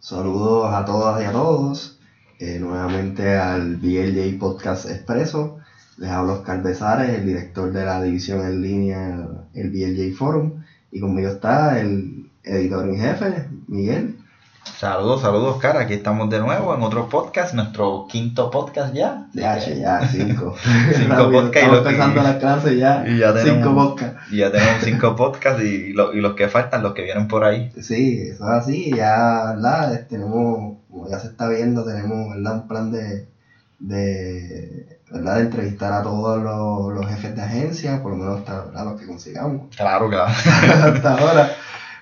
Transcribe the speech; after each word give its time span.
Saludos 0.00 0.72
a 0.74 0.84
todas 0.84 1.22
y 1.22 1.26
a 1.26 1.32
todos. 1.32 1.98
eh, 2.40 2.58
nuevamente 2.58 3.36
al 3.36 3.76
BLJ 3.76 4.38
Podcast 4.38 4.86
Expreso. 4.90 5.58
Les 5.98 6.10
hablo 6.10 6.32
Oscar 6.34 6.62
Besares, 6.62 7.10
el 7.10 7.26
director 7.26 7.70
de 7.70 7.84
la 7.84 8.00
división 8.02 8.44
en 8.44 8.62
línea, 8.62 9.28
el 9.54 9.70
BLJ 9.70 10.12
Forum. 10.16 10.62
Y 10.90 11.00
conmigo 11.00 11.28
está 11.28 11.78
el 11.78 12.30
editor 12.44 12.86
en 12.86 12.96
jefe, 12.98 13.48
Miguel. 13.68 14.19
Saludos, 14.78 15.20
saludos, 15.20 15.58
cara. 15.58 15.80
Aquí 15.80 15.94
estamos 15.94 16.30
de 16.30 16.38
nuevo 16.40 16.74
en 16.74 16.82
otro 16.82 17.08
podcast, 17.08 17.52
nuestro 17.54 18.06
quinto 18.08 18.50
podcast 18.50 18.94
ya. 18.94 19.26
Ya, 19.34 19.58
ya, 19.58 20.00
cinco. 20.08 20.54
Cinco 20.96 21.30
podcasts 21.30 21.56
y 21.56 21.58
Estamos 21.58 21.80
que- 21.82 21.88
empezando 21.90 22.22
la 22.22 22.38
clase 22.38 22.76
ya. 22.78 23.04
y 23.06 23.18
ya 23.18 23.34
tenemos- 23.34 23.62
cinco 23.64 23.74
podcasts. 23.74 24.32
Y 24.32 24.36
ya 24.38 24.50
tenemos 24.52 24.82
cinco 24.82 25.16
podcasts 25.16 25.62
y, 25.62 25.92
lo- 25.92 26.14
y 26.14 26.20
los 26.20 26.34
que 26.34 26.48
faltan, 26.48 26.82
los 26.82 26.94
que 26.94 27.02
vienen 27.02 27.28
por 27.28 27.44
ahí. 27.44 27.70
Sí, 27.80 28.22
eso 28.30 28.44
es 28.44 28.50
así, 28.50 28.90
ya, 28.96 29.52
¿verdad? 29.54 30.06
Tenemos, 30.08 30.78
como 30.90 31.08
ya 31.10 31.18
se 31.18 31.28
está 31.28 31.48
viendo, 31.48 31.84
tenemos, 31.84 32.30
¿verdad? 32.34 32.54
Un 32.62 32.68
plan 32.68 32.90
de, 32.90 33.28
de, 33.80 34.98
¿verdad? 35.10 35.36
De 35.36 35.40
entrevistar 35.42 35.92
a 35.92 36.02
todos 36.02 36.42
los, 36.42 36.94
los 36.94 37.06
jefes 37.10 37.36
de 37.36 37.42
agencia, 37.42 38.02
por 38.02 38.12
lo 38.12 38.16
menos 38.18 38.38
hasta, 38.38 38.64
¿verdad? 38.64 38.84
Los 38.84 39.00
que 39.00 39.06
consigamos 39.06 39.74
Claro, 39.76 40.08
claro. 40.08 40.32
hasta 40.94 41.12
ahora, 41.18 41.50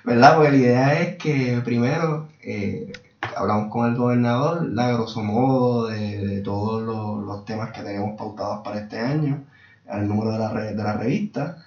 ¿verdad? 0.05 0.37
Porque 0.37 0.51
la 0.52 0.57
idea 0.57 1.01
es 1.01 1.16
que 1.16 1.60
primero 1.65 2.29
eh, 2.48 2.93
hablamos 3.37 3.70
con 3.70 3.88
el 3.91 3.97
gobernador, 3.97 4.69
¿verdad? 4.69 4.95
grosso 4.95 5.23
modo, 5.23 5.87
de, 5.88 6.19
de 6.27 6.41
todos 6.43 6.83
los, 6.83 7.24
los 7.24 7.45
temas 7.45 7.73
que 7.73 7.83
tenemos 7.83 8.16
pautados 8.16 8.61
para 8.65 8.79
este 8.80 8.98
año, 9.01 9.45
al 9.88 10.09
número 10.09 10.33
de 10.33 10.38
la, 10.38 10.51
re- 10.52 10.74
de 10.74 10.83
la 10.84 10.93
revista. 10.95 11.59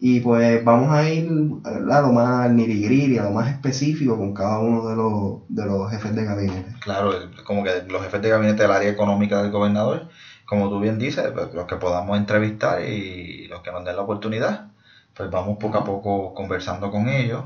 Y 0.00 0.20
pues 0.20 0.64
vamos 0.64 0.90
a 0.92 1.08
ir 1.08 1.28
a 1.64 2.00
lo 2.02 2.12
más 2.12 2.50
nitty 2.50 3.18
a 3.18 3.24
lo 3.24 3.30
más 3.32 3.48
específico 3.50 4.16
con 4.18 4.34
cada 4.34 4.58
uno 4.60 4.86
de 4.88 4.96
los, 4.96 5.40
de 5.48 5.64
los 5.66 5.90
jefes 5.90 6.14
de 6.14 6.24
gabinete. 6.24 6.74
Claro, 6.80 7.12
el- 7.16 7.42
como 7.44 7.64
que 7.64 7.82
los 7.82 8.02
jefes 8.02 8.20
de 8.22 8.28
gabinete 8.28 8.62
del 8.62 8.70
área 8.72 8.90
económica 8.90 9.42
del 9.42 9.50
gobernador, 9.50 10.08
como 10.44 10.68
tú 10.68 10.78
bien 10.80 10.98
dices, 10.98 11.30
pues, 11.32 11.52
los 11.54 11.66
que 11.66 11.76
podamos 11.76 12.16
entrevistar 12.16 12.82
y 12.82 13.46
los 13.48 13.60
que 13.62 13.72
nos 13.72 13.84
den 13.84 13.96
la 13.96 14.02
oportunidad, 14.02 14.68
pues 15.14 15.30
vamos 15.30 15.56
poco 15.58 15.78
a 15.78 15.84
poco 15.84 16.34
conversando 16.34 16.90
con 16.90 17.08
ellos 17.08 17.44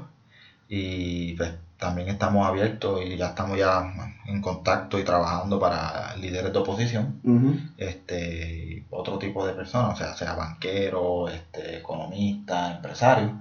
y 0.70 1.34
pues 1.34 1.52
también 1.78 2.08
estamos 2.08 2.46
abiertos 2.46 3.02
y 3.04 3.16
ya 3.18 3.28
estamos 3.28 3.58
ya 3.58 3.82
en 4.26 4.40
contacto 4.40 4.98
y 5.00 5.04
trabajando 5.04 5.58
para 5.58 6.14
líderes 6.16 6.52
de 6.52 6.58
oposición, 6.60 7.20
este, 7.76 8.84
otro 8.90 9.18
tipo 9.18 9.46
de 9.46 9.54
personas, 9.54 9.94
o 9.94 9.96
sea, 9.96 10.14
sea 10.14 10.34
banqueros, 10.34 11.32
este, 11.32 11.78
economistas, 11.78 12.76
empresarios, 12.76 13.32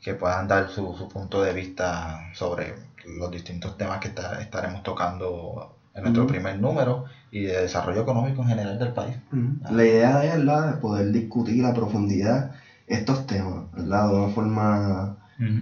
que 0.00 0.14
puedan 0.14 0.46
dar 0.48 0.68
su, 0.70 0.94
su 0.96 1.08
punto 1.08 1.42
de 1.42 1.52
vista 1.52 2.30
sobre 2.34 2.74
los 3.18 3.30
distintos 3.30 3.76
temas 3.76 3.98
que 4.00 4.08
está- 4.08 4.40
estaremos 4.40 4.82
tocando 4.82 5.74
en 5.94 6.02
nuestro 6.02 6.26
primer 6.26 6.58
número 6.58 7.04
y 7.30 7.42
de 7.42 7.62
desarrollo 7.62 8.02
económico 8.02 8.42
en 8.42 8.48
general 8.48 8.78
del 8.78 8.92
país. 8.92 9.16
Ujú. 9.32 9.56
La 9.74 9.84
idea 9.84 10.24
es 10.24 10.38
de 10.38 10.72
poder 10.80 11.10
discutir 11.10 11.64
a 11.66 11.74
profundidad 11.74 12.52
estos 12.86 13.26
temas, 13.26 13.70
¿verdad? 13.72 14.08
de 14.08 14.14
una 14.16 14.28
forma 14.28 15.16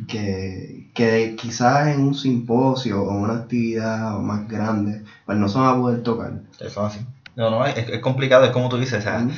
que, 0.07 0.78
que 0.99 1.37
quizás 1.37 1.87
en 1.87 2.01
un 2.01 2.13
simposio 2.13 3.05
o 3.05 3.13
una 3.13 3.35
actividad 3.35 4.19
más 4.19 4.49
grande, 4.49 5.05
pues 5.25 5.39
no 5.39 5.49
se 5.49 5.57
va 5.61 5.71
a 5.71 5.77
poder 5.77 6.03
tocar. 6.03 6.33
Es 6.59 6.77
así. 6.77 7.07
No, 7.37 7.51
no, 7.51 7.65
es, 7.65 7.77
es 7.77 8.01
complicado, 8.01 8.45
es 8.45 8.51
como 8.51 8.69
tú 8.69 8.79
dices, 8.79 8.99
o 8.99 9.03
sea, 9.03 9.19
Ujú. 9.19 9.31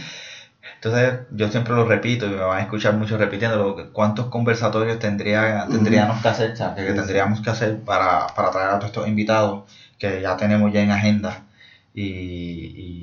Entonces, 0.76 1.20
yo 1.32 1.50
siempre 1.50 1.74
lo 1.74 1.84
repito 1.84 2.24
y 2.24 2.30
me 2.30 2.36
van 2.36 2.58
a 2.58 2.62
escuchar 2.62 2.94
mucho 2.94 3.18
repitiéndolo. 3.18 3.92
¿Cuántos 3.92 4.26
conversatorios 4.26 4.98
tendría, 4.98 5.66
tendríamos 5.70 6.22
que 6.22 6.28
hacer, 6.28 6.52
o 6.52 6.56
sea, 6.56 6.74
que, 6.74 6.82
tendríamos 6.94 7.42
que 7.42 7.50
hacer 7.50 7.80
para, 7.80 8.26
para 8.28 8.50
traer 8.50 8.68
a 8.70 8.78
todos 8.78 8.86
estos 8.86 9.06
invitados 9.06 9.64
que 9.98 10.22
ya 10.22 10.38
tenemos 10.38 10.72
ya 10.72 10.80
en 10.80 10.90
agenda? 10.90 11.42
Y, 11.94 12.02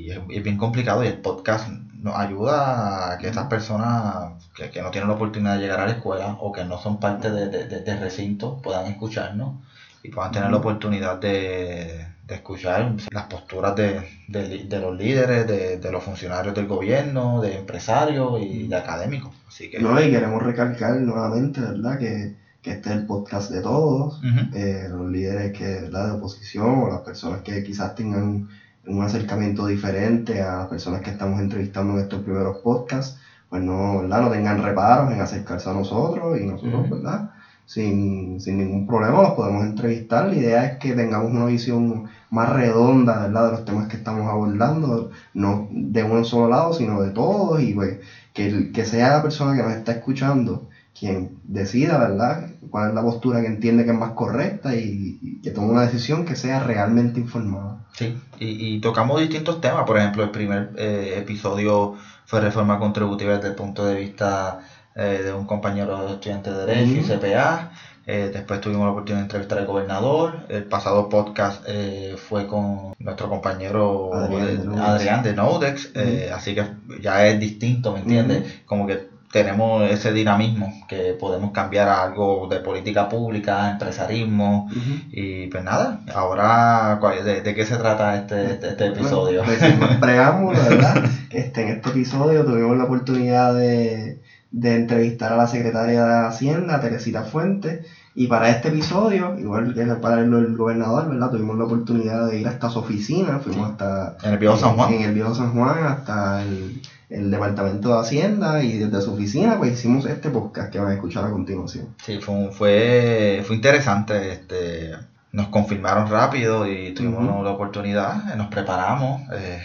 y 0.07 0.11
es, 0.11 0.19
es 0.29 0.43
bien 0.43 0.57
complicado 0.57 1.03
y 1.03 1.07
el 1.07 1.17
podcast 1.19 1.69
nos 2.01 2.15
ayuda 2.15 3.13
a 3.13 3.17
que 3.17 3.27
estas 3.27 3.47
personas 3.47 4.33
que, 4.55 4.69
que 4.69 4.81
no 4.81 4.91
tienen 4.91 5.09
la 5.09 5.15
oportunidad 5.15 5.55
de 5.55 5.61
llegar 5.61 5.79
a 5.81 5.85
la 5.85 5.91
escuela 5.93 6.37
o 6.39 6.51
que 6.51 6.63
no 6.63 6.77
son 6.79 6.99
parte 6.99 7.31
de, 7.31 7.47
de, 7.47 7.67
de- 7.67 7.81
de 7.81 7.97
recinto 7.97 8.61
puedan 8.61 8.85
escucharnos 8.85 9.55
y 10.03 10.09
puedan 10.09 10.31
tener 10.31 10.51
la 10.51 10.57
oportunidad 10.57 11.17
de, 11.19 12.05
de 12.25 12.35
escuchar 12.35 12.93
las 13.11 13.23
posturas 13.25 13.75
de, 13.75 14.01
de 14.27 14.79
los 14.79 14.95
líderes, 14.97 15.47
de, 15.47 15.77
de 15.79 15.91
los 15.91 16.03
funcionarios 16.03 16.53
del 16.55 16.67
gobierno, 16.67 17.41
de 17.41 17.57
empresarios 17.57 18.39
y 18.41 18.67
de 18.67 18.75
académicos. 18.75 19.31
Así 19.47 19.69
que, 19.69 19.79
No, 19.79 19.99
y 19.99 20.09
queremos 20.11 20.41
recalcar 20.43 20.95
nuevamente, 20.97 21.59
¿verdad? 21.61 21.97
Que, 21.99 22.35
que 22.61 22.71
este 22.71 22.89
es 22.89 22.95
el 22.95 23.05
podcast 23.05 23.49
de 23.51 23.61
todos, 23.61 24.21
eh, 24.53 24.87
los 24.89 25.09
líderes 25.09 25.51
que, 25.57 25.65
¿verdad? 25.81 26.05
de 26.07 26.11
oposición 26.19 26.83
o 26.83 26.87
las 26.89 27.01
personas 27.01 27.41
que 27.41 27.63
quizás 27.63 27.95
tengan 27.95 28.47
un 28.87 29.03
acercamiento 29.03 29.65
diferente 29.65 30.41
a 30.41 30.55
las 30.57 30.65
personas 30.67 31.01
que 31.01 31.09
estamos 31.09 31.39
entrevistando 31.39 31.93
en 31.93 31.99
estos 31.99 32.21
primeros 32.21 32.55
podcasts, 32.61 33.15
pues 33.49 33.61
no, 33.61 33.97
¿verdad? 33.97 34.21
no 34.21 34.29
tengan 34.29 34.57
reparos 34.57 35.11
en 35.11 35.19
acercarse 35.19 35.69
a 35.69 35.73
nosotros 35.73 36.37
y 36.37 36.45
nosotros. 36.45 36.87
¿verdad? 36.89 37.23
Sin, 37.65 38.39
sin 38.39 38.57
ningún 38.57 38.85
problema 38.85 39.21
los 39.21 39.31
podemos 39.31 39.63
entrevistar. 39.63 40.23
La 40.23 40.35
idea 40.35 40.63
es 40.63 40.71
que 40.77 40.93
tengamos 40.93 41.29
una 41.31 41.43
visión 41.45 42.01
más 42.29 42.47
redonda, 42.47 43.17
¿verdad? 43.17 43.45
De 43.45 43.51
los 43.51 43.63
temas 43.63 43.87
que 43.87 43.97
estamos 43.97 44.27
abordando, 44.27 45.07
no 45.33 45.65
de 45.69 46.03
un 46.03 46.23
solo 46.23 46.47
lado, 46.47 46.71
sino 46.71 47.01
de 47.01 47.11
todos 47.11 47.59
y 47.59 47.73
pues 47.73 47.97
que, 48.33 48.45
el- 48.45 48.71
que 48.71 48.85
sea 48.85 49.11
la 49.11 49.21
persona 49.21 49.53
que 49.53 49.61
nos 49.61 49.71
está 49.71 49.91
escuchando 49.91 50.63
quien 50.99 51.39
decida, 51.43 51.97
¿verdad? 51.97 52.49
Cuál 52.69 52.89
es 52.89 52.95
la 52.95 53.01
postura 53.01 53.41
que 53.41 53.47
entiende 53.47 53.85
que 53.85 53.91
es 53.91 53.97
más 53.97 54.11
correcta 54.11 54.75
y, 54.75 55.19
y 55.21 55.41
que 55.41 55.51
tome 55.51 55.69
una 55.71 55.83
decisión 55.83 56.25
que 56.25 56.35
sea 56.35 56.59
realmente 56.59 57.19
informada. 57.19 57.85
Sí, 57.93 58.17
y, 58.39 58.75
y 58.75 58.79
tocamos 58.79 59.19
distintos 59.19 59.61
temas. 59.61 59.85
Por 59.85 59.97
ejemplo, 59.97 60.23
el 60.23 60.31
primer 60.31 60.71
eh, 60.77 61.15
episodio 61.17 61.95
fue 62.25 62.41
reforma 62.41 62.79
contributiva 62.79 63.35
desde 63.35 63.49
el 63.49 63.55
punto 63.55 63.85
de 63.85 63.95
vista 63.95 64.59
eh, 64.95 65.21
de 65.23 65.33
un 65.33 65.45
compañero 65.45 66.09
estudiante 66.09 66.51
de 66.51 66.65
Derecho 66.65 67.13
y. 67.13 67.17
CPA. 67.17 67.71
Eh, 68.09 68.31
después 68.33 68.61
tuvimos 68.61 68.85
la 68.85 68.91
oportunidad 68.91 69.19
de 69.19 69.25
entrevistar 69.25 69.57
al 69.57 69.65
gobernador. 69.65 70.45
El 70.47 70.63
pasado 70.63 71.09
podcast 71.09 71.65
eh, 71.67 72.15
fue 72.17 72.47
con 72.47 72.93
nuestro 72.99 73.27
compañero 73.27 74.13
Adrián 74.13 75.23
de. 75.23 75.35
Adrián 75.35 75.75
eh, 75.93 76.31
así 76.33 76.55
que 76.55 76.65
ya 77.01 77.27
es 77.27 77.37
distinto, 77.37 77.91
¿me 77.91 77.99
entiendes? 77.99 78.61
Como 78.65 78.87
que 78.87 79.06
tenemos 79.31 79.89
ese 79.89 80.13
dinamismo 80.13 80.71
que 80.87 81.13
podemos 81.19 81.51
cambiar 81.51 81.89
a 81.89 82.01
algo 82.03 82.47
de 82.49 82.59
política 82.59 83.09
pública, 83.09 83.69
empresarismo, 83.71 84.69
y 85.11 85.47
pues 85.47 85.63
nada, 85.63 85.99
ahora, 86.13 86.97
¿cuál- 87.01 87.23
¿de, 87.23 87.41
de 87.41 87.53
qué 87.53 87.65
se 87.65 87.77
trata 87.77 88.15
este, 88.15 88.51
este, 88.51 88.69
este 88.69 88.85
episodio? 88.87 89.43
Bueno, 89.43 89.59
pues, 89.79 89.97
preámbulo, 89.97 90.59
¿verdad? 90.69 91.03
Este, 91.29 91.61
en 91.61 91.67
este 91.69 91.89
episodio 91.89 92.45
tuvimos 92.45 92.77
la 92.77 92.85
oportunidad 92.85 93.53
de, 93.53 94.19
de 94.51 94.75
entrevistar 94.75 95.33
a 95.33 95.37
la 95.37 95.47
secretaria 95.47 96.03
de 96.03 96.25
Hacienda, 96.27 96.79
Teresita 96.79 97.23
Fuentes, 97.23 97.85
y 98.15 98.27
para 98.27 98.49
este 98.49 98.69
episodio, 98.69 99.37
igual 99.37 99.73
que 99.75 99.83
para 100.01 100.21
el, 100.21 100.33
el 100.33 100.55
gobernador, 100.55 101.07
¿verdad? 101.07 101.29
Tuvimos 101.29 101.55
la 101.57 101.65
oportunidad 101.65 102.25
de 102.27 102.39
ir 102.39 102.47
hasta 102.47 102.69
su 102.69 102.79
oficina, 102.79 103.39
fuimos 103.39 103.67
Sí. 103.67 103.71
hasta 103.73 104.15
En 104.23 104.31
el 104.33 104.37
Viejo 104.39 104.57
San 104.57 104.75
Juan. 104.75 104.91
En 104.93 105.01
el 105.01 105.13
Viejo 105.13 105.35
San 105.35 105.53
Juan, 105.53 105.83
hasta 105.83 106.41
el, 106.41 106.81
el 107.09 107.31
Departamento 107.31 107.93
de 107.93 107.99
Hacienda, 108.01 108.61
y 108.63 108.77
desde 108.77 109.01
su 109.01 109.13
oficina, 109.13 109.57
pues 109.57 109.73
hicimos 109.73 110.05
este 110.05 110.29
podcast 110.29 110.71
que 110.71 110.79
van 110.79 110.89
a 110.89 110.93
escuchar 110.93 111.25
a 111.25 111.29
continuación. 111.29 111.87
Sí, 112.03 112.19
fue, 112.19 112.51
fue, 112.51 113.43
fue 113.45 113.55
interesante. 113.55 114.31
Este, 114.33 114.91
nos 115.31 115.47
confirmaron 115.47 116.09
rápido 116.09 116.67
y 116.67 116.91
tuvimos 116.93 117.23
Ujú. 117.29 117.43
la 117.43 117.51
oportunidad, 117.51 118.33
eh, 118.33 118.35
nos 118.37 118.47
preparamos. 118.47 119.21
eh, 119.33 119.59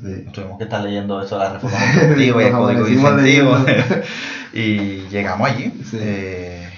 Sí. 0.00 0.24
tuvimos 0.32 0.58
que 0.58 0.64
estar 0.64 0.80
leyendo 0.80 1.20
eso 1.20 1.36
de 1.36 1.44
la 1.44 1.50
reforma 1.54 1.76
contributiva 1.76 2.42
y 2.42 2.46
el 2.46 2.52
código 2.52 2.84
de 2.84 2.92
incentivos. 2.92 3.60
y 4.52 5.08
llegamos 5.08 5.48
allí. 5.50 5.72
Sí. 5.84 5.98
eh, 6.00 6.68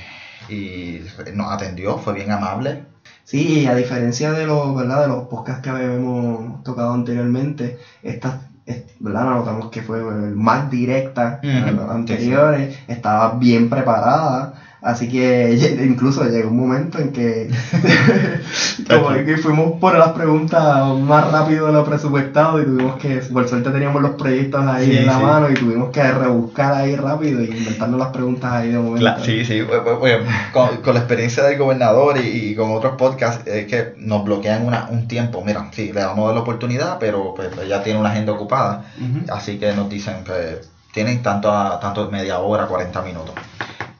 y 0.49 1.01
nos 1.35 1.51
atendió, 1.53 1.97
fue 1.99 2.13
bien 2.15 2.31
amable. 2.33 2.83
Sí, 3.25 3.67
a 3.67 3.75
diferencia 3.75 4.33
de 4.33 4.47
los, 4.47 4.75
¿verdad? 4.75 5.03
de 5.03 5.09
los 5.09 5.25
podcasts 5.25 5.63
que 5.63 5.71
habíamos 5.71 6.65
tocado 6.65 6.93
anteriormente, 6.93 7.77
esta, 8.03 8.29
es- 8.31 8.50
¿verdad? 8.99 9.25
notamos 9.25 9.69
que 9.69 9.83
fue 9.83 10.01
más 10.33 10.69
directa 10.69 11.39
a 11.57 11.71
Ujú, 11.71 11.71
los 11.71 11.89
anteriores, 11.89 12.69
estaba 12.87 13.29
bien 13.29 13.67
preparada, 13.69 14.51
así 14.83 15.09
que 15.09 15.57
incluso 15.85 16.25
llegó 16.25 16.51
un 16.51 16.57
momento 16.57 16.99
en 16.99 17.13
que, 17.13 17.49
como 18.89 19.11
que 19.25 19.37
fuimos 19.39 19.79
por 19.81 19.97
las 19.97 20.11
preguntas 20.11 20.97
más 20.99 21.31
rápido 21.31 21.67
de 21.67 21.73
lo 21.73 21.85
presupuestado 21.85 22.61
y 22.61 22.65
tuvimos 22.65 22.97
que, 22.97 23.19
por 23.33 23.49
suerte 23.49 23.71
teníamos 23.71 24.03
los 24.03 24.13
proyectos 24.13 24.67
ahí 24.67 24.87
Sí, 24.87 24.97
en 24.99 25.07
la 25.07 25.17
sí. 25.17 25.23
mano 25.23 25.51
y 25.51 25.55
tuvimos 25.55 25.91
que 25.91 26.03
rebuscar 26.11 26.73
ahí 26.75 26.97
rápido 26.97 27.43
y 27.43 27.47
inventarnos 27.47 27.99
las 27.99 28.09
preguntas 28.09 28.53
ahí 28.53 28.69
de 28.71 28.79
momento. 28.79 29.25
Sí, 29.25 29.45
sí, 29.45 29.63
pues, 29.99 30.19
con, 30.53 30.77
con 30.79 30.95
la 30.95 31.01
experiencia 31.01 31.43
del 31.45 31.59
gobernador 31.59 32.17
y, 32.19 32.51
y 32.51 32.55
con 32.55 32.71
otros 32.73 32.95
podcasts, 32.97 33.47
es 33.47 33.67
que 33.67 33.93
nos 33.97 34.25
bloquean 34.25 34.67
una, 34.67 34.87
un 34.91 35.07
tiempo. 35.07 35.43
Mira, 35.45 35.69
sí, 35.73 35.93
le 35.93 36.01
damos 36.01 36.33
la 36.35 36.41
oportunidad, 36.41 36.99
pero 36.99 37.35
pues, 37.35 37.51
ya 37.69 37.83
tiene 37.83 37.99
una 37.99 38.11
agenda 38.11 38.33
ocupada. 38.33 38.85
Así 39.31 39.59
que 39.59 39.73
nos 39.73 39.89
dicen, 39.89 40.23
pues, 40.25 40.71
tienen 40.93 41.23
tanto, 41.23 41.51
a- 41.53 41.79
tanto 41.81 42.09
media 42.11 42.39
hora, 42.41 42.67
40 42.67 43.03
minutos. 43.03 43.35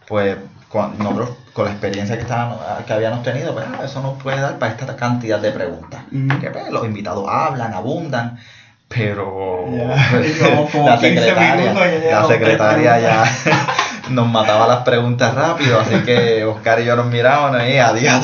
Pues 0.09 0.37
con, 0.71 0.97
nosotros, 0.99 1.31
con 1.53 1.65
la 1.65 1.73
experiencia 1.73 2.15
que, 2.17 2.23
estábamos, 2.23 2.59
que 2.87 2.93
habíamos 2.93 3.25
tenido, 3.25 3.53
pues 3.53 3.67
ah, 3.69 3.85
eso 3.85 4.01
nos 4.03 4.23
puede 4.23 4.41
dar 4.41 4.59
para 4.59 4.73
esta 4.73 4.95
cantidad 4.95 5.41
de 5.41 5.51
preguntas. 5.51 6.03
Que 6.41 6.51
pues, 6.51 6.71
los 6.71 6.85
invitados 6.85 7.25
hablan, 7.29 7.75
abundan, 7.75 8.39
pero 8.87 9.67
la 9.71 10.99
secretaria, 11.01 11.75
la 11.75 12.27
secretaria 12.27 13.01
ya 13.01 13.25
nos 14.11 14.29
mataba 14.29 14.69
las 14.69 14.85
preguntas 14.85 15.35
rápido, 15.35 15.81
así 15.81 15.97
que 16.05 16.45
Oscar 16.45 16.81
y 16.81 16.85
yo 16.85 16.95
nos 16.95 17.07
mirábamos 17.07 17.61
y 17.69 17.79
a 17.79 17.93
día 17.93 18.21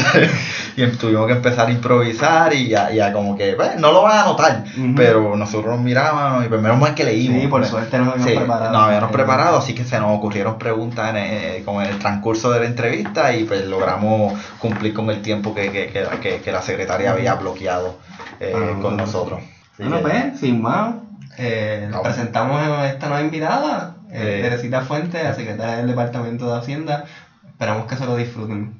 y 0.76 0.86
tuvimos 0.96 1.26
que 1.26 1.32
empezar 1.32 1.68
a 1.68 1.70
improvisar 1.70 2.52
y 2.52 2.68
ya, 2.68 3.12
como 3.12 3.36
que, 3.36 3.54
pues, 3.54 3.76
no 3.76 3.92
lo 3.92 4.02
van 4.02 4.18
a 4.18 4.24
notar, 4.24 4.64
pero 4.94 5.34
nosotros 5.34 5.74
nos 5.74 5.82
mirábamos 5.82 6.44
y 6.44 6.48
primero 6.48 6.76
más 6.76 6.90
que 6.90 7.04
leímos. 7.04 7.40
Sí, 7.40 7.48
por 7.48 7.64
suerte 7.64 7.98
nos 7.98 8.08
habíamos 8.08 8.32
preparado. 8.32 8.72
Nos 8.72 8.82
habíamos 8.82 9.10
preparado, 9.10 9.58
así 9.58 9.74
que 9.74 9.84
se 9.84 9.98
nos 9.98 10.16
ocurrieron 10.16 10.58
preguntas 10.58 11.10
en 11.10 11.16
el, 11.16 11.64
como 11.64 11.80
en 11.80 11.88
el 11.88 11.98
transcurso 11.98 12.50
de 12.50 12.60
la 12.60 12.66
entrevista 12.66 13.34
y 13.34 13.44
pues 13.44 13.64
logramos 13.66 14.34
cumplir 14.58 14.92
con 14.92 15.08
el 15.08 15.22
tiempo 15.22 15.54
que, 15.54 15.70
que, 15.70 16.40
que, 16.42 16.52
la 16.52 16.62
secretaria 16.62 17.12
había 17.12 17.34
bloqueado 17.34 17.98
eh, 18.40 18.52
ah, 18.54 18.78
con 18.82 18.96
nosotros. 18.96 19.40
bueno, 19.78 20.00
pues, 20.02 20.40
sin 20.40 20.60
más, 20.60 20.94
eh, 21.38 21.90
presentamos 22.02 22.60
a 22.60 22.86
esta 22.88 23.08
nueva 23.08 23.22
invitada, 23.22 23.96
eh, 24.10 24.40
Teresita 24.42 24.82
Fuentes, 24.82 25.22
la 25.22 25.34
secretaria 25.34 25.76
del 25.76 25.86
Departamento 25.86 26.50
de 26.52 26.58
Hacienda. 26.58 27.04
Esperamos 27.46 27.86
que 27.86 27.96
se 27.96 28.04
lo 28.04 28.16
disfruten. 28.16 28.74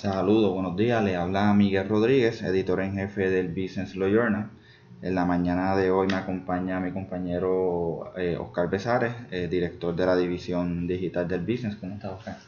Saludos, 0.00 0.54
buenos 0.54 0.78
días. 0.78 1.04
Le 1.04 1.14
habla 1.14 1.52
Miguel 1.52 1.86
Rodríguez, 1.86 2.40
editor 2.40 2.80
en 2.80 2.94
jefe 2.94 3.28
del 3.28 3.48
Business 3.48 3.94
Law 3.96 4.08
Journal. 4.08 4.48
En 5.02 5.14
la 5.14 5.26
mañana 5.26 5.76
de 5.76 5.90
hoy 5.90 6.06
me 6.06 6.14
acompaña 6.14 6.80
mi 6.80 6.90
compañero 6.90 8.10
eh, 8.16 8.38
Oscar 8.40 8.70
Besares, 8.70 9.12
eh, 9.30 9.46
director 9.50 9.94
de 9.94 10.06
la 10.06 10.16
división 10.16 10.86
digital 10.86 11.28
del 11.28 11.42
business. 11.42 11.76
¿Cómo 11.76 11.96
estás, 11.96 12.12
Oscar? 12.12 12.38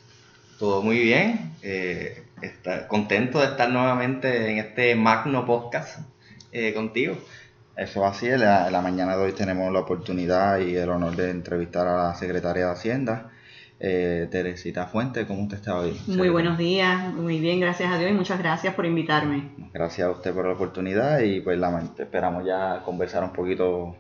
Todo 0.59 0.81
muy 0.81 0.99
bien. 0.99 1.53
Eh, 1.63 2.25
está, 2.41 2.89
contento 2.89 3.39
de 3.39 3.49
estar 3.49 3.69
nuevamente 3.69 4.51
en 4.51 4.57
este 4.57 4.95
magno 4.95 5.45
podcast 5.45 5.99
contigo. 6.75 7.19
Eso 7.77 8.07
así, 8.07 8.29
en 8.29 8.41
la, 8.41 8.71
la, 8.71 8.81
mañana 8.81 9.15
de 9.15 9.25
hoy 9.25 9.33
tenemos 9.33 9.71
la 9.71 9.81
oportunidad 9.81 10.59
y 10.59 10.75
el 10.75 10.89
honor 10.89 11.17
de 11.17 11.29
entrevistar 11.29 11.87
a 11.87 12.09
la 12.09 12.15
secretaria 12.15 12.65
de 12.65 12.73
Hacienda, 12.73 13.31
eh, 13.84 14.29
Teresita 14.31 14.87
Fuente, 14.87 15.26
¿cómo 15.26 15.43
usted 15.43 15.56
está 15.56 15.76
hoy? 15.76 16.00
Muy 16.06 16.29
buenos 16.29 16.56
días, 16.56 17.12
muy 17.12 17.40
bien, 17.40 17.58
gracias 17.58 17.93
a 17.93 17.99
Dios 17.99 18.12
y 18.12 18.14
muchas 18.14 18.38
gracias 18.38 18.75
por 18.75 18.87
invitarme. 18.87 19.50
Gracias 19.75 20.06
a 20.06 20.11
usted 20.12 20.32
por 20.32 20.46
la 20.46 20.52
oportunidad 20.52 21.19
y 21.19 21.40
pues 21.40 21.58
la, 21.58 21.82
esperamos 21.99 22.46
ya 22.46 22.82
conversar 22.84 23.25
un 23.25 23.32
poquito 23.32 23.96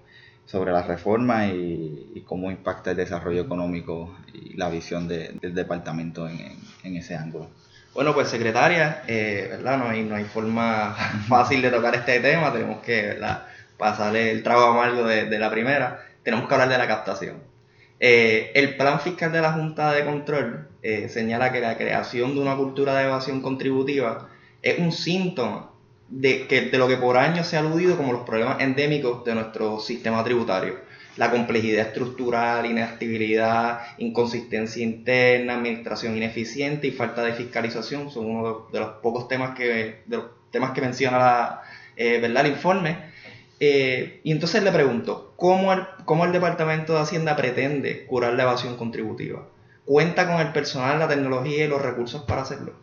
sobre 0.46 0.70
la 0.70 0.82
reforma 0.82 1.46
y, 1.48 2.22
cómo 2.26 2.52
impacta 2.52 2.92
el 2.92 2.96
desarrollo 2.96 3.42
económico 3.42 4.16
y 4.32 4.56
la 4.56 4.70
visión 4.70 5.08
del 5.08 5.52
departamento 5.52 6.28
en, 6.28 6.96
ese 6.96 7.16
ángulo. 7.16 7.50
Bueno, 7.92 8.14
pues 8.14 8.28
secretaria, 8.28 9.02
eh, 9.08 9.48
¿verdad? 9.50 9.78
No 9.78 9.88
hay, 9.88 10.04
no 10.04 10.14
hay 10.14 10.24
forma 10.24 10.94
fácil 11.28 11.60
de 11.60 11.70
tocar 11.70 11.96
este 11.96 12.20
tema, 12.20 12.52
tenemos 12.52 12.80
que 12.82 13.18
pasarle 13.76 14.30
el 14.30 14.44
trago 14.44 14.62
amargo 14.62 15.04
de, 15.04 15.24
de 15.24 15.38
la 15.40 15.50
primera, 15.50 16.04
tenemos 16.22 16.46
que 16.46 16.54
hablar 16.54 16.68
de 16.68 16.78
la 16.78 16.86
captación. 16.86 17.51
Eh, 18.04 18.50
el 18.56 18.76
plan 18.76 18.98
fiscal 18.98 19.30
de 19.30 19.40
la 19.40 19.52
Junta 19.52 19.92
de 19.92 20.04
Control 20.04 20.66
eh, 20.82 21.08
señala 21.08 21.52
que 21.52 21.60
la 21.60 21.76
creación 21.76 22.34
de 22.34 22.40
una 22.40 22.56
cultura 22.56 22.96
de 22.96 23.04
evasión 23.04 23.40
contributiva 23.40 24.28
es 24.60 24.80
un 24.80 24.90
síntoma 24.90 25.70
de, 26.08 26.48
que, 26.48 26.62
de 26.62 26.78
lo 26.78 26.88
que 26.88 26.96
por 26.96 27.16
años 27.16 27.46
se 27.46 27.56
ha 27.56 27.60
aludido 27.60 27.96
como 27.96 28.12
los 28.12 28.22
problemas 28.22 28.60
endémicos 28.60 29.24
de 29.24 29.36
nuestro 29.36 29.78
sistema 29.78 30.24
tributario. 30.24 30.80
La 31.16 31.30
complejidad 31.30 31.86
estructural, 31.86 32.66
inactividad, 32.66 33.82
inconsistencia 33.98 34.82
interna, 34.82 35.54
administración 35.54 36.16
ineficiente 36.16 36.88
y 36.88 36.90
falta 36.90 37.22
de 37.22 37.34
fiscalización 37.34 38.10
son 38.10 38.26
uno 38.26 38.66
de, 38.72 38.80
los 38.80 38.90
pocos 38.94 39.28
temas 39.28 39.54
que, 39.56 40.02
de 40.06 40.16
los 40.16 40.24
temas 40.50 40.72
que 40.72 40.80
menciona 40.80 41.18
la, 41.18 41.62
eh, 41.94 42.18
¿verdad? 42.20 42.46
el 42.46 42.52
informe. 42.52 43.11
Eh, 43.60 44.20
y 44.24 44.32
entonces 44.32 44.62
le 44.62 44.72
pregunto, 44.72 45.32
¿cómo 45.36 45.72
el, 45.72 45.82
¿cómo 46.04 46.24
el 46.24 46.32
Departamento 46.32 46.94
de 46.94 47.00
Hacienda 47.00 47.36
pretende 47.36 48.04
curar 48.06 48.34
la 48.34 48.42
evasión 48.42 48.76
contributiva? 48.76 49.46
¿Cuenta 49.84 50.26
con 50.26 50.40
el 50.40 50.52
personal, 50.52 50.98
la 50.98 51.08
tecnología 51.08 51.64
y 51.64 51.68
los 51.68 51.82
recursos 51.82 52.22
para 52.22 52.42
hacerlo? 52.42 52.74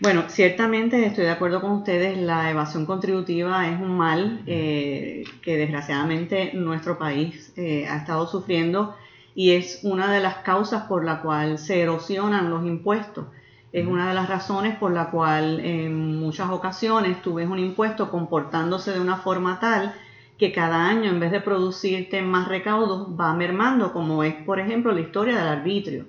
Bueno, 0.00 0.24
ciertamente 0.28 1.06
estoy 1.06 1.24
de 1.24 1.30
acuerdo 1.30 1.60
con 1.60 1.70
ustedes, 1.70 2.18
la 2.18 2.50
evasión 2.50 2.84
contributiva 2.84 3.68
es 3.68 3.80
un 3.80 3.96
mal 3.96 4.42
eh, 4.46 5.22
que 5.40 5.56
desgraciadamente 5.56 6.50
nuestro 6.52 6.98
país 6.98 7.52
eh, 7.56 7.86
ha 7.88 7.98
estado 7.98 8.26
sufriendo 8.26 8.94
y 9.36 9.52
es 9.52 9.80
una 9.82 10.12
de 10.12 10.20
las 10.20 10.36
causas 10.38 10.82
por 10.84 11.04
la 11.04 11.22
cual 11.22 11.58
se 11.58 11.80
erosionan 11.80 12.50
los 12.50 12.66
impuestos. 12.66 13.26
Es 13.74 13.88
una 13.88 14.06
de 14.06 14.14
las 14.14 14.28
razones 14.28 14.76
por 14.76 14.92
la 14.92 15.10
cual 15.10 15.58
en 15.58 16.20
muchas 16.20 16.48
ocasiones 16.48 17.20
tú 17.22 17.34
ves 17.34 17.48
un 17.48 17.58
impuesto 17.58 18.08
comportándose 18.08 18.92
de 18.92 19.00
una 19.00 19.16
forma 19.16 19.58
tal 19.58 19.92
que 20.38 20.52
cada 20.52 20.86
año 20.86 21.10
en 21.10 21.18
vez 21.18 21.32
de 21.32 21.40
producirte 21.40 22.22
más 22.22 22.46
recaudos 22.46 23.08
va 23.18 23.34
mermando, 23.34 23.92
como 23.92 24.22
es 24.22 24.32
por 24.32 24.60
ejemplo 24.60 24.92
la 24.92 25.00
historia 25.00 25.36
del 25.36 25.48
arbitrio. 25.48 26.04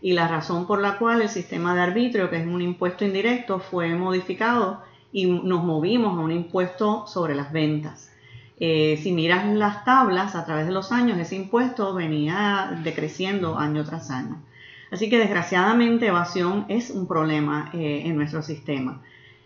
Y 0.00 0.12
la 0.12 0.28
razón 0.28 0.68
por 0.68 0.80
la 0.80 0.96
cual 0.96 1.20
el 1.20 1.28
sistema 1.28 1.74
de 1.74 1.80
arbitrio, 1.80 2.30
que 2.30 2.36
es 2.36 2.46
un 2.46 2.62
impuesto 2.62 3.04
indirecto, 3.04 3.58
fue 3.58 3.96
modificado 3.96 4.80
y 5.10 5.26
nos 5.26 5.64
movimos 5.64 6.16
a 6.16 6.20
un 6.20 6.30
impuesto 6.30 7.08
sobre 7.08 7.34
las 7.34 7.50
ventas. 7.50 8.12
Eh, 8.60 8.96
si 9.02 9.10
miras 9.10 9.44
las 9.44 9.84
tablas 9.84 10.36
a 10.36 10.44
través 10.44 10.68
de 10.68 10.72
los 10.72 10.92
años, 10.92 11.18
ese 11.18 11.34
impuesto 11.34 11.94
venía 11.94 12.80
decreciendo 12.84 13.58
año 13.58 13.82
tras 13.82 14.08
año. 14.12 14.40
Así 14.90 15.10
que 15.10 15.18
desgraciadamente 15.18 16.06
evasión 16.06 16.64
es 16.68 16.90
un 16.90 17.06
problema 17.06 17.70
eh, 17.74 18.02
en 18.04 18.16
nuestro 18.16 18.42
sistema. 18.42 19.02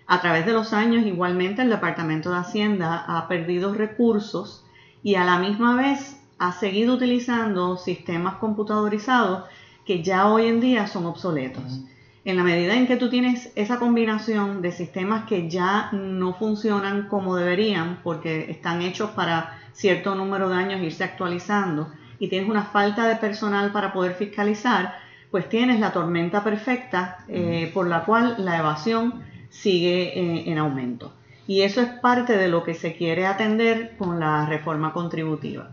A 0.06 0.20
través 0.20 0.46
de 0.46 0.52
los 0.52 0.72
años 0.72 1.06
igualmente 1.06 1.62
el 1.62 1.70
Departamento 1.70 2.30
de 2.30 2.38
Hacienda 2.38 3.04
ha 3.06 3.28
perdido 3.28 3.72
recursos 3.72 4.64
y 5.02 5.14
a 5.14 5.24
la 5.24 5.38
misma 5.38 5.76
vez 5.76 6.20
ha 6.38 6.52
seguido 6.52 6.94
utilizando 6.94 7.76
sistemas 7.76 8.34
computadorizados 8.34 9.44
que 9.86 10.02
ya 10.02 10.28
hoy 10.28 10.46
en 10.46 10.60
día 10.60 10.86
son 10.86 11.06
obsoletos. 11.06 11.80
En 12.24 12.36
la 12.36 12.44
medida 12.44 12.74
en 12.74 12.86
que 12.86 12.96
tú 12.96 13.10
tienes 13.10 13.50
esa 13.56 13.78
combinación 13.78 14.62
de 14.62 14.70
sistemas 14.70 15.24
que 15.24 15.50
ya 15.50 15.90
no 15.92 16.34
funcionan 16.34 17.08
como 17.08 17.34
deberían 17.34 18.00
porque 18.04 18.50
están 18.50 18.82
hechos 18.82 19.10
para 19.10 19.58
cierto 19.72 20.14
número 20.14 20.48
de 20.48 20.54
años 20.54 20.82
irse 20.82 21.02
actualizando 21.02 21.90
y 22.18 22.28
tienes 22.28 22.48
una 22.48 22.64
falta 22.64 23.08
de 23.08 23.16
personal 23.16 23.72
para 23.72 23.92
poder 23.92 24.14
fiscalizar, 24.14 24.94
pues 25.32 25.48
tienes 25.48 25.80
la 25.80 25.92
tormenta 25.92 26.44
perfecta 26.44 27.24
eh, 27.26 27.70
por 27.72 27.88
la 27.88 28.04
cual 28.04 28.36
la 28.38 28.58
evasión 28.58 29.24
sigue 29.48 30.18
eh, 30.18 30.44
en 30.46 30.58
aumento. 30.58 31.14
Y 31.48 31.62
eso 31.62 31.80
es 31.80 31.88
parte 31.88 32.36
de 32.36 32.48
lo 32.48 32.62
que 32.62 32.74
se 32.74 32.94
quiere 32.94 33.26
atender 33.26 33.96
con 33.96 34.20
la 34.20 34.46
reforma 34.46 34.92
contributiva. 34.92 35.70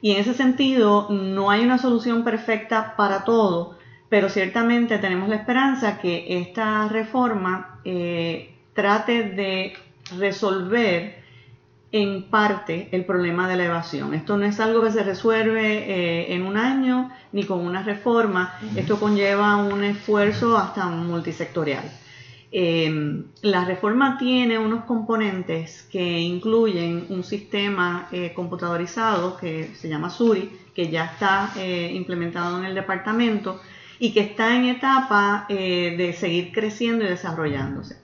Y 0.00 0.12
en 0.12 0.20
ese 0.20 0.32
sentido, 0.32 1.08
no 1.10 1.50
hay 1.50 1.62
una 1.62 1.76
solución 1.76 2.24
perfecta 2.24 2.94
para 2.96 3.24
todo, 3.24 3.76
pero 4.08 4.28
ciertamente 4.28 4.98
tenemos 4.98 5.28
la 5.28 5.36
esperanza 5.36 5.98
que 5.98 6.38
esta 6.38 6.88
reforma 6.88 7.80
eh, 7.84 8.54
trate 8.74 9.24
de 9.24 9.72
resolver 10.18 11.19
en 11.92 12.22
parte 12.24 12.88
el 12.92 13.04
problema 13.04 13.48
de 13.48 13.56
la 13.56 13.64
evasión. 13.64 14.14
Esto 14.14 14.36
no 14.36 14.44
es 14.44 14.60
algo 14.60 14.82
que 14.82 14.92
se 14.92 15.02
resuelve 15.02 15.78
eh, 15.78 16.34
en 16.34 16.42
un 16.42 16.56
año 16.56 17.10
ni 17.32 17.44
con 17.44 17.60
una 17.60 17.82
reforma, 17.82 18.54
esto 18.76 18.98
conlleva 18.98 19.56
un 19.56 19.82
esfuerzo 19.84 20.56
hasta 20.56 20.86
multisectorial. 20.86 21.84
Em, 22.52 23.26
la 23.42 23.64
reforma 23.64 24.18
tiene 24.18 24.58
unos 24.58 24.84
componentes 24.84 25.82
que 25.90 26.20
incluyen 26.20 27.06
un 27.08 27.22
sistema 27.22 28.08
eh, 28.10 28.32
computadorizado 28.34 29.36
que 29.36 29.70
se 29.74 29.88
llama 29.88 30.10
Suri, 30.10 30.50
que 30.74 30.90
ya 30.90 31.04
está 31.04 31.52
eh, 31.56 31.92
implementado 31.94 32.58
en 32.58 32.64
el 32.64 32.74
departamento 32.74 33.60
y 34.00 34.12
que 34.12 34.20
está 34.20 34.56
en 34.56 34.64
etapa 34.64 35.46
de 35.48 36.16
seguir 36.18 36.52
creciendo 36.52 37.04
y 37.04 37.08
desarrollándose. 37.08 37.99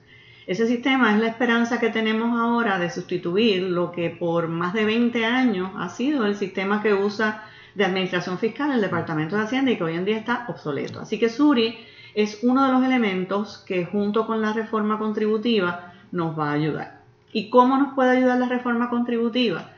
Ese 0.47 0.69
sistema 0.69 1.13
es 1.13 1.21
la 1.21 1.27
esperanza 1.27 1.81
que 1.81 1.91
tenemos 1.91 2.39
ahora 2.39 2.79
de 2.79 2.89
sustituir 2.89 3.63
lo 3.63 3.91
que 3.91 4.11
por 4.11 4.47
más 4.47 4.75
de 4.75 4.85
20 4.85 5.25
años 5.25 5.73
ha 5.77 5.89
sido 5.89 6.25
el 6.25 6.37
sistema 6.37 6.83
que 6.83 6.95
usa 6.95 7.43
de 7.75 7.85
administración 7.85 8.39
fiscal 8.39 8.71
el 8.71 8.81
Departamento 8.81 9.37
de 9.37 9.43
Hacienda 9.43 9.73
y 9.73 9.77
que 9.77 9.83
hoy 9.83 9.97
en 9.97 10.05
día 10.05 10.19
está 10.19 10.47
obsoleto. 10.49 11.01
Así 11.01 11.19
que 11.19 11.29
Suri 11.29 11.77
es 12.15 12.39
uno 12.43 12.65
de 12.65 12.73
los 12.73 12.85
elementos 12.85 13.65
que 13.67 13.87
junto 13.87 14.25
con 14.27 14.41
la 14.41 14.53
reforma 14.53 14.99
contributiva 14.99 15.93
nos 16.13 16.39
va 16.39 16.51
a 16.51 16.55
ayudar. 16.55 17.03
¿Y 17.33 17.51
cómo 17.51 17.77
nos 17.77 17.95
puede 17.95 18.17
ayudar 18.17 18.39
la 18.39 18.49
reforma 18.49 18.89
contributiva? 18.89 19.71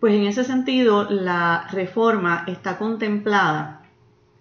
Pues 0.00 0.14
en 0.14 0.24
ese 0.24 0.42
sentido 0.42 1.08
la 1.08 1.68
reforma 1.70 2.42
está 2.48 2.76
contemplada 2.76 3.82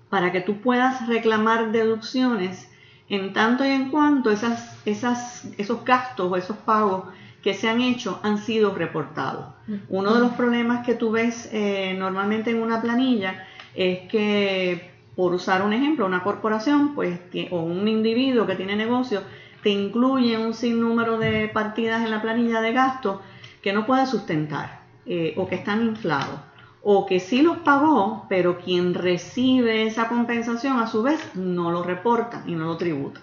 para 0.10 0.32
que 0.32 0.42
tú 0.42 0.60
puedas 0.60 1.08
reclamar 1.08 1.72
deducciones 1.72 2.68
en 3.10 3.34
tanto 3.34 3.66
y 3.66 3.70
en 3.70 3.90
cuanto 3.90 4.32
esas, 4.32 4.78
esas, 4.86 5.48
esos 5.58 5.84
gastos 5.86 6.32
o 6.32 6.36
esos 6.36 6.58
pagos 6.58 7.06
que 7.42 7.54
se 7.54 7.70
han 7.70 7.82
hecho 7.82 8.20
han 8.24 8.40
sido 8.40 8.76
reportados. 8.76 9.46
Uno 9.90 10.14
de 10.14 10.20
los 10.20 10.32
problemas 10.34 10.86
que 10.86 10.96
tú 10.96 11.12
ves 11.12 11.50
eh, 11.54 11.96
normalmente 11.98 12.52
en 12.52 12.62
una 12.62 12.82
planilla 12.82 13.48
es 13.76 14.08
que, 14.10 14.92
por 15.16 15.34
usar 15.34 15.62
un 15.62 15.74
ejemplo, 15.74 16.06
una 16.06 16.24
corporación 16.24 16.96
pues, 16.96 17.20
o 17.52 17.60
un 17.62 17.88
individuo 17.88 18.46
que 18.46 18.56
tiene 18.56 18.76
negocio 18.76 19.22
te 19.64 19.70
incluye 19.70 20.38
un 20.38 20.54
sinnúmero 20.54 21.18
de 21.18 21.48
partidas 21.48 22.04
en 22.04 22.12
la 22.12 22.22
planilla 22.22 22.62
de 22.62 22.74
gastos 22.74 23.20
que 23.62 23.74
no 23.74 23.86
puede 23.86 24.06
sustentar 24.06 24.82
eh, 25.06 25.34
o 25.38 25.48
que 25.48 25.56
están 25.56 25.84
inflados 25.84 26.40
o 26.82 27.06
que 27.06 27.20
sí 27.20 27.42
los 27.42 27.58
pagó, 27.58 28.26
pero 28.30 28.60
quien 28.60 28.94
recibe 28.94 29.88
esa 29.88 30.08
compensación 30.08 30.80
a 30.80 30.88
su 30.88 31.04
vez 31.04 31.20
no 31.36 31.72
lo 31.72 31.84
reporta 31.84 32.44
y 32.46 32.54
no 32.54 32.66
lo 32.66 32.78
tributa. 32.78 33.20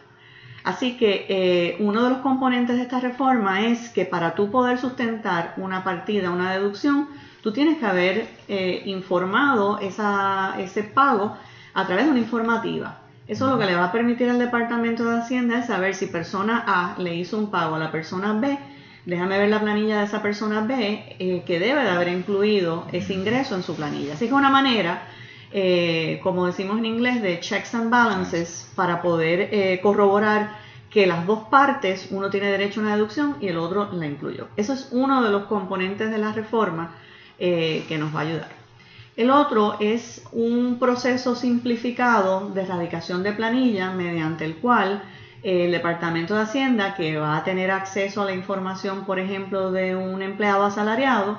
Así 0.64 0.96
que 0.96 1.26
eh, 1.28 1.76
uno 1.80 2.04
de 2.04 2.11
los 2.11 2.18
componentes 2.18 2.76
de 2.76 2.82
esta 2.82 2.99
reforma 2.99 3.66
es 3.66 3.90
que 3.90 4.06
para 4.06 4.34
tú 4.34 4.50
poder 4.50 4.78
sustentar 4.78 5.54
una 5.58 5.84
partida, 5.84 6.30
una 6.30 6.52
deducción, 6.52 7.08
tú 7.42 7.52
tienes 7.52 7.78
que 7.78 7.87
haber 7.87 8.28
eh, 8.49 8.82
informado 8.87 9.78
ese 9.78 10.82
pago 10.84 11.37
a 11.75 11.87
través 11.87 12.06
de 12.06 12.11
una 12.12 12.20
informativa. 12.20 12.99
Eso 13.26 13.49
lo 13.49 13.58
que 13.58 13.66
le 13.66 13.75
va 13.75 13.87
a 13.87 13.92
permitir 13.92 14.28
al 14.28 14.38
Departamento 14.38 15.04
de 15.04 15.18
Hacienda 15.18 15.58
es 15.58 15.66
saber 15.66 15.94
si 15.94 16.06
persona 16.06 16.64
A 16.66 17.00
le 17.00 17.14
hizo 17.14 17.38
un 17.38 17.50
pago 17.50 17.75
a 17.75 17.78
la 17.78 17.90
persona 17.90 18.32
B 18.34 18.58
déjame 19.06 19.38
ver 19.38 19.49
la 19.49 19.61
planilla 19.61 19.99
de 19.99 20.04
esa 20.04 20.23
persona 20.23 20.62
B 20.62 21.16
eh, 21.18 21.42
que 21.46 21.58
debe 21.58 21.82
de 21.82 21.90
haber 21.90 22.08
incluido 22.08 22.87
ese 22.92 23.14
ingreso 23.14 23.54
en 23.54 23.62
su 23.62 23.75
planilla. 23.76 24.14
Así 24.14 24.28
que 24.28 24.34
una 24.34 24.50
manera, 24.50 25.06
eh, 25.52 26.20
como 26.23 26.46
decimos 26.46 26.78
en 26.78 26.87
inglés, 26.87 27.23
de 27.23 27.40
checks 27.40 27.75
and 27.75 27.90
balances 27.90 28.70
para 28.75 29.02
poder 29.02 29.49
eh, 29.52 29.80
corroborar 29.82 30.56
que 30.90 31.06
las 31.06 31.26
dos 31.26 31.44
partes, 31.50 32.08
uno 32.11 32.30
tiene 32.30 32.46
derecho 32.50 32.80
a 32.80 32.84
una 32.84 32.94
deducción 32.94 33.37
y 33.40 33.49
el 33.49 33.58
otro 33.58 33.90
la 33.92 34.06
incluyó. 34.06 34.49
Eso 34.56 34.73
es 34.73 34.88
uno 34.92 35.23
de 35.23 35.30
los 35.30 35.44
componentes 35.44 36.11
de 36.11 36.18
la 36.18 36.32
reforma 36.32 36.94
que 37.37 37.96
nos 37.99 38.14
va 38.14 38.20
a 38.20 38.23
ayudar. 38.23 38.49
El 39.16 39.30
otro 39.30 39.76
es 39.80 40.23
un 40.30 40.78
proceso 40.78 41.34
simplificado 41.34 42.50
de 42.50 42.62
erradicación 42.62 43.25
de 43.25 43.32
planilla 43.32 43.90
mediante 43.90 44.44
el 44.44 44.56
cual 44.56 45.02
el 45.44 45.70
Departamento 45.70 46.34
de 46.34 46.42
Hacienda, 46.42 46.94
que 46.94 47.18
va 47.18 47.36
a 47.36 47.44
tener 47.44 47.70
acceso 47.70 48.22
a 48.22 48.24
la 48.24 48.32
información, 48.32 49.04
por 49.04 49.18
ejemplo, 49.18 49.70
de 49.70 49.94
un 49.94 50.22
empleado 50.22 50.64
asalariado, 50.64 51.38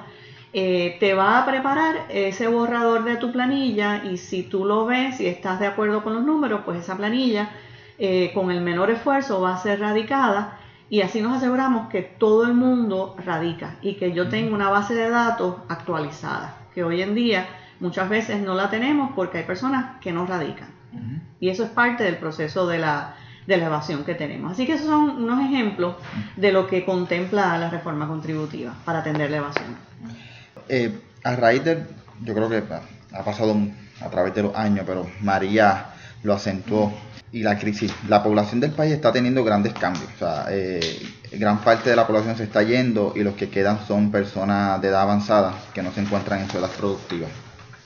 eh, 0.54 0.98
te 1.00 1.16
va 1.16 1.40
a 1.40 1.46
preparar 1.46 2.06
ese 2.10 2.48
borrador 2.48 3.04
de 3.04 3.18
tu 3.18 3.32
planilla 3.32 4.06
y 4.06 4.18
si 4.18 4.44
tú 4.44 4.64
lo 4.64 4.86
ves 4.86 5.20
y 5.20 5.26
estás 5.26 5.60
de 5.60 5.66
acuerdo 5.66 6.04
con 6.04 6.14
los 6.14 6.24
números, 6.24 6.62
pues 6.64 6.80
esa 6.80 6.96
planilla 6.96 7.50
eh, 7.98 8.32
con 8.34 8.52
el 8.52 8.62
menor 8.62 8.92
esfuerzo 8.92 9.42
va 9.42 9.56
a 9.56 9.58
ser 9.58 9.80
radicada 9.80 10.60
y 10.88 11.02
así 11.02 11.20
nos 11.20 11.38
aseguramos 11.38 11.90
que 11.90 12.04
todo 12.04 12.46
el 12.46 12.54
mundo 12.54 13.16
radica 13.26 13.78
y 13.82 13.96
que 13.96 14.14
yo 14.14 14.30
tenga 14.30 14.56
una 14.56 14.70
base 14.70 14.94
de 14.94 15.10
datos 15.10 15.56
actualizada, 15.68 16.56
que 16.76 16.84
hoy 16.84 17.02
en 17.02 17.16
día 17.16 17.48
muchas 17.80 18.08
veces 18.08 18.40
no 18.40 18.54
la 18.54 18.70
tenemos 18.70 19.12
porque 19.16 19.40
hay 19.40 19.44
personas 19.46 20.00
que 20.00 20.14
no 20.14 20.28
radican. 20.28 20.70
Y 21.42 21.50
eso 21.50 21.66
es 21.66 21.72
parte 21.72 22.06
del 22.06 22.16
proceso 22.16 22.66
de 22.68 22.78
la, 22.78 23.16
de 23.48 23.58
la 23.58 23.66
evasión 23.66 24.04
que 24.04 24.16
tenemos. 24.16 24.52
Así 24.52 24.66
que 24.66 24.74
esos 24.74 24.88
son 24.88 25.24
unos 25.24 25.44
ejemplos 25.44 25.96
de 26.36 26.52
lo 26.52 26.68
que 26.68 26.86
contempla 26.86 27.58
la 27.58 27.70
reforma 27.70 28.08
contributiva 28.08 28.74
para 28.86 29.00
atender 29.00 29.30
la 29.32 29.38
evasión. 29.38 29.78
Eh, 30.68 31.00
a 31.24 31.36
raíz 31.36 31.64
de, 31.64 31.84
yo 32.24 32.34
creo 32.34 32.50
que 32.50 32.64
ha 33.14 33.24
pasado 33.24 33.56
a 34.02 34.10
través 34.10 34.34
de 34.36 34.44
los 34.44 34.56
años, 34.56 34.84
pero 34.86 35.08
María 35.22 35.88
lo 36.24 36.34
acentuó 36.34 36.92
y 37.32 37.44
la 37.44 37.58
crisis, 37.58 37.94
la 38.08 38.24
población 38.24 38.62
del 38.62 38.72
país 38.72 38.94
está 38.94 39.12
teniendo 39.12 39.44
grandes 39.44 39.74
cambios. 39.74 40.08
O 40.16 40.20
sea, 40.20 40.46
eh, 40.50 40.80
gran 41.34 41.60
parte 41.60 41.90
de 41.90 41.96
la 41.96 42.08
población 42.08 42.36
se 42.38 42.44
está 42.44 42.64
yendo 42.64 43.14
y 43.16 43.24
los 43.24 43.36
que 43.36 43.50
quedan 43.50 43.86
son 43.86 44.12
personas 44.12 44.82
de 44.82 44.88
edad 44.88 45.02
avanzada 45.02 45.54
que 45.74 45.84
no 45.84 45.92
se 45.92 46.02
encuentran 46.02 46.42
en 46.42 46.50
su 46.50 46.58
edad 46.58 46.70
productiva. 46.70 47.28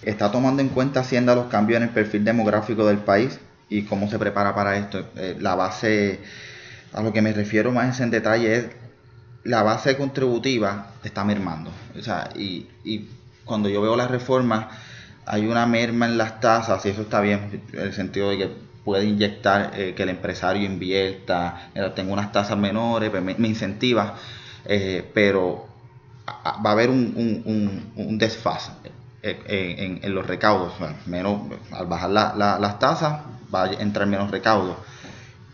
Está 0.03 0.31
tomando 0.31 0.61
en 0.61 0.69
cuenta 0.69 1.01
Hacienda 1.01 1.35
los 1.35 1.47
cambios 1.47 1.77
en 1.77 1.83
el 1.83 1.89
perfil 1.89 2.23
demográfico 2.23 2.85
del 2.85 2.99
país 2.99 3.39
y 3.69 3.83
cómo 3.83 4.09
se 4.09 4.19
prepara 4.19 4.55
para 4.55 4.77
esto. 4.77 5.05
Eh, 5.15 5.37
la 5.39 5.55
base, 5.55 6.19
a 6.93 7.01
lo 7.01 7.13
que 7.13 7.21
me 7.21 7.33
refiero 7.33 7.71
más 7.71 7.99
en 7.99 8.11
detalle 8.11 8.55
es 8.55 8.65
la 9.43 9.63
base 9.63 9.95
contributiva 9.95 10.93
está 11.03 11.23
mermando. 11.23 11.71
O 11.97 12.01
sea, 12.01 12.29
y, 12.35 12.67
y 12.83 13.07
cuando 13.45 13.69
yo 13.69 13.81
veo 13.81 13.95
las 13.95 14.11
reformas, 14.11 14.67
hay 15.25 15.45
una 15.45 15.65
merma 15.65 16.07
en 16.07 16.17
las 16.17 16.39
tasas, 16.39 16.85
y 16.85 16.89
eso 16.89 17.03
está 17.03 17.21
bien, 17.21 17.61
en 17.71 17.79
el 17.79 17.93
sentido 17.93 18.31
de 18.31 18.37
que 18.37 18.51
puede 18.83 19.05
inyectar 19.05 19.71
eh, 19.75 19.93
que 19.95 20.03
el 20.03 20.09
empresario 20.09 20.63
invierta, 20.63 21.69
eh, 21.75 21.91
tengo 21.95 22.13
unas 22.13 22.31
tasas 22.31 22.57
menores, 22.57 23.11
pues 23.11 23.23
me, 23.23 23.47
incentiva, 23.47 24.15
pero 25.13 25.67
va 26.27 26.69
a 26.69 26.71
haber 26.71 26.89
un, 26.89 27.13
un, 27.15 27.91
un, 27.95 28.17
desfase 28.17 28.71
en, 29.23 30.13
los 30.13 30.25
recaudos. 30.27 30.73
menos, 31.05 31.41
al 31.71 31.87
bajar 31.87 32.09
las 32.09 32.79
tasas, 32.79 33.21
va 33.53 33.65
a 33.65 33.73
entrar 33.73 34.07
menos 34.07 34.31
recaudo 34.31 34.77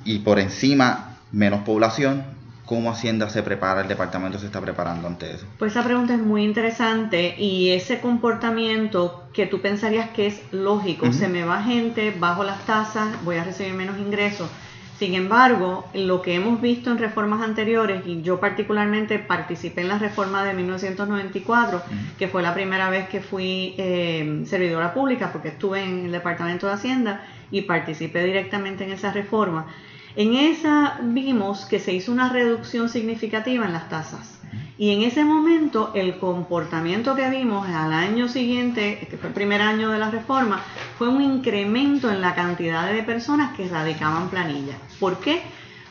y 0.05 0.19
por 0.19 0.39
encima 0.39 1.17
menos 1.31 1.61
población, 1.61 2.23
¿cómo 2.65 2.91
Hacienda 2.91 3.29
se 3.29 3.43
prepara, 3.43 3.81
el 3.81 3.87
departamento 3.87 4.39
se 4.39 4.45
está 4.45 4.61
preparando 4.61 5.07
ante 5.07 5.33
eso? 5.33 5.45
Pues 5.57 5.71
esa 5.71 5.83
pregunta 5.83 6.13
es 6.13 6.21
muy 6.21 6.43
interesante 6.43 7.35
y 7.37 7.71
ese 7.71 7.99
comportamiento 7.99 9.23
que 9.33 9.47
tú 9.47 9.61
pensarías 9.61 10.09
que 10.11 10.27
es 10.27 10.41
lógico, 10.51 11.11
se 11.11 11.27
me 11.27 11.43
va 11.43 11.63
gente, 11.63 12.15
bajo 12.17 12.43
las 12.43 12.65
tasas, 12.65 13.09
voy 13.23 13.37
a 13.37 13.43
recibir 13.43 13.73
menos 13.73 13.97
ingresos. 13.97 14.49
Sin 14.97 15.13
embargo, 15.13 15.89
lo 15.93 16.21
que 16.21 16.35
hemos 16.35 16.61
visto 16.61 16.89
en 16.89 16.97
reformas 16.97 17.41
anteriores, 17.41 18.03
y 18.05 18.21
yo 18.21 18.39
particularmente 18.39 19.19
participé 19.19 19.81
en 19.81 19.89
la 19.89 19.99
reforma 19.99 20.45
de 20.45 20.53
1994, 20.53 21.81
que 22.17 22.29
fue 22.29 22.41
la 22.41 22.53
primera 22.53 22.89
vez 22.89 23.09
que 23.09 23.19
fui 23.19 23.75
eh, 23.77 24.43
servidora 24.45 24.93
pública, 24.93 25.33
porque 25.33 25.49
estuve 25.49 25.83
en 25.83 26.05
el 26.05 26.11
Departamento 26.13 26.67
de 26.67 26.73
Hacienda, 26.73 27.25
y 27.51 27.61
participé 27.61 28.23
directamente 28.23 28.83
en 28.83 28.91
esa 28.91 29.11
reforma. 29.11 29.67
En 30.15 30.33
esa 30.33 30.99
vimos 31.01 31.65
que 31.65 31.79
se 31.79 31.93
hizo 31.93 32.11
una 32.11 32.29
reducción 32.29 32.89
significativa 32.89 33.65
en 33.65 33.73
las 33.73 33.89
tasas. 33.89 34.39
Y 34.77 34.91
en 34.91 35.03
ese 35.03 35.23
momento 35.23 35.91
el 35.93 36.17
comportamiento 36.17 37.15
que 37.15 37.29
vimos 37.29 37.67
al 37.67 37.93
año 37.93 38.27
siguiente, 38.27 39.07
que 39.09 39.17
fue 39.17 39.29
el 39.29 39.33
primer 39.33 39.61
año 39.61 39.89
de 39.89 39.99
la 39.99 40.11
reforma, 40.11 40.61
fue 40.97 41.07
un 41.07 41.21
incremento 41.21 42.11
en 42.11 42.21
la 42.21 42.35
cantidad 42.35 42.91
de 42.91 43.03
personas 43.03 43.55
que 43.55 43.67
radicaban 43.67 44.29
planillas. 44.29 44.77
¿Por 44.99 45.19
qué? 45.19 45.41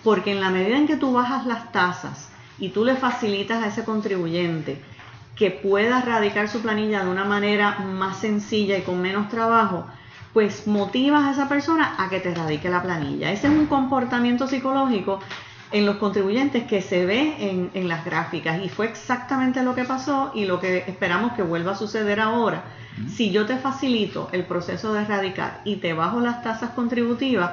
Porque 0.03 0.33
en 0.33 0.41
la 0.41 0.51
medida 0.51 0.77
en 0.77 0.87
que 0.87 0.97
tú 0.97 1.13
bajas 1.13 1.47
las 1.47 1.73
tasas 1.73 2.31
y 2.59 2.71
tú 2.71 2.85
le 2.85 2.97
facilitas 2.97 3.63
a 3.63 3.69
ese 3.69 3.85
contribuyente 3.85 4.81
que 5.35 5.51
pueda 5.51 6.01
radicar 6.03 6.49
su 6.49 6.61
planilla 6.61 7.05
de 7.05 7.11
una 7.11 7.25
manera 7.25 7.79
más 7.81 8.19
sencilla 8.19 8.79
y 8.79 8.83
con 8.83 9.01
menos 9.01 9.29
trabajo, 9.29 9.87
pues 10.35 10.67
motivas 10.67 11.25
a 11.25 11.31
esa 11.31 11.49
persona 11.49 11.95
a 11.97 12.11
que 12.11 12.21
te 12.21 12.35
radique 12.35 12.69
la 12.69 12.83
planilla. 12.83 13.31
Ese 13.31 13.47
es 13.47 13.53
un 13.53 13.67
comportamiento 13.67 14.49
psicológico 14.49 15.21
en 15.71 15.87
los 15.87 15.97
contribuyentes 15.97 16.65
que 16.65 16.83
se 16.83 17.07
ve 17.07 17.71
en, 17.73 17.89
las 17.89 18.05
gráficas 18.05 18.63
y 18.63 18.69
fue 18.69 18.87
exactamente 18.87 19.63
lo 19.63 19.75
que 19.75 19.85
pasó 19.85 20.33
y 20.35 20.45
lo 20.45 20.61
que 20.61 20.79
esperamos 20.87 21.33
que 21.33 21.43
vuelva 21.43 21.73
a 21.73 21.77
suceder 21.77 22.21
ahora. 22.21 22.65
Si 23.09 23.31
yo 23.31 23.47
te 23.47 23.57
facilito 23.57 24.29
el 24.33 24.45
proceso 24.45 24.93
de 24.93 25.05
radicar 25.05 25.61
y 25.65 25.77
te 25.77 25.95
bajo 25.95 26.21
las 26.21 26.43
tasas 26.43 26.71
contributivas, 26.71 27.53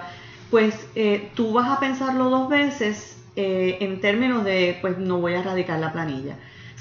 pues 0.50 0.88
eh, 0.96 1.32
tú 1.36 1.54
vas 1.54 1.70
a 1.70 1.80
pensarlo 1.80 2.30
dos 2.30 2.50
veces 2.50 3.24
eh, 3.36 3.78
en 3.80 4.02
términos 4.02 4.44
de, 4.44 4.78
pues 4.82 4.98
no 4.98 5.20
voy 5.20 5.36
a 5.36 5.44
radicar 5.44 5.80
la 5.80 5.94
planilla 5.94 6.36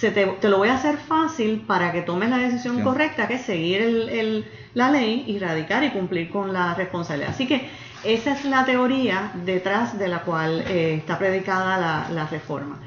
te, 0.08 0.48
lo 0.48 0.58
voy 0.58 0.68
a 0.68 0.74
hacer 0.74 0.96
fácil 0.96 1.60
para 1.66 1.92
que 1.92 2.00
tomes 2.00 2.30
la 2.30 2.38
decisión 2.38 2.82
correcta, 2.82 3.28
que 3.28 3.34
es 3.34 3.42
seguir 3.42 3.82
el, 3.82 4.46
la 4.72 4.90
ley 4.90 5.24
y 5.26 5.38
radicar 5.38 5.84
y 5.84 5.90
cumplir 5.90 6.30
con 6.30 6.52
la 6.52 6.74
responsabilidad. 6.74 7.30
Así 7.30 7.46
que 7.46 7.68
esa 8.02 8.32
es 8.32 8.46
la 8.46 8.64
teoría 8.64 9.32
detrás 9.44 9.98
de 9.98 10.08
la 10.08 10.22
cual 10.22 10.64
eh, 10.66 10.94
está 10.94 11.18
predicada 11.18 12.08
la, 12.08 12.26
reforma. 12.26 12.78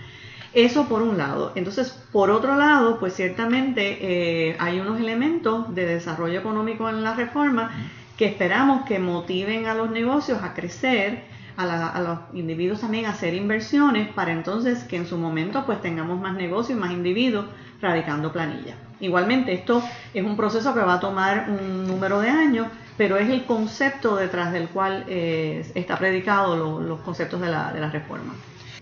Eso 0.53 0.87
por 0.87 1.03
un 1.03 1.17
lado. 1.17 1.51
Entonces, 1.55 1.91
por 2.11 2.31
otro 2.31 2.55
lado, 2.55 2.99
pues 2.99 3.13
ciertamente 3.13 3.97
eh, 4.01 4.55
hay 4.59 4.79
unos 4.79 4.99
elementos 4.99 5.73
de 5.73 5.85
desarrollo 5.85 6.39
económico 6.39 6.89
en 6.89 7.03
la 7.03 7.13
reforma 7.13 7.71
que 8.17 8.25
esperamos 8.25 8.85
que 8.85 8.99
motiven 8.99 9.67
a 9.67 9.73
los 9.73 9.89
negocios 9.89 10.41
a 10.43 10.53
crecer 10.53 11.23
a, 11.57 12.01
los 12.01 12.19
individuos 12.33 12.81
también 12.81 13.05
a 13.05 13.09
hacer 13.09 13.33
inversiones 13.33 14.09
para 14.09 14.31
entonces 14.31 14.83
que 14.83 14.97
en 14.97 15.05
su 15.05 15.17
momento 15.17 15.65
pues 15.65 15.81
tengamos 15.81 16.19
más 16.19 16.35
negocios 16.35 16.77
y 16.77 16.81
más 16.81 16.91
individuos 16.91 17.45
radicando 17.81 18.31
planilla. 18.31 18.75
Igualmente 18.99 19.53
esto 19.53 19.83
es 20.13 20.23
un 20.23 20.37
proceso 20.37 20.73
que 20.73 20.79
va 20.79 20.95
a 20.95 20.99
tomar 20.99 21.47
un 21.49 21.87
número 21.87 22.21
de 22.21 22.29
años, 22.29 22.67
pero 22.97 23.17
es 23.17 23.29
el 23.29 23.45
concepto 23.45 24.15
detrás 24.15 24.53
del 24.53 24.69
cual 24.69 25.05
eh, 25.07 25.65
está 25.75 25.97
predicado 25.97 26.81
los 26.81 26.99
conceptos 27.01 27.41
de 27.41 27.49
la, 27.49 27.73
de 27.73 27.81
la 27.81 27.89
reforma. 27.89 28.33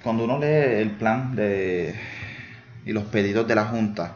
Cuando 0.04 0.26
uno 0.26 0.40
lee 0.40 0.82
el 0.82 0.92
plan 0.92 1.36
de, 1.36 1.96
y 2.86 2.92
los 2.92 3.04
pedidos 3.06 3.48
de 3.48 3.56
la 3.56 3.66
Junta, 3.66 4.16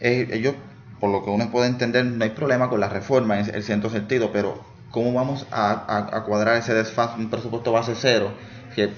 eh, 0.00 0.28
ellos, 0.32 0.54
por 1.00 1.10
lo 1.10 1.24
que 1.24 1.30
uno 1.30 1.50
puede 1.50 1.68
entender, 1.68 2.04
no 2.04 2.24
hay 2.24 2.30
problema 2.30 2.68
con 2.68 2.80
la 2.80 2.88
reforma 2.88 3.38
en 3.40 3.54
el 3.54 3.62
cierto 3.62 3.90
sentido, 3.90 4.30
pero 4.32 4.75
¿cómo 4.96 5.12
vamos 5.12 5.46
a, 5.52 6.22
cuadrar 6.24 6.56
ese 6.56 6.72
desfase, 6.72 7.16
un 7.18 7.28
presupuesto 7.28 7.70
base 7.70 7.94
cero? 7.94 8.30
Que 8.74 8.94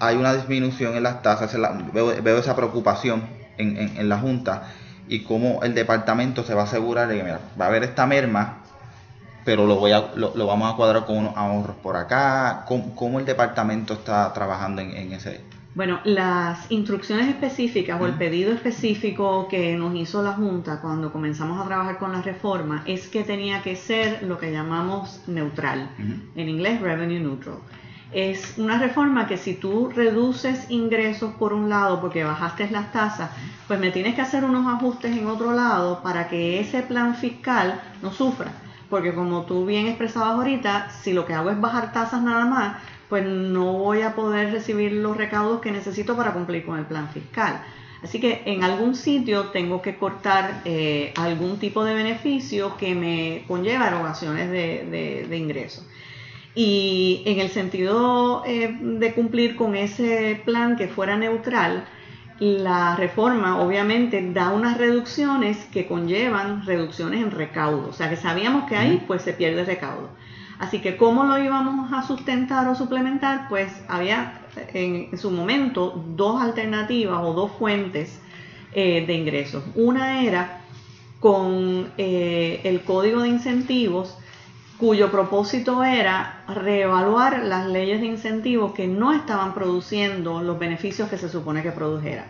hay 0.00 0.16
una 0.16 0.32
disminución 0.32 0.96
en 0.96 1.02
las 1.02 1.20
tasas, 1.20 1.54
veo, 1.92 2.38
esa 2.38 2.56
preocupación 2.56 3.28
en, 3.58 3.76
en, 3.76 4.08
la 4.08 4.18
Junta 4.18 4.70
y 5.06 5.22
cómo 5.22 5.62
el 5.62 5.74
departamento 5.74 6.44
se 6.44 6.54
va 6.54 6.62
a 6.62 6.64
asegurar 6.64 7.08
de 7.08 7.18
que 7.18 7.24
mira, 7.24 7.40
va 7.60 7.66
a 7.66 7.68
haber 7.68 7.84
esta 7.84 8.06
merma, 8.06 8.62
pero 9.44 9.66
lo, 9.66 9.76
voy 9.76 9.92
a, 9.92 10.12
lo, 10.16 10.46
vamos 10.46 10.72
a 10.72 10.76
cuadrar 10.76 11.04
con 11.04 11.18
unos 11.18 11.36
ahorros 11.36 11.76
por 11.76 11.98
acá. 11.98 12.64
¿Cómo, 12.66 13.18
el 13.18 13.26
departamento 13.26 13.92
está 13.92 14.32
trabajando 14.32 14.80
en, 14.80 14.96
en, 14.96 15.12
ese? 15.12 15.42
Bueno, 15.74 15.98
las 16.04 16.70
instrucciones 16.70 17.28
específicas 17.28 18.00
o 18.00 18.06
el 18.06 18.14
pedido 18.14 18.52
específico 18.52 19.48
que 19.48 19.74
nos 19.74 19.96
hizo 19.96 20.22
la 20.22 20.34
Junta 20.34 20.80
cuando 20.80 21.12
comenzamos 21.12 21.60
a 21.60 21.66
trabajar 21.66 21.98
con 21.98 22.12
la 22.12 22.22
reforma 22.22 22.84
es 22.86 23.08
que 23.08 23.24
tenía 23.24 23.60
que 23.60 23.74
ser 23.74 24.22
lo 24.22 24.38
que 24.38 24.52
llamamos 24.52 25.22
neutral, 25.26 25.90
en 26.36 26.48
inglés 26.48 26.80
revenue 26.80 27.18
neutral. 27.18 27.56
Es 28.12 28.56
una 28.56 28.78
reforma 28.78 29.26
que 29.26 29.36
si 29.36 29.54
tú 29.54 29.90
reduces 29.92 30.70
ingresos 30.70 31.34
por 31.34 31.52
un 31.52 31.68
lado 31.68 32.00
porque 32.00 32.22
bajaste 32.22 32.70
las 32.70 32.92
tasas, 32.92 33.30
pues 33.66 33.80
me 33.80 33.90
tienes 33.90 34.14
que 34.14 34.20
hacer 34.20 34.44
unos 34.44 34.72
ajustes 34.72 35.16
en 35.16 35.26
otro 35.26 35.52
lado 35.52 36.04
para 36.04 36.28
que 36.28 36.60
ese 36.60 36.84
plan 36.84 37.16
fiscal 37.16 37.80
no 38.00 38.12
sufra. 38.12 38.52
Porque 38.88 39.12
como 39.12 39.42
tú 39.42 39.66
bien 39.66 39.88
expresabas 39.88 40.36
ahorita, 40.36 40.90
si 40.90 41.12
lo 41.12 41.26
que 41.26 41.34
hago 41.34 41.50
es 41.50 41.60
bajar 41.60 41.92
tasas 41.92 42.22
nada 42.22 42.44
más, 42.44 42.76
pues 43.08 43.26
no 43.26 43.72
voy 43.72 44.02
a 44.02 44.14
poder 44.14 44.23
recibir 44.50 44.92
los 44.92 45.16
recaudos 45.16 45.60
que 45.60 45.70
necesito 45.70 46.16
para 46.16 46.32
cumplir 46.32 46.64
con 46.64 46.78
el 46.78 46.86
plan 46.86 47.08
fiscal. 47.10 47.62
Así 48.02 48.20
que 48.20 48.42
en 48.44 48.64
algún 48.64 48.94
sitio 48.94 49.46
tengo 49.46 49.80
que 49.80 49.96
cortar 49.96 50.60
eh, 50.64 51.12
algún 51.16 51.58
tipo 51.58 51.84
de 51.84 51.94
beneficio 51.94 52.76
que 52.76 52.94
me 52.94 53.44
conlleva 53.48 53.88
erogaciones 53.88 54.50
de 54.50 55.36
ingresos. 55.36 55.86
Y 56.54 57.22
en 57.26 57.40
el 57.40 57.48
sentido 57.48 58.44
eh, 58.46 58.76
de 58.80 59.12
cumplir 59.12 59.56
con 59.56 59.74
ese 59.74 60.40
plan 60.44 60.76
que 60.76 60.86
fuera 60.86 61.16
neutral, 61.16 61.84
la 62.38 62.94
reforma 62.96 63.60
obviamente 63.60 64.22
da 64.32 64.50
unas 64.50 64.78
reducciones 64.78 65.64
que 65.72 65.86
conllevan 65.86 66.64
reducciones 66.64 67.22
en 67.22 67.32
recaudo. 67.32 67.88
O 67.88 67.92
sea 67.92 68.08
que 68.08 68.16
sabíamos 68.16 68.68
que 68.68 68.76
ahí 68.76 69.02
pues 69.06 69.22
se 69.22 69.32
pierde 69.32 69.64
recaudo. 69.64 70.10
Así 70.64 70.80
que 70.80 70.96
cómo 70.96 71.24
lo 71.24 71.38
íbamos 71.38 71.92
a 71.92 72.06
sustentar 72.06 72.66
o 72.68 72.74
suplementar, 72.74 73.48
pues 73.50 73.70
había 73.86 74.40
en 74.72 75.16
su 75.18 75.30
momento 75.30 76.02
dos 76.16 76.40
alternativas 76.40 77.20
o 77.22 77.34
dos 77.34 77.52
fuentes 77.52 78.18
eh, 78.72 79.04
de 79.06 79.12
ingresos. 79.12 79.62
Una 79.74 80.22
era 80.22 80.60
con 81.20 81.92
eh, 81.98 82.60
el 82.64 82.80
código 82.80 83.20
de 83.20 83.28
incentivos 83.28 84.16
cuyo 84.78 85.10
propósito 85.10 85.84
era 85.84 86.42
reevaluar 86.48 87.44
las 87.44 87.66
leyes 87.66 88.00
de 88.00 88.06
incentivos 88.06 88.72
que 88.72 88.88
no 88.88 89.12
estaban 89.12 89.54
produciendo 89.54 90.42
los 90.42 90.58
beneficios 90.58 91.08
que 91.08 91.18
se 91.18 91.28
supone 91.28 91.62
que 91.62 91.72
produjeran. 91.72 92.26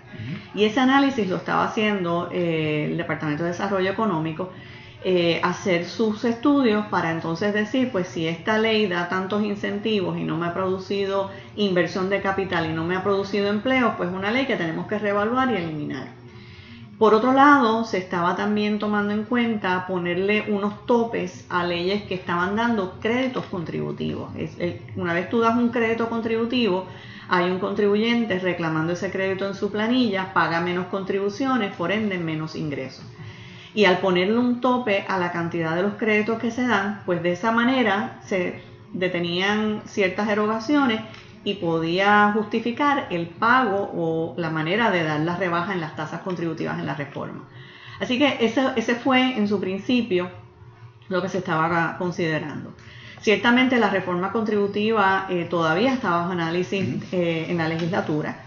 Y 0.54 0.64
ese 0.64 0.80
análisis 0.80 1.28
lo 1.28 1.36
estaba 1.36 1.64
haciendo 1.64 2.28
eh, 2.32 2.88
el 2.90 2.96
Departamento 2.96 3.44
de 3.44 3.50
Desarrollo 3.50 3.90
Económico, 3.90 4.50
eh, 5.06 5.38
hacer 5.42 5.84
sus 5.84 6.24
estudios 6.24 6.86
para 6.86 7.10
entonces 7.10 7.52
decir, 7.52 7.92
pues 7.92 8.08
si 8.08 8.26
esta 8.26 8.56
ley 8.56 8.86
da 8.86 9.10
tantos 9.10 9.44
incentivos 9.44 10.16
y 10.16 10.24
no 10.24 10.38
me 10.38 10.46
ha 10.46 10.54
producido 10.54 11.30
inversión 11.56 12.08
de 12.08 12.22
capital 12.22 12.70
y 12.70 12.72
no 12.72 12.84
me 12.84 12.96
ha 12.96 13.02
producido 13.02 13.50
empleo, 13.50 13.98
pues 13.98 14.08
es 14.08 14.14
una 14.16 14.30
ley 14.30 14.46
que 14.46 14.56
tenemos 14.56 14.86
que 14.86 14.98
reevaluar 14.98 15.50
y 15.50 15.56
eliminar. 15.56 16.08
Por 16.98 17.12
otro 17.12 17.34
lado, 17.34 17.84
se 17.84 17.98
estaba 17.98 18.34
también 18.34 18.78
tomando 18.78 19.12
en 19.12 19.24
cuenta 19.24 19.86
ponerle 19.86 20.46
unos 20.48 20.86
topes 20.86 21.44
a 21.50 21.64
leyes 21.64 22.04
que 22.04 22.14
estaban 22.14 22.56
dando 22.56 22.98
créditos 22.98 23.44
contributivos. 23.44 24.30
una 24.96 25.12
vez 25.12 25.28
tú 25.28 25.40
das 25.40 25.54
un 25.54 25.68
crédito 25.68 26.08
contributivo, 26.08 26.86
hay 27.28 27.50
un 27.50 27.58
contribuyente 27.58 28.38
reclamando 28.38 28.94
ese 28.94 29.10
crédito 29.10 29.46
en 29.46 29.54
su 29.54 29.70
planilla, 29.70 30.32
paga 30.32 30.62
menos 30.62 30.86
contribuciones, 30.86 31.74
por 31.74 31.92
ende 31.92 32.16
menos 32.16 32.56
ingresos. 32.56 33.04
Y 33.74 33.86
al 33.86 33.98
ponerle 33.98 34.38
un 34.38 34.60
tope 34.60 35.04
a 35.08 35.18
la 35.18 35.32
cantidad 35.32 35.74
de 35.74 35.82
los 35.82 35.94
créditos 35.94 36.38
que 36.38 36.50
se 36.50 36.66
dan, 36.66 37.02
pues 37.04 37.22
de 37.22 37.32
esa 37.32 37.50
manera 37.50 38.20
se 38.24 38.62
detenían 38.92 39.82
ciertas 39.86 40.28
erogaciones 40.28 41.00
y 41.42 41.54
podía 41.54 42.32
justificar 42.32 43.08
el 43.10 43.26
pago 43.26 43.90
o 43.94 44.34
la 44.38 44.50
manera 44.50 44.90
de 44.90 45.02
dar 45.02 45.20
la 45.20 45.36
rebaja 45.36 45.72
en 45.72 45.80
las 45.80 45.96
tasas 45.96 46.20
contributivas 46.22 46.78
en 46.78 46.86
la 46.86 46.94
reforma. 46.94 47.48
Así 48.00 48.18
que 48.18 48.38
ese, 48.40 48.62
ese 48.76 48.94
fue 48.94 49.36
en 49.36 49.46
su 49.48 49.60
principio 49.60 50.30
lo 51.08 51.20
que 51.20 51.28
se 51.28 51.38
estaba 51.38 51.96
considerando. 51.98 52.74
Ciertamente 53.20 53.78
la 53.78 53.90
reforma 53.90 54.32
contributiva 54.32 55.26
eh, 55.30 55.46
todavía 55.48 55.94
estaba 55.94 56.18
bajo 56.18 56.32
análisis 56.32 57.02
eh, 57.12 57.46
en 57.48 57.58
la 57.58 57.68
legislatura. 57.68 58.43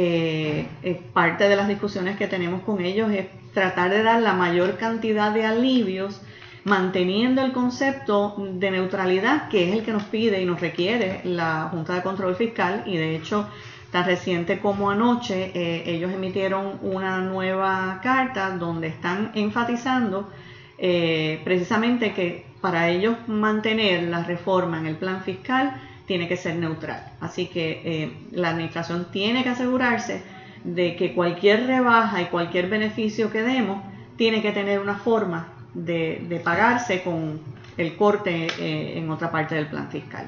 Eh, 0.00 0.68
parte 1.12 1.48
de 1.48 1.56
las 1.56 1.66
discusiones 1.66 2.16
que 2.16 2.28
tenemos 2.28 2.62
con 2.62 2.80
ellos 2.80 3.10
es 3.10 3.26
tratar 3.52 3.90
de 3.90 4.04
dar 4.04 4.22
la 4.22 4.32
mayor 4.32 4.76
cantidad 4.76 5.32
de 5.32 5.44
alivios 5.44 6.20
manteniendo 6.62 7.42
el 7.42 7.50
concepto 7.50 8.36
de 8.38 8.70
neutralidad 8.70 9.48
que 9.48 9.68
es 9.68 9.74
el 9.74 9.84
que 9.84 9.90
nos 9.90 10.04
pide 10.04 10.40
y 10.40 10.44
nos 10.44 10.60
requiere 10.60 11.22
la 11.24 11.68
Junta 11.72 11.94
de 11.94 12.02
Control 12.02 12.36
Fiscal. 12.36 12.84
Y 12.86 12.96
de 12.96 13.16
hecho 13.16 13.48
tan 13.90 14.04
reciente 14.04 14.60
como 14.60 14.88
anoche 14.88 15.50
eh, 15.52 15.82
ellos 15.86 16.12
emitieron 16.12 16.78
una 16.82 17.18
nueva 17.18 17.98
carta 18.00 18.50
donde 18.50 18.86
están 18.86 19.32
enfatizando 19.34 20.30
eh, 20.78 21.40
precisamente 21.42 22.12
que 22.12 22.46
para 22.60 22.88
ellos 22.88 23.16
mantener 23.26 24.04
la 24.04 24.22
reforma 24.22 24.78
en 24.78 24.86
el 24.86 24.94
plan 24.94 25.22
fiscal 25.22 25.87
tiene 26.08 26.26
que 26.26 26.36
ser 26.36 26.56
neutral. 26.56 27.12
Así 27.20 27.46
que 27.46 27.82
eh, 27.84 28.12
la 28.32 28.48
administración 28.48 29.06
tiene 29.12 29.44
que 29.44 29.50
asegurarse 29.50 30.22
de 30.64 30.96
que 30.96 31.14
cualquier 31.14 31.66
rebaja 31.66 32.22
y 32.22 32.24
cualquier 32.26 32.68
beneficio 32.68 33.30
que 33.30 33.42
demos 33.42 33.80
tiene 34.16 34.42
que 34.42 34.50
tener 34.50 34.80
una 34.80 34.96
forma 34.96 35.52
de, 35.74 36.40
pagarse 36.42 37.02
con 37.02 37.40
el 37.76 37.94
corte 37.94 38.48
eh, 38.58 38.98
en 38.98 39.08
otra 39.10 39.30
parte 39.30 39.54
del 39.54 39.68
plan 39.68 39.88
fiscal. 39.90 40.26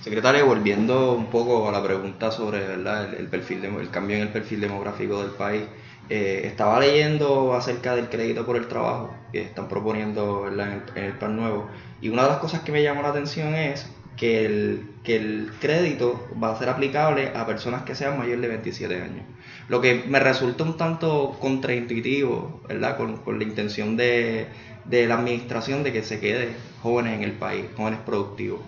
Secretaria, 0.00 0.42
volviendo 0.42 1.12
un 1.12 1.26
poco 1.26 1.68
a 1.68 1.72
la 1.72 1.82
pregunta 1.82 2.30
sobre 2.30 2.72
El, 2.72 3.28
perfil 3.28 3.62
el 3.62 3.90
cambio 3.90 4.16
en 4.16 4.22
el 4.22 4.28
perfil 4.30 4.62
demográfico 4.62 5.20
del 5.20 5.32
país, 5.32 5.64
eh, 6.08 6.40
estaba 6.46 6.80
leyendo 6.80 7.54
acerca 7.54 7.94
del 7.94 8.08
crédito 8.08 8.46
por 8.46 8.56
el 8.56 8.66
trabajo 8.66 9.14
que 9.30 9.42
están 9.42 9.68
proponiendo 9.68 10.48
en 10.48 10.82
el, 10.96 11.12
plan 11.12 11.36
nuevo 11.36 11.68
y 12.00 12.08
una 12.08 12.22
de 12.22 12.28
las 12.30 12.38
cosas 12.38 12.62
que 12.62 12.72
me 12.72 12.82
llamó 12.82 13.02
la 13.02 13.10
atención 13.10 13.54
es 13.54 13.86
que 14.16 14.44
el, 14.44 14.90
que 15.02 15.16
el 15.16 15.50
crédito 15.60 16.28
va 16.42 16.52
a 16.52 16.58
ser 16.58 16.68
aplicable 16.68 17.32
a 17.34 17.46
personas 17.46 17.82
que 17.82 17.94
sean 17.94 18.18
mayores 18.18 18.42
de 18.42 18.48
27 18.48 18.94
años. 18.94 19.24
Lo 19.68 19.80
que 19.80 20.04
me 20.06 20.18
resulta 20.18 20.64
un 20.64 20.76
tanto 20.76 21.36
contraintuitivo, 21.40 22.60
¿verdad? 22.68 22.96
Con, 22.96 23.38
la 23.38 23.44
intención 23.44 23.96
de, 23.96 24.48
la 24.90 25.14
administración 25.14 25.82
de 25.82 25.92
que 25.92 26.02
se 26.02 26.20
quede 26.20 26.50
jóvenes 26.82 27.14
en 27.14 27.22
el 27.22 27.32
país, 27.32 27.66
jóvenes 27.76 28.00
productivos. 28.00 28.60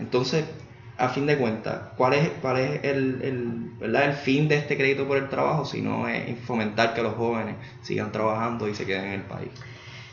Entonces, 0.00 0.44
a 0.98 1.10
fin 1.10 1.26
de 1.26 1.36
cuentas, 1.36 1.92
¿cuál 1.96 2.14
es, 2.14 2.30
cuál 2.40 2.58
es 2.58 2.84
el, 2.84 3.70
el 3.80 4.12
fin 4.14 4.48
de 4.48 4.56
este 4.56 4.76
crédito 4.76 5.06
por 5.06 5.18
el 5.18 5.28
trabajo 5.28 5.66
si 5.66 5.82
no 5.82 6.08
es 6.08 6.38
fomentar 6.40 6.94
que 6.94 7.02
los 7.02 7.14
jóvenes 7.14 7.56
sigan 7.82 8.12
trabajando 8.12 8.68
y 8.68 8.74
se 8.74 8.86
queden 8.86 9.04
en 9.04 9.12
el 9.12 9.22
país? 9.22 9.50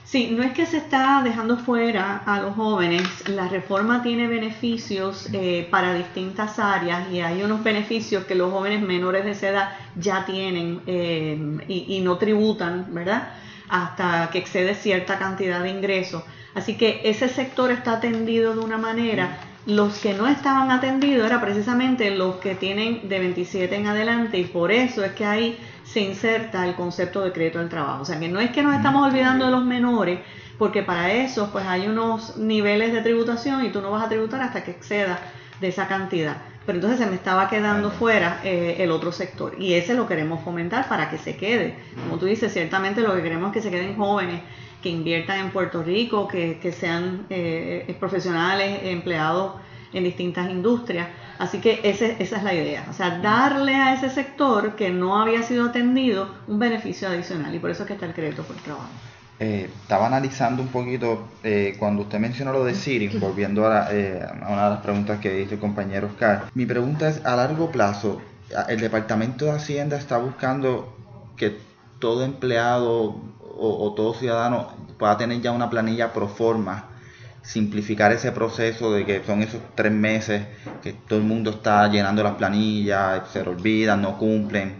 Sí, 0.06 0.30
no 0.32 0.44
es 0.44 0.52
que 0.52 0.66
se 0.66 0.78
está 0.78 1.22
dejando 1.24 1.58
fuera 1.58 2.18
a 2.26 2.42
los 2.42 2.56
jóvenes, 2.56 3.04
la 3.30 3.48
reforma 3.48 4.04
tiene 4.04 4.28
beneficios 4.28 5.30
eh, 5.32 5.68
para 5.72 5.94
distintas 5.94 6.60
áreas 6.60 7.10
y 7.10 7.22
hay 7.22 7.42
unos 7.42 7.64
beneficios 7.64 8.26
que 8.26 8.36
los 8.36 8.52
jóvenes 8.52 8.82
menores 8.82 9.24
de 9.24 9.32
esa 9.32 9.50
edad 9.50 9.70
ya 9.96 10.26
tienen 10.26 10.82
eh, 10.88 11.58
y, 11.68 12.02
no 12.02 12.18
tributan, 12.18 12.94
¿verdad? 12.94 13.30
Hasta 13.70 14.30
que 14.30 14.40
excede 14.40 14.76
cierta 14.76 15.18
cantidad 15.18 15.64
de 15.64 15.70
ingresos. 15.70 16.24
Así 16.54 16.76
que 16.76 17.02
ese 17.06 17.30
sector 17.30 17.72
está 17.72 17.94
atendido 17.94 18.54
de 18.54 18.60
una 18.60 18.78
manera. 18.78 19.40
Los 19.66 20.00
que 20.00 20.14
no 20.14 20.28
estaban 20.28 20.70
atendidos 20.70 21.26
eran 21.26 21.40
precisamente 21.40 22.12
los 22.12 22.36
que 22.36 22.56
tienen 22.56 23.08
de 23.08 23.20
27 23.20 23.74
en 23.74 23.88
adelante 23.88 24.38
y 24.38 24.44
por 24.44 24.74
eso 24.74 25.04
es 25.06 25.14
que 25.14 25.26
hay 25.26 25.58
se 25.94 26.00
inserta 26.00 26.68
el 26.68 26.74
concepto 26.74 27.22
de 27.22 27.32
crédito 27.32 27.60
del 27.60 27.70
trabajo. 27.70 28.02
O 28.02 28.06
sea, 28.06 28.20
que 28.20 28.28
no 28.28 28.40
es 28.40 28.50
que 28.50 28.64
nos 28.64 28.76
estamos 28.76 29.08
olvidando 29.08 29.46
de 29.46 29.52
los 29.52 29.64
menores, 29.64 30.20
porque 30.58 30.82
para 30.82 31.12
eso 31.12 31.50
pues 31.52 31.66
hay 31.68 31.88
unos 31.88 32.36
niveles 32.38 32.92
de 32.94 33.02
tributación 33.02 33.64
y 33.64 33.70
tú 33.70 33.80
no 33.80 33.92
vas 33.92 34.04
a 34.04 34.10
tributar 34.10 34.42
hasta 34.42 34.64
que 34.64 34.72
exceda 34.72 35.20
de 35.62 35.68
esa 35.68 35.88
cantidad. 35.88 36.38
Pero 36.66 36.78
entonces 36.78 37.00
se 37.00 37.06
me 37.06 37.16
estaba 37.16 37.48
quedando 37.48 37.92
fuera 37.92 38.40
eh, 38.44 38.78
el 38.80 38.90
otro 38.90 39.12
sector 39.12 39.56
y 39.60 39.74
ese 39.74 39.94
lo 39.94 40.08
queremos 40.08 40.44
fomentar 40.44 40.90
para 40.90 41.12
que 41.12 41.20
se 41.20 41.36
quede. 41.36 41.76
Como 42.08 42.18
tú 42.18 42.26
dices, 42.26 42.52
ciertamente 42.52 43.02
lo 43.02 43.14
que 43.14 43.22
queremos 43.22 43.50
es 43.50 43.54
que 43.54 43.62
se 43.62 43.70
queden 43.70 43.96
jóvenes, 43.96 44.42
que 44.82 44.90
inviertan 44.90 45.42
en 45.42 45.52
Puerto 45.52 45.84
Rico, 45.84 46.28
que, 46.28 46.58
que 46.60 46.72
sean 46.72 47.28
eh, 47.30 47.96
profesionales, 48.00 48.80
empleados 48.84 49.54
en 49.94 50.04
distintas 50.06 50.50
industrias. 50.50 51.08
Así 51.40 51.60
que 51.60 51.82
ese, 51.84 52.16
esa 52.20 52.38
es 52.38 52.44
la 52.44 52.54
idea, 52.54 52.86
o 52.90 52.94
sea, 52.94 53.20
darle 53.20 53.76
a 53.76 53.94
ese 53.94 54.10
sector 54.10 54.76
que 54.76 54.92
no 54.92 55.20
había 55.20 55.42
sido 55.44 55.66
atendido 55.66 56.30
un 56.48 56.60
beneficio 56.60 57.08
adicional 57.08 57.54
y 57.54 57.60
por 57.60 57.72
eso 57.72 57.84
es 57.84 57.88
que 57.88 57.94
está 57.94 58.06
el 58.06 58.14
crédito 58.14 58.44
por 58.44 58.56
trabajo. 58.58 58.90
Eh, 59.40 59.70
estaba 59.82 60.08
analizando 60.08 60.62
un 60.62 60.70
poquito 60.70 61.28
eh, 61.44 61.76
cuando 61.80 62.04
usted 62.04 62.20
mencionó 62.20 62.54
lo 62.54 62.64
de 62.64 62.76
Siri, 62.76 63.08
volviendo 63.18 63.68
a, 63.68 63.88
eh, 63.92 64.22
a, 64.24 64.48
una 64.48 64.66
de 64.66 64.70
las 64.70 64.80
preguntas 64.82 65.20
que 65.20 65.42
hizo 65.42 65.56
el 65.56 65.60
compañero 65.60 66.08
Oscar. 66.08 66.46
Mi 66.54 66.66
pregunta 66.66 67.10
es, 67.10 67.26
a 67.26 67.36
largo 67.36 67.72
plazo, 67.72 68.22
¿el 68.70 68.80
Departamento 68.80 69.46
de 69.46 69.52
Hacienda 69.52 69.98
está 69.98 70.18
buscando 70.18 70.96
que 71.36 71.58
todo 72.00 72.24
empleado 72.24 73.16
o, 73.58 73.88
o 73.88 73.94
todo 73.96 74.14
ciudadano 74.14 74.70
pueda 75.00 75.18
tener 75.18 75.42
ya 75.42 75.52
una 75.52 75.70
planilla 75.70 76.14
pro 76.14 76.28
forma 76.28 76.93
simplificar 77.44 78.12
ese 78.14 78.32
proceso 78.32 78.94
de 78.94 79.06
que 79.06 79.24
son 79.24 79.42
esos 79.44 79.62
tres 79.76 79.92
meses 79.92 80.44
que 80.82 80.94
todo 80.94 81.20
el 81.20 81.26
mundo 81.26 81.52
está 81.52 81.88
llenando 81.90 82.24
las 82.24 82.36
planillas, 82.36 83.30
se 83.32 83.42
olvidan, 83.42 84.02
no 84.02 84.18
cumplen, 84.18 84.76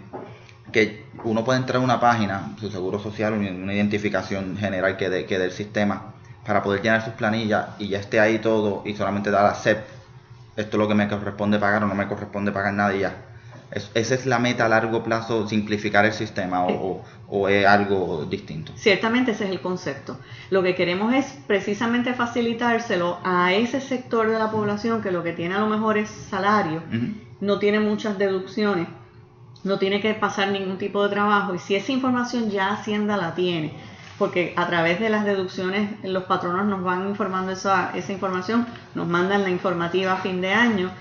que 0.72 1.06
uno 1.24 1.44
puede 1.44 1.60
entrar 1.60 1.82
a 1.82 1.84
una 1.84 2.00
página, 2.00 2.56
su 2.60 2.72
seguro 2.72 3.00
social, 3.00 3.34
una 3.34 3.74
identificación 3.74 4.58
general 4.58 4.98
que 4.98 5.10
dé 5.10 5.26
que 5.26 5.38
del 5.38 5.52
sistema, 5.52 6.14
para 6.46 6.64
poder 6.64 6.82
llenar 6.82 7.04
sus 7.04 7.14
planillas 7.14 7.68
y 7.80 7.90
ya 7.90 8.00
esté 8.00 8.20
ahí 8.20 8.40
todo 8.40 8.82
y 8.86 8.96
solamente 8.96 9.30
dar 9.30 9.46
accept, 9.46 9.88
esto 10.56 10.78
es 10.78 10.80
lo 10.80 10.88
que 10.88 10.96
me 10.96 11.08
corresponde 11.08 11.60
pagar 11.60 11.84
o 11.84 11.88
no 11.88 11.96
me 11.96 12.08
corresponde 12.08 12.52
pagar 12.52 12.74
nada 12.74 12.96
y 12.96 13.00
ya. 13.00 13.33
Esa 13.74 14.16
es 14.16 14.26
la 14.26 14.40
meta 14.40 14.66
a 14.66 14.70
largo 14.70 15.04
plazo, 15.04 15.48
simplificar 15.48 16.06
el 16.06 16.14
sistema 16.14 16.66
o, 16.66 17.04
o 17.28 17.50
es 17.50 17.66
algo 17.66 18.26
distinto? 18.30 18.72
Ciertamente 18.76 19.32
ese 19.32 19.46
es 19.46 19.52
el 19.52 19.62
concepto. 19.62 20.18
Lo 20.50 20.62
que 20.62 20.76
queremos 20.76 21.14
es 21.14 21.26
precisamente 21.48 22.14
facilitárselo 22.14 23.20
a 23.24 23.54
ese 23.54 23.82
sector 23.82 24.30
de 24.30 24.38
la 24.38 24.52
población 24.52 25.02
que 25.02 25.12
lo 25.12 25.24
que 25.24 25.34
tiene 25.34 25.56
a 25.56 25.60
lo 25.60 25.68
mejor 25.68 25.98
es 25.98 26.10
salario, 26.10 26.84
no 27.42 27.60
tiene 27.60 27.80
muchas 27.80 28.18
deducciones, 28.18 28.88
no 29.64 29.80
tiene 29.80 30.02
que 30.02 30.14
pasar 30.14 30.52
ningún 30.52 30.78
tipo 30.78 31.04
de 31.04 31.10
trabajo 31.10 31.56
y 31.56 31.60
si 31.60 31.76
esa 31.76 31.92
información 31.92 32.52
ya 32.52 32.74
Hacienda 32.74 33.18
la 33.18 33.34
tiene, 33.34 33.74
porque 34.20 34.54
a 34.56 34.68
través 34.68 35.00
de 35.00 35.10
las 35.10 35.26
deducciones 35.26 35.90
los 36.04 36.24
patronos 36.26 36.68
nos 36.68 36.84
van 36.84 37.08
informando 37.08 37.52
esa, 37.52 37.92
esa 37.96 38.12
información, 38.12 38.68
nos 38.94 39.08
mandan 39.08 39.44
la 39.44 39.50
informativa 39.50 40.14
a 40.14 40.18
fin 40.18 40.42
de 40.42 40.54
año 40.54 40.92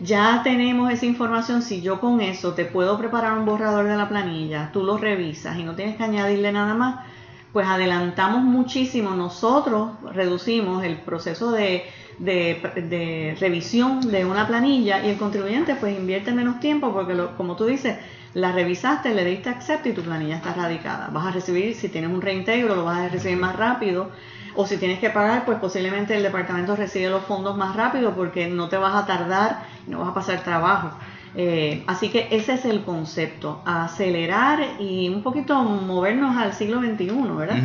ya 0.00 0.42
tenemos 0.42 0.92
esa 0.92 1.06
información, 1.06 1.62
si 1.62 1.80
yo 1.80 2.00
con 2.00 2.20
eso 2.20 2.54
te 2.54 2.64
puedo 2.64 2.98
preparar 2.98 3.36
un 3.38 3.44
borrador 3.44 3.86
de 3.86 3.96
la 3.96 4.08
planilla, 4.08 4.70
tú 4.72 4.82
lo 4.82 4.96
revisas 4.96 5.58
y 5.58 5.64
no 5.64 5.74
tienes 5.74 5.96
que 5.96 6.04
añadirle 6.04 6.52
nada 6.52 6.74
más, 6.74 7.06
pues 7.52 7.66
adelantamos 7.66 8.42
muchísimo, 8.42 9.10
nosotros 9.10 9.90
reducimos 10.12 10.84
el 10.84 10.96
proceso 10.96 11.50
de, 11.50 11.84
de, 12.18 13.36
revisión 13.40 14.00
de 14.00 14.24
una 14.24 14.46
planilla 14.46 15.04
y 15.04 15.10
el 15.10 15.18
contribuyente 15.18 15.74
pues 15.76 15.98
invierte 15.98 16.32
menos 16.32 16.60
tiempo 16.60 16.92
porque 16.92 17.16
como 17.36 17.56
tú 17.56 17.64
dices, 17.64 17.96
la 18.34 18.52
revisaste, 18.52 19.14
le 19.14 19.24
diste 19.24 19.48
accept 19.48 19.86
y 19.86 19.92
tu 19.92 20.02
planilla 20.02 20.36
está 20.36 20.52
radicada. 20.52 21.08
Vas 21.12 21.26
a 21.26 21.30
recibir, 21.30 21.74
si 21.74 21.88
tienes 21.88 22.10
un 22.10 22.20
reintegro, 22.20 22.76
lo 22.76 22.84
vas 22.84 22.98
a 22.98 23.08
recibir 23.08 23.38
más 23.38 23.56
rápido 23.56 24.10
o 24.60 24.66
si 24.66 24.76
tienes 24.76 24.98
que 24.98 25.08
pagar, 25.08 25.44
pues 25.44 25.58
posiblemente 25.60 26.16
el 26.16 26.24
departamento 26.24 26.74
recibe 26.74 27.08
los 27.08 27.22
fondos 27.22 27.56
más 27.56 27.76
rápido 27.76 28.12
porque 28.16 28.48
no 28.48 28.68
te 28.68 28.76
vas 28.76 28.92
a 28.92 29.06
tardar 29.06 29.62
y 29.86 29.90
no 29.92 30.00
vas 30.00 30.08
a 30.08 30.14
pasar 30.14 30.42
trabajo. 30.42 30.90
Eh, 31.36 31.84
así 31.86 32.08
que 32.08 32.26
ese 32.32 32.54
es 32.54 32.64
el 32.64 32.82
concepto, 32.82 33.62
acelerar 33.64 34.58
y 34.80 35.10
un 35.10 35.22
poquito 35.22 35.62
movernos 35.62 36.36
al 36.36 36.54
siglo 36.54 36.80
XXI, 36.80 37.36
¿verdad? 37.36 37.56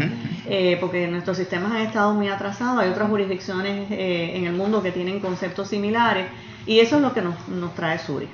Eh, 0.45 0.77
porque 0.79 1.07
nuestros 1.07 1.37
sistemas 1.37 1.71
han 1.71 1.81
estado 1.81 2.13
muy 2.13 2.27
atrasados, 2.27 2.83
hay 2.83 2.89
otras 2.91 3.09
jurisdicciones 3.09 3.89
eh, 3.89 4.33
en 4.35 4.45
el 4.45 4.53
mundo 4.53 4.83
que 4.83 4.91
tienen 4.91 5.19
conceptos 5.19 5.69
similares 5.69 6.27
y 6.67 6.79
eso 6.79 6.97
es 6.97 7.01
lo 7.01 7.11
que 7.11 7.23
nos, 7.23 7.47
nos 7.47 7.73
trae 7.73 7.97
Suri. 7.97 8.29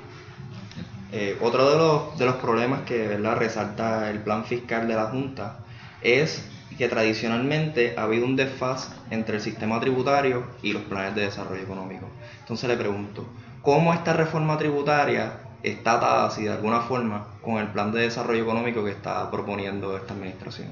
otro 1.40 1.70
de 1.70 1.78
los, 1.78 2.18
de 2.18 2.26
los 2.26 2.34
problemas 2.34 2.82
que 2.82 3.08
¿verdad? 3.08 3.36
resalta 3.36 4.10
el 4.10 4.18
plan 4.18 4.44
fiscal 4.44 4.86
de 4.86 4.94
la 4.96 5.06
Junta 5.06 5.60
es 6.02 6.44
que 6.76 6.88
tradicionalmente 6.88 7.94
ha 7.96 8.04
habido 8.04 8.26
un 8.26 8.36
desfaz 8.36 8.94
entre 9.10 9.36
el 9.36 9.42
sistema 9.42 9.80
tributario 9.80 10.44
y 10.62 10.72
los 10.72 10.82
planes 10.82 11.14
de 11.14 11.22
desarrollo 11.22 11.62
económico. 11.62 12.06
Entonces 12.40 12.68
le 12.68 12.76
pregunto, 12.76 13.26
¿cómo 13.62 13.92
esta 13.92 14.12
reforma 14.12 14.56
tributaria 14.58 15.40
está 15.62 15.94
atada 15.94 16.26
así 16.26 16.44
de 16.44 16.52
alguna 16.52 16.80
forma 16.80 17.26
con 17.42 17.58
el 17.58 17.68
plan 17.68 17.92
de 17.92 18.00
desarrollo 18.00 18.42
económico 18.42 18.84
que 18.84 18.92
está 18.92 19.30
proponiendo 19.30 19.96
esta 19.96 20.14
administración? 20.14 20.68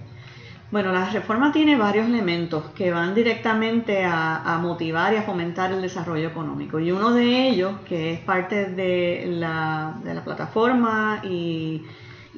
Bueno, 0.71 0.93
la 0.93 1.09
reforma 1.09 1.51
tiene 1.51 1.77
varios 1.77 2.07
elementos 2.07 2.65
que 2.75 2.91
van 2.91 3.15
directamente 3.15 4.05
a, 4.05 4.59
motivar 4.61 5.15
y 5.15 5.17
a 5.17 5.23
fomentar 5.23 5.73
el 5.73 5.81
desarrollo 5.81 6.29
económico. 6.29 6.79
Y 6.79 6.93
uno 6.93 7.13
de 7.13 7.49
ellos, 7.49 7.73
que 7.89 8.13
es 8.13 8.21
parte 8.21 8.67
de 8.67 9.25
la, 9.31 9.95
de 10.05 10.13
la 10.13 10.23
plataforma 10.23 11.23
y 11.25 11.85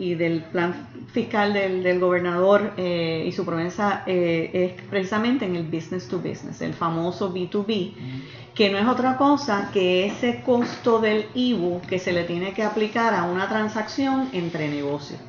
y 0.01 0.15
del 0.15 0.43
plan 0.45 0.89
fiscal 1.13 1.53
del, 1.53 2.01
gobernador 2.01 2.73
eh, 2.79 3.25
y 3.27 3.33
su 3.33 3.45
promesa 3.45 4.03
eh, 4.07 4.51
es 4.79 4.83
precisamente 4.89 5.45
en 5.45 5.57
el 5.57 5.65
business 5.65 6.09
to 6.09 6.19
business, 6.19 6.63
el 6.63 6.73
famoso 6.73 7.35
B2B, 7.35 7.93
que 8.55 8.71
no 8.71 8.79
es 8.79 8.87
otra 8.87 9.19
cosa 9.19 9.71
que 9.73 10.07
ese 10.07 10.41
costo 10.41 11.01
del 11.01 11.27
IBU 11.35 11.83
que 11.83 11.99
se 11.99 12.13
le 12.13 12.25
tiene 12.25 12.55
que 12.55 12.63
aplicar 12.63 13.13
a 13.13 13.25
una 13.25 13.47
transacción 13.49 14.31
entre 14.33 14.69
negocios. 14.69 15.21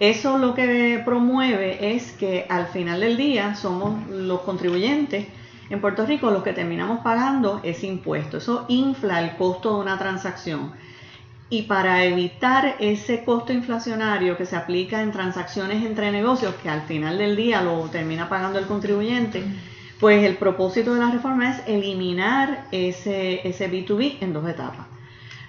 Eso 0.00 0.38
lo 0.38 0.54
que 0.54 1.02
promueve 1.04 1.94
es 1.94 2.12
que 2.12 2.46
al 2.48 2.66
final 2.68 3.00
del 3.00 3.18
día 3.18 3.54
somos 3.54 4.08
los 4.08 4.40
contribuyentes 4.40 5.26
en 5.68 5.80
Puerto 5.80 6.06
Rico 6.06 6.30
los 6.30 6.42
que 6.42 6.54
terminamos 6.54 7.00
pagando 7.00 7.60
ese 7.62 7.86
impuesto. 7.86 8.38
Eso 8.38 8.64
infla 8.68 9.22
el 9.22 9.36
costo 9.36 9.74
de 9.74 9.80
una 9.82 9.98
transacción 9.98 10.72
y 11.50 11.62
para 11.62 12.04
evitar 12.04 12.76
ese 12.80 13.24
costo 13.24 13.52
inflacionario 13.52 14.36
que 14.36 14.46
se 14.46 14.56
aplica 14.56 15.02
en 15.02 15.12
transacciones 15.12 15.84
entre 15.84 16.10
negocios, 16.10 16.54
que 16.62 16.68
al 16.68 16.82
final 16.82 17.18
del 17.18 17.36
día 17.36 17.60
lo 17.60 17.88
termina 17.90 18.28
pagando 18.28 18.58
el 18.58 18.66
contribuyente, 18.66 19.44
pues 20.00 20.24
el 20.24 20.36
propósito 20.36 20.94
de 20.94 21.00
la 21.00 21.10
reforma 21.10 21.50
es 21.50 21.62
eliminar 21.66 22.66
ese, 22.72 23.46
ese 23.46 23.70
B2B 23.70 24.18
en 24.20 24.32
dos 24.32 24.48
etapas. 24.48 24.86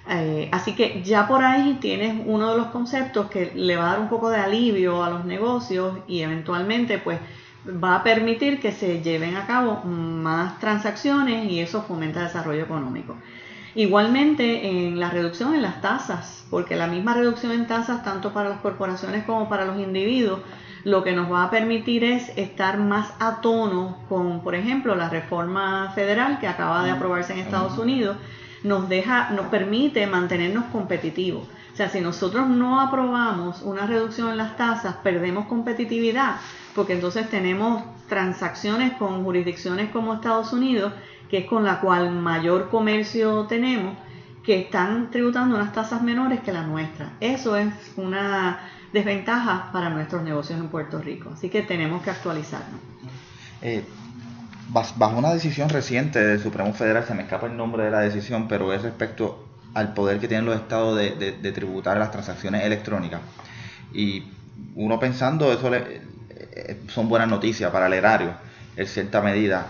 Eh, 0.08 0.48
así 0.52 0.74
que 0.76 1.02
ya 1.02 1.26
por 1.26 1.42
ahí 1.42 1.78
tienes 1.80 2.14
uno 2.26 2.52
de 2.52 2.58
los 2.58 2.68
conceptos 2.68 3.28
que 3.28 3.50
le 3.54 3.76
va 3.76 3.88
a 3.88 3.92
dar 3.92 4.00
un 4.00 4.08
poco 4.08 4.30
de 4.30 4.38
alivio 4.38 5.02
a 5.02 5.10
los 5.10 5.24
negocios 5.24 5.98
y 6.06 6.20
eventualmente 6.20 6.98
pues 6.98 7.18
va 7.66 7.96
a 7.96 8.02
permitir 8.04 8.60
que 8.60 8.70
se 8.70 9.02
lleven 9.02 9.36
a 9.36 9.46
cabo 9.46 9.82
más 9.84 10.60
transacciones 10.60 11.50
y 11.50 11.58
eso 11.58 11.82
fomenta 11.82 12.20
el 12.20 12.26
desarrollo 12.26 12.62
económico. 12.62 13.16
Igualmente 13.76 14.70
en 14.70 14.98
la 14.98 15.10
reducción 15.10 15.54
en 15.54 15.60
las 15.60 15.82
tasas, 15.82 16.46
porque 16.48 16.76
la 16.76 16.86
misma 16.86 17.12
reducción 17.12 17.52
en 17.52 17.66
tasas, 17.66 18.02
tanto 18.02 18.32
para 18.32 18.48
las 18.48 18.60
corporaciones 18.60 19.24
como 19.24 19.50
para 19.50 19.66
los 19.66 19.78
individuos, 19.78 20.40
lo 20.84 21.04
que 21.04 21.12
nos 21.12 21.30
va 21.30 21.44
a 21.44 21.50
permitir 21.50 22.02
es 22.02 22.32
estar 22.38 22.78
más 22.78 23.12
a 23.20 23.42
tono 23.42 23.98
con, 24.08 24.40
por 24.40 24.54
ejemplo, 24.54 24.94
la 24.94 25.10
reforma 25.10 25.92
federal 25.94 26.38
que 26.38 26.48
acaba 26.48 26.84
de 26.84 26.92
aprobarse 26.92 27.34
en 27.34 27.40
Estados 27.40 27.76
Unidos, 27.76 28.16
nos 28.62 28.88
deja, 28.88 29.28
nos 29.32 29.48
permite 29.48 30.06
mantenernos 30.06 30.64
competitivos. 30.72 31.46
O 31.74 31.76
sea, 31.76 31.90
si 31.90 32.00
nosotros 32.00 32.48
no 32.48 32.80
aprobamos 32.80 33.60
una 33.60 33.86
reducción 33.86 34.30
en 34.30 34.38
las 34.38 34.56
tasas, 34.56 34.96
perdemos 35.02 35.48
competitividad, 35.48 36.36
porque 36.74 36.94
entonces 36.94 37.28
tenemos 37.28 37.82
transacciones 38.08 38.94
con 38.94 39.22
jurisdicciones 39.22 39.90
como 39.90 40.14
Estados 40.14 40.54
Unidos 40.54 40.94
que 41.28 41.38
es 41.38 41.46
con 41.46 41.64
la 41.64 41.80
cual 41.80 42.10
mayor 42.12 42.68
comercio 42.68 43.46
tenemos, 43.46 43.96
que 44.44 44.60
están 44.60 45.10
tributando 45.10 45.56
unas 45.56 45.72
tasas 45.72 46.02
menores 46.02 46.40
que 46.40 46.52
la 46.52 46.62
nuestra. 46.62 47.12
Eso 47.20 47.56
es 47.56 47.72
una 47.96 48.60
desventaja 48.92 49.70
para 49.72 49.90
nuestros 49.90 50.22
negocios 50.22 50.58
en 50.60 50.68
Puerto 50.68 50.98
Rico, 50.98 51.30
así 51.34 51.48
que 51.48 51.62
tenemos 51.62 52.02
que 52.02 52.10
actualizarnos. 52.10 52.80
Eh, 53.60 53.84
bajo 54.68 55.18
una 55.18 55.32
decisión 55.32 55.68
reciente 55.68 56.24
del 56.24 56.40
Supremo 56.40 56.72
Federal, 56.72 57.04
se 57.04 57.14
me 57.14 57.22
escapa 57.22 57.46
el 57.46 57.56
nombre 57.56 57.84
de 57.84 57.90
la 57.90 58.00
decisión, 58.00 58.46
pero 58.48 58.72
es 58.72 58.82
respecto 58.82 59.44
al 59.74 59.92
poder 59.94 60.18
que 60.20 60.28
tienen 60.28 60.46
los 60.46 60.56
estados 60.56 60.96
de, 60.96 61.52
tributar 61.52 61.98
las 61.98 62.10
transacciones 62.10 62.64
electrónicas. 62.64 63.20
Y 63.92 64.24
uno 64.74 64.98
pensando, 64.98 65.52
eso 65.52 65.70
eh, 65.74 66.80
son 66.88 67.08
buenas 67.08 67.28
noticias 67.28 67.70
para 67.70 67.86
el 67.86 67.92
erario, 67.92 68.30
en 68.76 68.86
cierta 68.86 69.20
medida. 69.20 69.66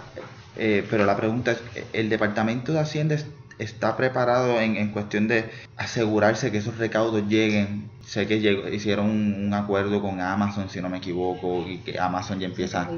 Eh, 0.57 0.87
pero 0.91 1.05
la 1.05 1.17
pregunta 1.17 1.53
es, 1.53 1.63
¿el 1.93 2.09
Departamento 2.09 2.73
de 2.73 2.81
Hacienda 2.81 3.17
está 3.59 3.97
preparado 3.97 4.61
en, 4.61 4.91
cuestión 4.91 5.29
de 5.29 5.51
asegurarse 5.77 6.51
que 6.51 6.59
esos 6.59 6.79
recaudos 6.79 7.27
lleguen? 7.29 7.91
Sé 8.05 8.27
que 8.27 8.37
hicieron 8.73 9.11
un, 9.11 9.55
acuerdo 9.55 10.01
con 10.01 10.21
Amazon, 10.21 10.69
si 10.71 10.81
no 10.81 10.89
me 10.89 10.99
equivoco, 10.99 11.65
y 11.67 11.79
que 11.79 11.99
Amazon 11.99 12.39
ya 12.39 12.47
empieza 12.47 12.89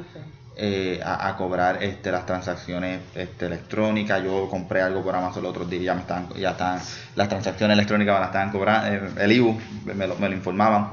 eh, 0.57 1.01
a, 1.05 1.35
cobrar 1.37 1.83
este, 1.83 2.13
las 2.13 2.27
transacciones 2.27 3.01
este, 3.15 3.47
electrónicas. 3.47 4.23
Yo 4.23 4.49
compré 4.49 4.83
algo 4.83 5.03
por 5.03 5.17
Amazon 5.17 5.45
el 5.45 5.51
otro 5.51 5.65
día, 5.65 5.83
ya, 5.83 5.95
me 5.95 6.03
están, 6.03 6.29
ya 6.35 6.51
están, 6.51 6.81
las 7.17 7.29
transacciones 7.29 7.75
electrónicas 7.75 8.15
me 8.15 8.21
las 8.21 8.29
estaban 8.29 8.51
cobrando, 8.51 8.89
eh, 8.89 9.25
el 9.25 9.33
IBU 9.33 9.59
me 9.85 10.07
lo, 10.07 10.17
me 10.17 10.29
lo 10.29 10.35
informaban. 10.35 10.91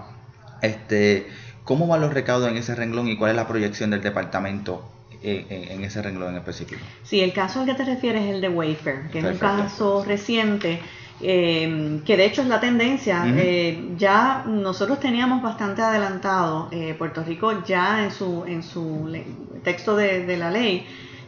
Este, 0.62 1.28
¿Cómo 1.64 1.88
van 1.88 2.02
los 2.02 2.14
recaudos 2.14 2.50
en 2.50 2.58
ese 2.58 2.76
renglón 2.76 3.08
y 3.08 3.18
cuál 3.18 3.32
es 3.32 3.36
la 3.36 3.48
proyección 3.48 3.90
del 3.90 4.02
departamento 4.02 4.95
en, 5.24 5.84
ese 5.84 6.02
renglón 6.02 6.32
en 6.32 6.38
específico. 6.38 6.82
Sí, 7.04 7.22
el 7.22 7.34
caso 7.34 7.62
al 7.62 7.66
que 7.66 7.74
te 7.74 7.86
refieres 7.86 8.24
es 8.24 8.36
el 8.36 8.42
de 8.42 8.50
Wayfair, 8.50 9.10
que 9.12 9.20
es 9.20 9.26
un 9.26 9.38
caso 9.38 10.04
reciente 10.06 10.80
eh, 11.22 12.02
que 12.06 12.18
de 12.18 12.26
hecho 12.26 12.42
es 12.42 12.48
la 12.48 12.60
tendencia. 12.60 13.24
Eh, 13.26 13.94
ya 13.98 14.44
nosotros 14.46 15.00
teníamos 15.00 15.42
bastante 15.42 15.82
adelantado, 15.82 16.70
eh, 16.72 16.94
Puerto 16.98 17.24
Rico 17.24 17.64
ya 17.66 18.04
en 18.04 18.12
su, 18.12 18.44
en 18.46 18.64
su 18.64 19.12
texto 19.64 19.96
de, 19.96 20.38
la 20.38 20.52
ley 20.52 20.86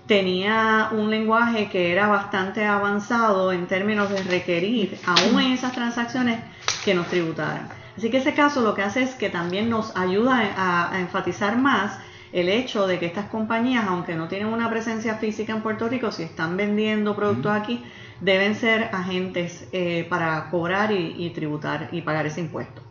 tenía 0.08 0.90
un 0.92 1.10
lenguaje 1.10 1.68
que 1.70 1.92
era 1.92 2.08
bastante 2.08 2.66
avanzado 2.66 3.52
en 3.52 3.68
términos 3.68 4.10
de 4.10 4.24
requerir, 4.24 4.98
aún 5.06 5.42
en 5.42 5.52
esas 5.52 5.74
transacciones, 5.74 6.40
que 6.86 6.94
nos 6.94 7.08
tributaran. 7.08 7.68
Así 7.98 8.10
que 8.10 8.18
ese 8.18 8.34
caso 8.34 8.62
lo 8.62 8.74
que 8.74 8.84
hace 8.84 9.04
es 9.04 9.16
que 9.16 9.30
también 9.30 9.70
nos 9.70 9.96
ayuda 9.98 10.54
a 10.56 11.00
enfatizar 11.00 11.58
más 11.58 12.00
el 12.32 12.50
hecho 12.50 12.88
de 12.88 13.00
que 13.00 13.06
estas 13.06 13.28
compañías, 13.28 13.86
aunque 13.88 14.16
no 14.16 14.28
tienen 14.28 14.48
una 14.48 14.70
presencia 14.70 15.16
física 15.16 15.54
en 15.54 15.62
Puerto 15.62 15.88
Rico, 15.88 16.12
si 16.12 16.24
están 16.24 16.58
vendiendo 16.58 17.16
productos 17.16 17.52
aquí, 17.52 17.84
deben 18.22 18.56
ser 18.56 18.90
agentes 18.94 19.68
eh, 19.72 20.06
para 20.10 20.50
cobrar 20.50 20.92
y, 20.92 21.30
tributar 21.32 21.90
y 21.92 22.02
pagar 22.02 22.26
ese 22.26 22.42
impuesto. 22.42 22.82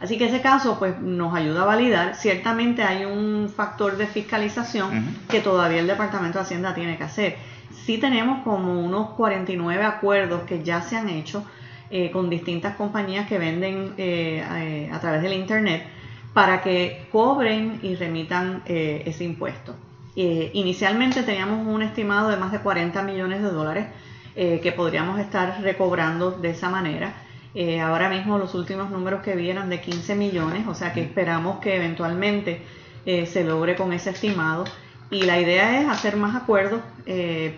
Así 0.00 0.18
que 0.18 0.26
ese 0.26 0.40
caso 0.40 0.78
pues 0.78 0.98
nos 0.98 1.32
ayuda 1.34 1.62
a 1.62 1.66
validar. 1.66 2.16
Ciertamente 2.16 2.82
hay 2.82 3.04
un 3.04 3.48
factor 3.54 3.96
de 3.96 4.08
fiscalización 4.08 5.16
que 5.28 5.40
todavía 5.40 5.78
el 5.78 5.86
Departamento 5.86 6.38
de 6.38 6.44
Hacienda 6.44 6.74
tiene 6.74 6.96
que 6.96 7.04
hacer. 7.04 7.36
Sí 7.84 7.98
tenemos 7.98 8.42
como 8.42 8.80
unos 8.80 9.10
49 9.10 9.84
acuerdos 9.84 10.42
que 10.42 10.64
ya 10.64 10.82
se 10.82 10.96
han 10.96 11.08
hecho 11.08 11.44
eh, 11.90 12.10
con 12.10 12.30
distintas 12.30 12.74
compañías 12.74 13.28
que 13.28 13.38
venden 13.38 13.94
eh, 13.96 14.90
a, 14.90 14.98
través 14.98 15.22
del 15.22 15.34
Internet 15.34 15.86
para 16.34 16.62
que 16.62 17.06
cobren 17.12 17.80
y 17.82 17.94
remitan 17.94 18.62
ese 18.66 19.24
impuesto. 19.24 19.74
inicialmente 20.14 21.22
teníamos 21.22 21.66
un 21.66 21.82
estimado 21.82 22.30
de 22.30 22.36
más 22.36 22.52
de 22.52 22.60
40 22.60 23.02
millones 23.02 23.42
de 23.42 23.50
dólares 23.50 23.86
eh, 24.34 24.60
que 24.62 24.72
podríamos 24.72 25.20
estar 25.20 25.60
recobrando 25.60 26.30
de 26.30 26.50
esa 26.50 26.70
manera. 26.70 27.12
Eh, 27.54 27.80
ahora 27.82 28.08
mismo 28.08 28.38
los 28.38 28.54
últimos 28.54 28.90
números 28.90 29.20
que 29.22 29.36
vi 29.36 29.50
eran 29.50 29.68
de 29.68 29.82
15 29.82 30.14
millones, 30.14 30.66
o 30.66 30.74
sea 30.74 30.94
que 30.94 31.02
esperamos 31.02 31.58
que 31.60 31.76
eventualmente 31.76 32.62
eh, 33.04 33.26
se 33.26 33.44
logre 33.44 33.76
con 33.76 33.92
ese 33.92 34.08
estimado. 34.08 34.64
Y 35.10 35.24
la 35.24 35.38
idea 35.38 35.82
es 35.82 35.88
hacer 35.88 36.16
más 36.16 36.34
acuerdos 36.34 36.80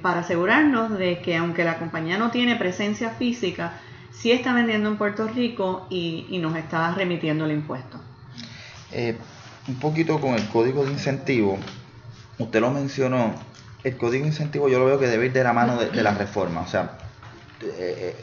para 0.02 0.20
asegurarnos 0.20 0.98
de 0.98 1.20
que 1.20 1.36
aunque 1.36 1.62
la 1.62 1.78
compañía 1.78 2.18
no 2.18 2.32
tiene 2.32 2.56
presencia 2.56 3.10
física, 3.10 3.74
sí 4.10 4.32
está 4.32 4.52
vendiendo 4.52 4.88
en 4.88 4.96
Puerto 4.96 5.28
Rico 5.28 5.86
y 5.88 6.36
nos 6.42 6.56
está 6.56 6.92
remitiendo 6.94 7.44
el 7.44 7.52
impuesto. 7.52 8.00
Un 9.68 9.74
poquito 9.76 10.20
con 10.20 10.34
el 10.34 10.46
código 10.48 10.84
de 10.84 10.92
incentivo, 10.92 11.58
usted 12.38 12.60
lo 12.60 12.70
mencionó, 12.70 13.34
el 13.84 13.96
código 13.96 14.26
incentivo 14.26 14.68
yo 14.68 14.78
lo 14.78 14.86
veo 14.86 14.98
que 14.98 15.06
debe 15.06 15.26
ir 15.26 15.32
de 15.32 15.44
la 15.44 15.52
mano 15.52 15.76
de, 15.76 16.02
la 16.02 16.14
reforma. 16.14 16.62
O 16.62 16.66
sea, 16.66 16.98
eh, 17.62 18.14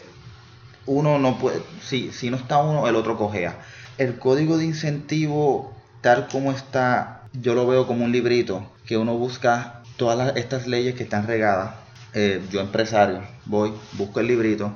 uno 0.85 1.19
no 1.19 1.37
puede, 1.37 1.61
si, 1.81 2.11
si 2.11 2.29
no 2.29 2.37
está 2.37 2.57
uno, 2.57 2.87
el 2.87 2.95
otro 2.95 3.17
cojea. 3.17 3.59
El 3.97 4.17
código 4.17 4.57
de 4.57 4.65
incentivo, 4.65 5.73
tal 6.01 6.27
como 6.27 6.51
está, 6.51 7.23
yo 7.33 7.53
lo 7.53 7.67
veo 7.67 7.85
como 7.85 8.05
un 8.05 8.11
librito 8.11 8.69
que 8.85 8.97
uno 8.97 9.15
busca 9.15 9.81
todas 9.97 10.35
estas 10.35 10.67
leyes 10.67 10.95
que 10.95 11.03
están 11.03 11.27
regadas. 11.27 11.75
Eh, 12.13 12.41
yo 12.51 12.59
empresario, 12.59 13.21
voy, 13.45 13.71
busco 13.93 14.19
el 14.19 14.27
librito, 14.27 14.75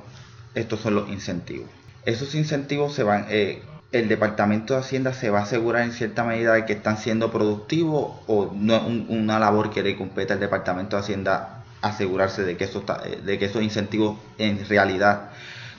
estos 0.54 0.80
son 0.80 0.94
los 0.94 1.08
incentivos. 1.10 1.68
Esos 2.04 2.34
incentivos 2.34 2.94
se 2.94 3.02
van, 3.02 3.26
eh, 3.28 3.60
el 3.92 4.08
Departamento 4.08 4.74
de 4.74 4.80
Hacienda 4.80 5.12
se 5.12 5.30
va 5.30 5.40
a 5.40 5.42
asegurar 5.42 5.82
en 5.82 5.92
cierta 5.92 6.24
medida 6.24 6.54
de 6.54 6.64
que 6.64 6.72
están 6.74 6.98
siendo 6.98 7.30
productivos 7.30 8.20
o 8.26 8.52
no 8.54 8.76
es 8.76 8.82
una 9.08 9.38
labor 9.38 9.70
que 9.70 9.82
le 9.82 9.96
compete 9.96 10.32
al 10.32 10.40
Departamento 10.40 10.96
de 10.96 11.02
Hacienda 11.02 11.64
asegurarse 11.82 12.42
de 12.42 12.56
que, 12.56 12.64
eso 12.64 12.84
eh, 13.04 13.20
de 13.24 13.38
que 13.38 13.46
esos 13.46 13.62
incentivos 13.62 14.18
en 14.38 14.66
realidad 14.68 15.30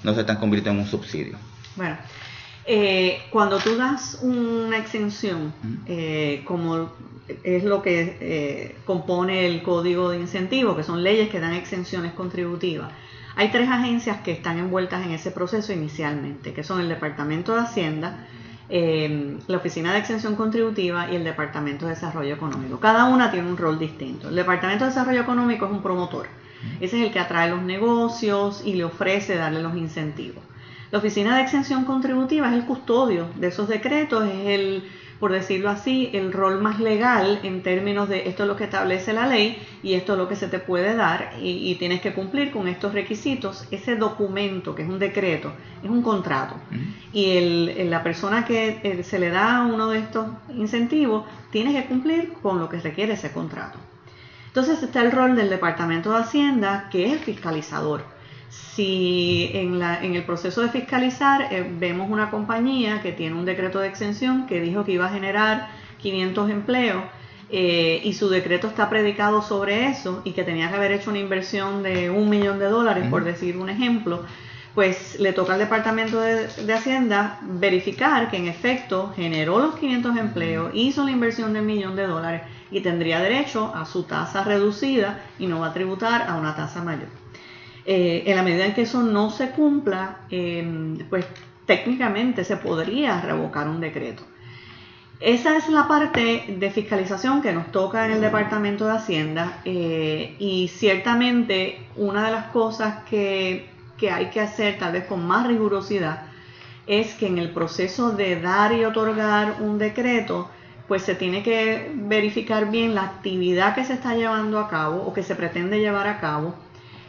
no 0.04 0.14
se 0.14 0.22
están 0.22 0.38
convirtiendo 0.38 0.80
en 0.80 0.86
un 0.86 0.92
subsidio? 0.92 1.38
Bueno, 1.76 1.98
eh, 2.66 3.20
cuando 3.30 3.60
tú 3.60 3.76
das 3.76 4.20
una 4.22 4.78
exención, 4.78 5.54
eh, 5.88 6.44
como 6.46 6.92
es 7.44 7.64
lo 7.64 7.82
que 7.82 8.76
compone 8.86 9.46
el 9.46 9.62
código 9.64 10.10
de 10.10 10.20
incentivo, 10.20 10.76
que 10.76 10.84
son 10.84 11.04
leyes 11.04 11.30
que 11.30 11.40
dan 11.40 11.54
exenciones 11.54 12.14
contributivas, 12.14 12.92
hay 13.38 13.50
tres 13.50 13.70
agencias 13.70 14.22
que 14.22 14.32
están 14.32 14.58
envueltas 14.58 15.06
en 15.06 15.12
ese 15.12 15.30
proceso 15.30 15.72
inicialmente, 15.72 16.54
que 16.54 16.64
son 16.64 16.82
el 16.82 16.90
Departamento 16.90 17.54
de 17.54 17.62
Hacienda, 17.62 18.26
eh, 18.68 19.38
la 19.46 19.58
Oficina 19.58 19.94
de 19.94 20.00
Exención 20.00 20.36
Contributiva 20.36 21.10
y 21.12 21.16
el 21.16 21.24
Departamento 21.24 21.86
de 21.86 21.92
Desarrollo 21.92 22.34
Económico. 22.34 22.80
Cada 22.80 23.06
una 23.06 23.30
tiene 23.30 23.48
un 23.48 23.56
rol 23.56 23.78
distinto. 23.78 24.30
El 24.30 24.36
Departamento 24.36 24.86
de 24.86 24.90
Desarrollo 24.90 25.22
Económico 25.22 25.68
es 25.68 25.72
un 25.72 25.84
promotor. 25.84 26.26
Ese 26.82 27.00
es 27.00 27.06
el 27.06 27.14
que 27.14 27.20
atrae 27.20 27.48
los 27.52 27.62
negocios 27.62 28.64
y 28.66 28.74
le 28.74 28.86
ofrece 28.86 29.36
darle 29.36 29.62
los 29.62 29.76
incentivos. 29.76 30.44
La 30.90 30.98
Oficina 30.98 31.36
de 31.38 31.44
Exención 31.44 31.86
Contributiva 31.86 32.48
es 32.48 32.56
el 32.56 32.66
custodio 32.66 33.28
de 33.36 33.48
esos 33.50 33.70
decretos, 33.70 34.26
es 34.26 34.48
el 34.48 34.84
por 35.20 35.32
decirlo 35.32 35.70
así, 35.70 36.10
el 36.14 36.32
rol 36.32 36.62
más 36.62 36.80
legal 36.80 37.40
en 37.44 37.64
términos 37.64 38.08
de 38.08 38.28
esto 38.30 38.44
es 38.44 38.50
lo 38.50 38.56
que 38.56 38.66
establece 38.66 39.14
la 39.14 39.28
ley 39.28 39.58
y 39.82 39.94
esto 39.94 40.14
es 40.14 40.20
lo 40.20 40.28
que 40.28 40.36
se 40.36 40.48
te 40.48 40.60
puede 40.60 40.96
dar 40.96 41.34
y, 41.42 41.76
tienes 41.76 42.02
que 42.02 42.14
cumplir 42.14 42.52
con 42.52 42.68
estos 42.68 42.94
requisitos. 42.94 43.68
Ese 43.72 43.96
documento, 43.96 44.76
que 44.76 44.84
es 44.84 44.90
un 44.90 45.00
decreto, 45.00 45.52
es 45.84 45.90
un 45.90 46.02
contrato. 46.02 46.56
Y 47.14 47.38
el, 47.38 47.90
la 47.90 48.04
persona 48.04 48.46
que 48.46 48.80
eh, 48.84 49.04
se 49.04 49.20
le 49.20 49.30
da 49.30 49.64
uno 49.66 49.90
de 49.90 50.00
estos 50.00 50.28
incentivos 50.50 51.26
tiene 51.52 51.74
que 51.74 51.88
cumplir 51.88 52.34
con 52.42 52.60
lo 52.60 52.70
que 52.70 52.80
requiere 52.80 53.14
ese 53.14 53.32
contrato. 53.32 53.80
Entonces 54.48 54.82
está 54.82 55.02
el 55.02 55.12
rol 55.12 55.36
del 55.36 55.50
Departamento 55.50 56.12
de 56.12 56.18
Hacienda, 56.18 56.90
que 56.92 57.06
es 57.06 57.14
el 57.14 57.20
fiscalizador 57.20 58.17
si 58.78 59.50
en, 59.54 59.80
la, 59.80 60.04
en 60.04 60.16
el 60.16 60.24
proceso 60.24 60.62
de 60.62 60.70
fiscalizar 60.70 61.52
eh, 61.52 61.68
vemos 61.80 62.12
una 62.12 62.30
compañía 62.30 63.02
que 63.02 63.12
tiene 63.12 63.36
un 63.36 63.44
decreto 63.44 63.80
de 63.80 63.88
exención 63.88 64.46
que 64.46 64.62
dijo 64.62 64.86
que 64.86 64.92
iba 64.92 65.08
a 65.08 65.10
generar 65.10 65.70
500 66.00 66.52
empleos 66.52 67.04
eh, 67.50 68.02
y 68.04 68.14
su 68.14 68.30
decreto 68.30 68.68
está 68.68 68.90
predicado 68.90 69.42
sobre 69.42 69.88
eso 69.88 70.22
y 70.26 70.34
que 70.34 70.44
tenía 70.44 70.70
que 70.70 70.76
haber 70.76 70.92
hecho 70.92 71.10
una 71.10 71.20
inversión 71.20 71.82
de 71.82 72.10
un 72.10 72.30
millón 72.30 72.60
de 72.60 72.66
dólares, 72.66 73.08
por 73.10 73.24
decir 73.24 73.58
un 73.58 73.70
ejemplo, 73.70 74.24
pues 74.76 75.20
le 75.20 75.34
toca 75.34 75.54
al 75.54 75.60
Departamento 75.60 76.20
de, 76.20 76.48
de, 76.48 76.74
Hacienda 76.74 77.40
verificar 77.42 78.30
que 78.30 78.38
en 78.38 78.48
efecto 78.48 79.12
generó 79.16 79.58
los 79.58 79.76
500 79.76 80.18
empleos, 80.18 80.72
hizo 80.76 81.04
la 81.04 81.12
inversión 81.12 81.54
de 81.54 81.62
un 81.62 81.66
millón 81.66 81.96
de 81.96 82.06
dólares 82.06 82.44
y 82.70 82.82
tendría 82.82 83.22
derecho 83.22 83.74
a 83.74 83.86
su 83.86 84.04
tasa 84.04 84.44
reducida 84.44 85.24
y 85.40 85.48
no 85.48 85.62
va 85.62 85.68
a 85.68 85.74
tributar 85.74 86.30
a 86.30 86.36
una 86.36 86.56
tasa 86.56 86.84
mayor. 86.84 87.27
Eh, 87.90 88.24
en 88.30 88.36
la 88.36 88.44
medida 88.44 88.66
en 88.66 88.74
que 88.74 88.82
eso 88.82 89.02
no 89.02 89.30
se 89.30 89.52
cumpla, 89.52 90.18
em, 90.30 90.98
pues 91.10 91.26
técnicamente 91.66 92.44
se 92.44 92.58
podría 92.58 93.22
revocar 93.22 93.70
un 93.70 93.80
decreto. 93.80 94.24
Esa 95.22 95.56
es 95.56 95.70
la 95.70 95.88
parte 95.88 96.44
de 96.50 96.70
fiscalización 96.70 97.42
que 97.42 97.54
nos 97.54 97.72
toca 97.72 98.06
en 98.06 98.12
el 98.12 98.22
Departamento 98.22 98.86
de 98.86 98.92
Hacienda 98.92 99.62
eh, 99.64 100.36
y 100.38 100.68
ciertamente 100.68 101.80
una 101.96 102.26
de 102.26 102.32
las 102.34 102.48
cosas 102.48 103.06
que, 103.10 103.70
que 103.98 104.12
hay 104.12 104.28
que 104.32 104.42
hacer 104.42 104.78
tal 104.78 104.92
vez 104.92 105.06
con 105.06 105.26
más 105.26 105.48
rigurosidad 105.48 106.24
es 106.88 107.14
que 107.14 107.28
en 107.28 107.38
el 107.38 107.52
proceso 107.52 108.12
de 108.12 108.40
dar 108.42 108.74
y 108.74 108.84
otorgar 108.84 109.62
un 109.62 109.78
decreto, 109.78 110.50
pues 110.90 111.04
se 111.04 111.16
tiene 111.16 111.42
que 111.42 111.90
verificar 111.96 112.70
bien 112.70 112.96
la 112.96 113.04
actividad 113.04 113.76
que 113.76 113.86
se 113.86 113.94
está 113.94 114.14
llevando 114.14 114.60
a 114.60 114.68
cabo 114.70 115.04
o 115.04 115.14
que 115.14 115.24
se 115.24 115.36
pretende 115.36 115.80
llevar 115.80 116.08
a 116.08 116.20
cabo 116.20 116.67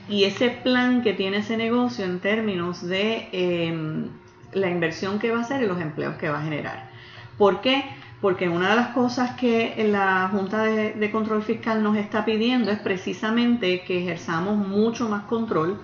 y 0.08 0.24
ese 0.24 0.50
plan 0.50 1.02
que 1.02 1.12
tiene 1.12 1.38
ese 1.38 1.56
negocio 1.56 2.04
en 2.04 2.20
términos 2.20 2.86
de 2.86 3.28
em, 3.32 4.08
la 4.52 4.70
inversión 4.70 5.18
que 5.18 5.30
va 5.30 5.38
a 5.38 5.42
hacer 5.42 5.62
y 5.62 5.66
los 5.66 5.80
empleos 5.80 6.16
que 6.16 6.30
va 6.30 6.38
a 6.38 6.42
generar. 6.42 6.90
¿Por 7.36 7.60
qué? 7.60 7.84
Porque 8.20 8.48
una 8.48 8.70
de 8.70 8.76
las 8.76 8.88
cosas 8.88 9.36
que 9.36 9.86
la 9.90 10.28
Junta 10.32 10.64
de, 10.64 11.10
Control 11.12 11.42
Fiscal 11.42 11.82
nos 11.82 11.96
está 11.96 12.24
pidiendo 12.24 12.70
es 12.72 12.80
precisamente 12.80 13.82
que 13.82 14.02
ejerzamos 14.02 14.56
mucho 14.56 15.08
más 15.08 15.24
control 15.24 15.78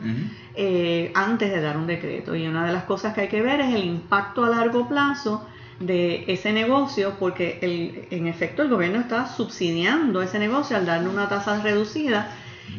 eh, 0.57 1.13
antes 1.15 1.51
de 1.53 1.61
dar 1.61 1.77
un 1.77 1.87
decreto. 1.87 2.35
Y 2.35 2.49
una 2.49 2.67
de 2.67 2.73
las 2.73 2.85
cosas 2.85 3.15
que 3.15 3.23
hay 3.23 3.29
que 3.29 3.41
ver 3.41 3.61
es 3.61 3.73
el 3.73 3.85
impacto 3.85 4.45
a 4.45 4.49
largo 4.49 4.89
plazo 4.89 5.47
de 5.79 6.25
ese 6.27 6.53
negocio, 6.53 7.15
porque 7.21 7.59
el, 7.63 8.09
en 8.11 8.27
efecto 8.27 8.63
el 8.63 8.69
gobierno 8.69 8.99
está 8.99 9.29
subsidiando 9.29 10.21
ese 10.21 10.41
negocio 10.41 10.77
al 10.77 10.87
darle 10.87 11.09
una 11.09 11.29
tasa 11.29 11.61
reducida 11.63 12.33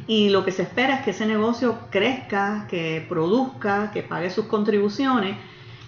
y 0.08 0.30
lo 0.30 0.46
que 0.46 0.52
se 0.52 0.64
espera 0.64 0.98
es 0.98 1.02
que 1.04 1.12
ese 1.12 1.26
negocio 1.26 1.80
crezca, 1.90 2.68
que 2.70 3.06
produzca, 3.08 3.92
que 3.92 4.04
pague 4.04 4.30
sus 4.30 4.46
contribuciones 4.46 5.36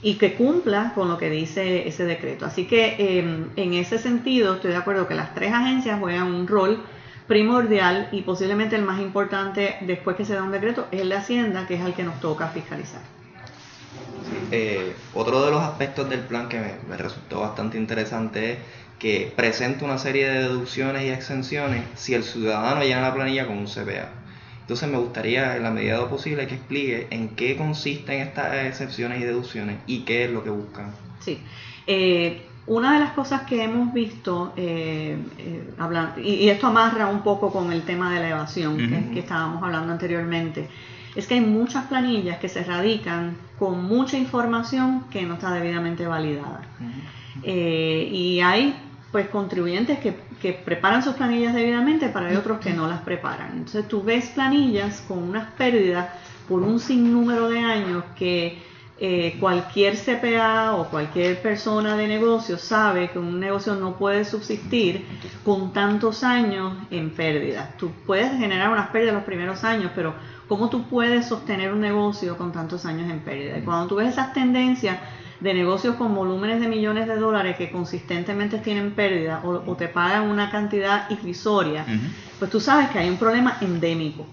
y 0.01 0.15
que 0.15 0.36
cumpla 0.36 0.93
con 0.95 1.10
lo 1.10 1.17
que 1.17 1.29
dice 1.29 1.88
ese 1.88 2.05
decreto. 2.05 2.45
Así 2.45 2.65
que 2.65 3.19
em, 3.19 3.49
en 3.55 3.73
ese 3.73 3.97
sentido 3.97 4.55
estoy 4.55 4.71
de 4.71 4.77
acuerdo 4.77 5.07
que 5.07 5.15
las 5.15 5.33
tres 5.33 5.53
agencias 5.53 5.99
juegan 5.99 6.33
un 6.33 6.47
rol 6.47 6.83
primordial 7.27 8.10
y 8.12 8.21
posiblemente 8.21 8.75
el 8.75 8.83
más 8.83 9.01
importante 9.01 9.75
después 9.81 10.15
que 10.15 10.25
se 10.25 10.33
da 10.33 10.43
un 10.43 10.51
decreto 10.51 10.88
es 10.91 11.01
el 11.01 11.10
de 11.10 11.15
Hacienda, 11.15 11.67
que 11.67 11.75
es 11.75 11.81
el 11.81 11.93
que 11.93 12.03
nos 12.03 12.19
toca 12.19 12.47
fiscalizar. 12.47 13.01
Eh, 14.51 14.95
otro 15.13 15.43
de 15.43 15.51
los 15.51 15.62
aspectos 15.62 16.10
del 16.10 16.21
plan 16.21 16.47
que 16.47 16.60
me, 16.60 16.75
me 16.88 16.97
resultó 16.97 17.41
bastante 17.41 17.77
interesante 17.77 18.53
es 18.53 18.57
que 18.99 19.31
presenta 19.36 19.86
una 19.86 19.97
serie 19.97 20.27
de 20.27 20.39
deducciones 20.39 21.03
y 21.03 21.10
exenciones 21.10 21.83
si 21.95 22.13
el 22.13 22.23
ciudadano 22.23 22.81
llena 22.81 23.01
la 23.01 23.13
planilla 23.13 23.45
con 23.45 23.57
un 23.57 23.67
CPA. 23.67 24.10
Entonces 24.62 24.89
me 24.89 24.97
gustaría, 24.97 25.55
en 25.55 25.63
la 25.63 25.71
medida 25.71 25.93
de 25.93 26.01
lo 26.01 26.10
posible, 26.10 26.45
que 26.45 26.55
explique 26.55 27.07
en 27.10 27.29
qué 27.29 27.55
consisten 27.55 28.19
estas 28.19 28.53
excepciones 28.65 29.21
y 29.21 29.23
deducciones 29.23 29.77
y 29.88 29.99
qué 29.99 30.25
es 30.25 30.31
lo 30.31 30.43
que 30.43 30.49
buscan. 30.49 30.91
Sí. 31.19 31.39
Eh, 31.86 32.41
una 32.65 32.95
de 32.95 32.99
las 32.99 33.12
cosas 33.12 33.43
que 33.43 33.63
hemos 33.63 33.93
visto, 33.93 34.51
eh, 34.57 35.17
eh, 35.38 35.69
hablando, 35.77 36.19
y, 36.19 36.49
esto 36.49 36.67
amarra 36.67 37.07
un 37.07 37.21
poco 37.21 37.49
con 37.49 37.71
el 37.71 37.83
tema 37.83 38.13
de 38.13 38.19
la 38.19 38.29
evasión 38.31 38.77
que, 38.77 39.13
que, 39.13 39.19
estábamos 39.19 39.63
hablando 39.63 39.93
anteriormente, 39.93 40.67
es 41.15 41.27
que 41.27 41.36
hay 41.36 41.41
muchas 41.41 41.86
planillas 41.86 42.38
que 42.39 42.49
se 42.49 42.65
radican 42.65 43.38
con 43.57 43.86
mucha 43.86 44.17
información 44.17 45.05
que 45.12 45.21
no 45.23 45.36
está 45.36 45.53
debidamente 45.53 46.05
validada. 46.05 46.62
y 47.41 48.41
hay 48.41 48.75
pues 49.11 49.29
contribuyentes 49.29 49.99
que, 49.99 50.15
que, 50.41 50.53
preparan 50.53 51.03
sus 51.03 51.15
planillas 51.15 51.53
debidamente, 51.53 52.09
pero 52.09 52.25
hay 52.25 52.35
otros 52.35 52.59
que 52.59 52.73
no 52.73 52.87
las 52.87 53.01
preparan. 53.01 53.51
Entonces 53.53 53.87
tú 53.87 54.03
ves 54.03 54.29
planillas 54.29 55.01
con 55.07 55.19
unas 55.19 55.51
pérdidas 55.53 56.09
por 56.47 56.61
un 56.61 56.79
sinnúmero 56.79 57.49
de 57.49 57.59
años 57.59 58.03
que 58.17 58.61
eh, 58.99 59.37
cualquier 59.39 59.95
CPA 59.95 60.73
o 60.75 60.89
cualquier 60.89 61.39
persona 61.39 61.95
de 61.95 62.07
negocio 62.07 62.57
sabe 62.57 63.11
que 63.11 63.19
un 63.19 63.39
negocio 63.39 63.75
no 63.75 63.95
puede 63.95 64.25
subsistir 64.25 65.05
con 65.45 65.71
tantos 65.71 66.23
años 66.23 66.73
en 66.89 67.11
pérdidas. 67.11 67.77
Tú 67.77 67.91
puedes 68.07 68.31
generar 68.31 68.71
unas 68.71 68.89
pérdidas 68.89 69.13
los 69.13 69.23
primeros 69.23 69.63
años, 69.63 69.91
pero 69.93 70.15
¿cómo 70.47 70.69
tú 70.69 70.87
puedes 70.87 71.27
sostener 71.27 71.71
un 71.71 71.81
negocio 71.81 72.37
con 72.37 72.51
tantos 72.51 72.87
años 72.87 73.07
en 73.11 73.19
pérdida? 73.19 73.59
Y 73.59 73.61
cuando 73.61 73.85
tú 73.85 73.95
ves 73.97 74.09
esas 74.09 74.33
tendencias 74.33 74.97
de 75.39 75.54
negocios 75.54 75.95
con 75.95 76.15
volúmenes 76.15 76.60
de 76.60 76.67
millones 76.67 77.08
de 77.08 77.15
dólares 77.15 77.58
que 77.58 77.71
consistentemente 77.71 78.58
tienen 78.58 78.91
pérdida 78.91 79.41
o, 79.43 79.76
te 79.76 79.88
pagan 79.88 80.30
una 80.30 80.50
cantidad 80.50 81.10
irrisoria, 81.10 81.86
pues 82.39 82.50
tú 82.50 82.60
sabes 82.60 82.89
que 82.89 83.00
hay 83.00 83.10
un 83.10 83.17
problema 83.17 83.58
endémico. 83.62 84.26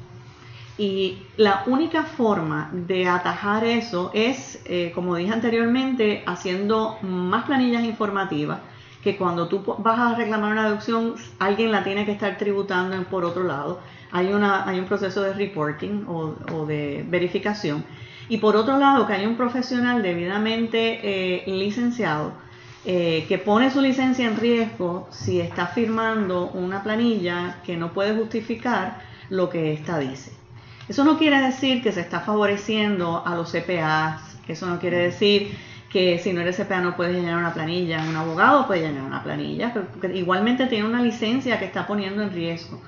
Y 0.77 1.19
la 1.37 1.63
única 1.67 2.03
forma 2.03 2.69
de 2.73 3.07
atajar 3.07 3.65
eso 3.65 4.11
es, 4.13 4.61
eh, 4.65 4.91
como 4.93 5.15
dije 5.15 5.33
anteriormente, 5.33 6.25
haciendo 6.27 6.99
más 7.03 7.45
planillas 7.45 7.85
informativas, 7.85 8.59
que 9.03 9.17
cuando 9.17 9.47
tú 9.47 9.63
vas 9.79 9.99
a 9.99 10.15
reclamar 10.17 10.51
una 10.51 10.65
deducción, 10.65 11.15
alguien 11.39 11.71
la 11.71 11.85
tiene 11.85 12.07
que 12.07 12.13
estar 12.13 12.39
tributando 12.39 13.01
por 13.05 13.25
otro 13.25 13.45
lado. 13.45 13.81
Hay, 14.11 14.33
una, 14.33 14.67
hay 14.67 14.81
un 14.81 14.87
proceso 14.87 15.23
de 15.23 15.35
reporting 15.35 16.07
o, 16.09 16.35
o 16.53 16.67
de 16.67 17.05
verificación 17.09 17.85
y 18.29 18.39
por 18.39 18.57
otro 18.57 18.79
lado, 18.79 19.07
que 19.07 19.13
hay 19.13 19.27
un 19.27 19.37
profesional 19.37 20.03
debidamente 20.03 21.01
eh, 21.03 21.45
licenciado 21.47 22.33
eh, 22.87 23.25
que 23.29 23.39
pone 23.39 23.71
su 23.71 23.81
licencia 23.81 24.27
en 24.27 24.37
riesgo 24.37 25.09
si 25.11 25.41
está 25.41 25.69
firmando 25.69 26.51
una 26.51 26.83
planilla 26.83 27.61
que 27.65 27.77
no 27.77 27.93
puede 27.93 28.15
justificar 28.15 29.01
lo 29.31 29.49
que 29.49 29.73
ésta 29.73 29.99
dice. 29.99 30.33
Eso 30.89 31.03
no 31.05 31.17
quiere 31.17 31.41
decir 31.41 31.83
que 31.83 31.93
se 31.93 32.03
está 32.03 32.21
favoreciendo 32.21 33.23
a 33.25 33.35
los 33.35 33.53
CPAs, 33.53 34.39
eso 34.49 34.67
no 34.67 34.79
quiere 34.79 34.99
decir 34.99 35.57
que 35.89 36.19
si 36.19 36.33
no 36.33 36.43
eres 36.43 36.57
CPA 36.57 36.81
no 36.81 36.97
puedes 36.97 37.15
llenar 37.15 37.39
una 37.39 37.55
planilla, 37.55 38.05
un 38.07 38.17
abogado 38.17 38.67
puede 38.67 38.83
llenar 38.83 39.05
una 39.05 39.23
planilla, 39.23 39.73
pero 40.01 40.15
igualmente 40.15 40.67
tiene 40.67 40.87
una 40.87 41.01
licencia 41.01 41.59
que 41.59 41.65
está 41.65 41.87
poniendo 41.87 42.23
en 42.23 42.33
riesgo. 42.33 42.83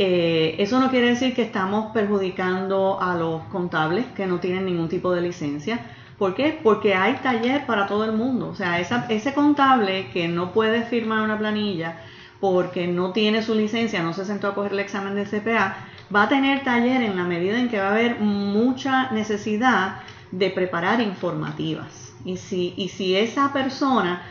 Eh, 0.00 0.54
eso 0.62 0.78
no 0.78 0.90
quiere 0.90 1.08
decir 1.08 1.34
que 1.34 1.42
estamos 1.42 1.92
perjudicando 1.92 3.02
a 3.02 3.16
los 3.16 3.42
contables 3.46 4.06
que 4.14 4.28
no 4.28 4.38
tienen 4.38 4.64
ningún 4.64 4.88
tipo 4.88 5.12
de 5.12 5.20
licencia. 5.20 5.80
¿Por 6.16 6.36
qué? 6.36 6.56
Porque 6.62 6.94
hay 6.94 7.14
taller 7.14 7.66
para 7.66 7.88
todo 7.88 8.04
el 8.04 8.12
mundo. 8.12 8.48
O 8.48 8.54
sea, 8.54 8.78
ese 8.78 9.34
contable 9.34 10.08
que 10.12 10.28
no 10.28 10.52
puede 10.52 10.84
firmar 10.84 11.22
una 11.22 11.36
planilla 11.36 11.96
porque 12.38 12.86
no 12.86 13.10
tiene 13.12 13.42
su 13.42 13.56
licencia, 13.56 14.00
no 14.00 14.12
se 14.12 14.24
sentó 14.24 14.46
a 14.46 14.54
coger 14.54 14.72
el 14.72 14.78
examen 14.78 15.16
de 15.16 15.24
CPA, 15.24 15.76
va 16.14 16.22
a 16.22 16.28
tener 16.28 16.62
taller 16.62 17.02
en 17.02 17.16
la 17.16 17.24
medida 17.24 17.58
en 17.58 17.68
que 17.68 17.80
va 17.80 17.88
a 17.88 17.90
haber 17.90 18.20
mucha 18.20 19.10
necesidad 19.10 19.96
de 20.30 20.50
preparar 20.50 21.00
informativas. 21.00 22.14
Y 22.24 22.36
si, 22.36 23.16
esa 23.16 23.52
persona 23.52 24.22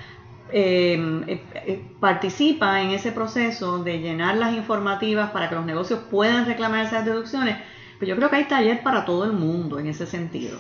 eh, 0.50 1.42
eh, 1.54 1.86
participa 2.00 2.82
en 2.82 2.92
ese 2.92 3.12
proceso 3.12 3.84
de 3.84 4.00
llenar 4.00 4.38
las 4.38 4.56
informativas 4.56 5.32
para 5.32 5.50
que 5.50 5.56
los 5.56 5.66
negocios 5.66 6.00
puedan 6.10 6.46
reclamar 6.46 6.86
esas 6.86 7.04
deducciones, 7.04 7.58
pues 7.98 8.08
yo 8.08 8.16
creo 8.16 8.30
que 8.30 8.38
hay 8.38 8.44
taller 8.46 8.82
para 8.82 9.04
todo 9.04 9.26
el 9.26 9.34
mundo 9.34 9.78
en 9.80 9.88
ese 9.88 10.06
sentido. 10.06 10.58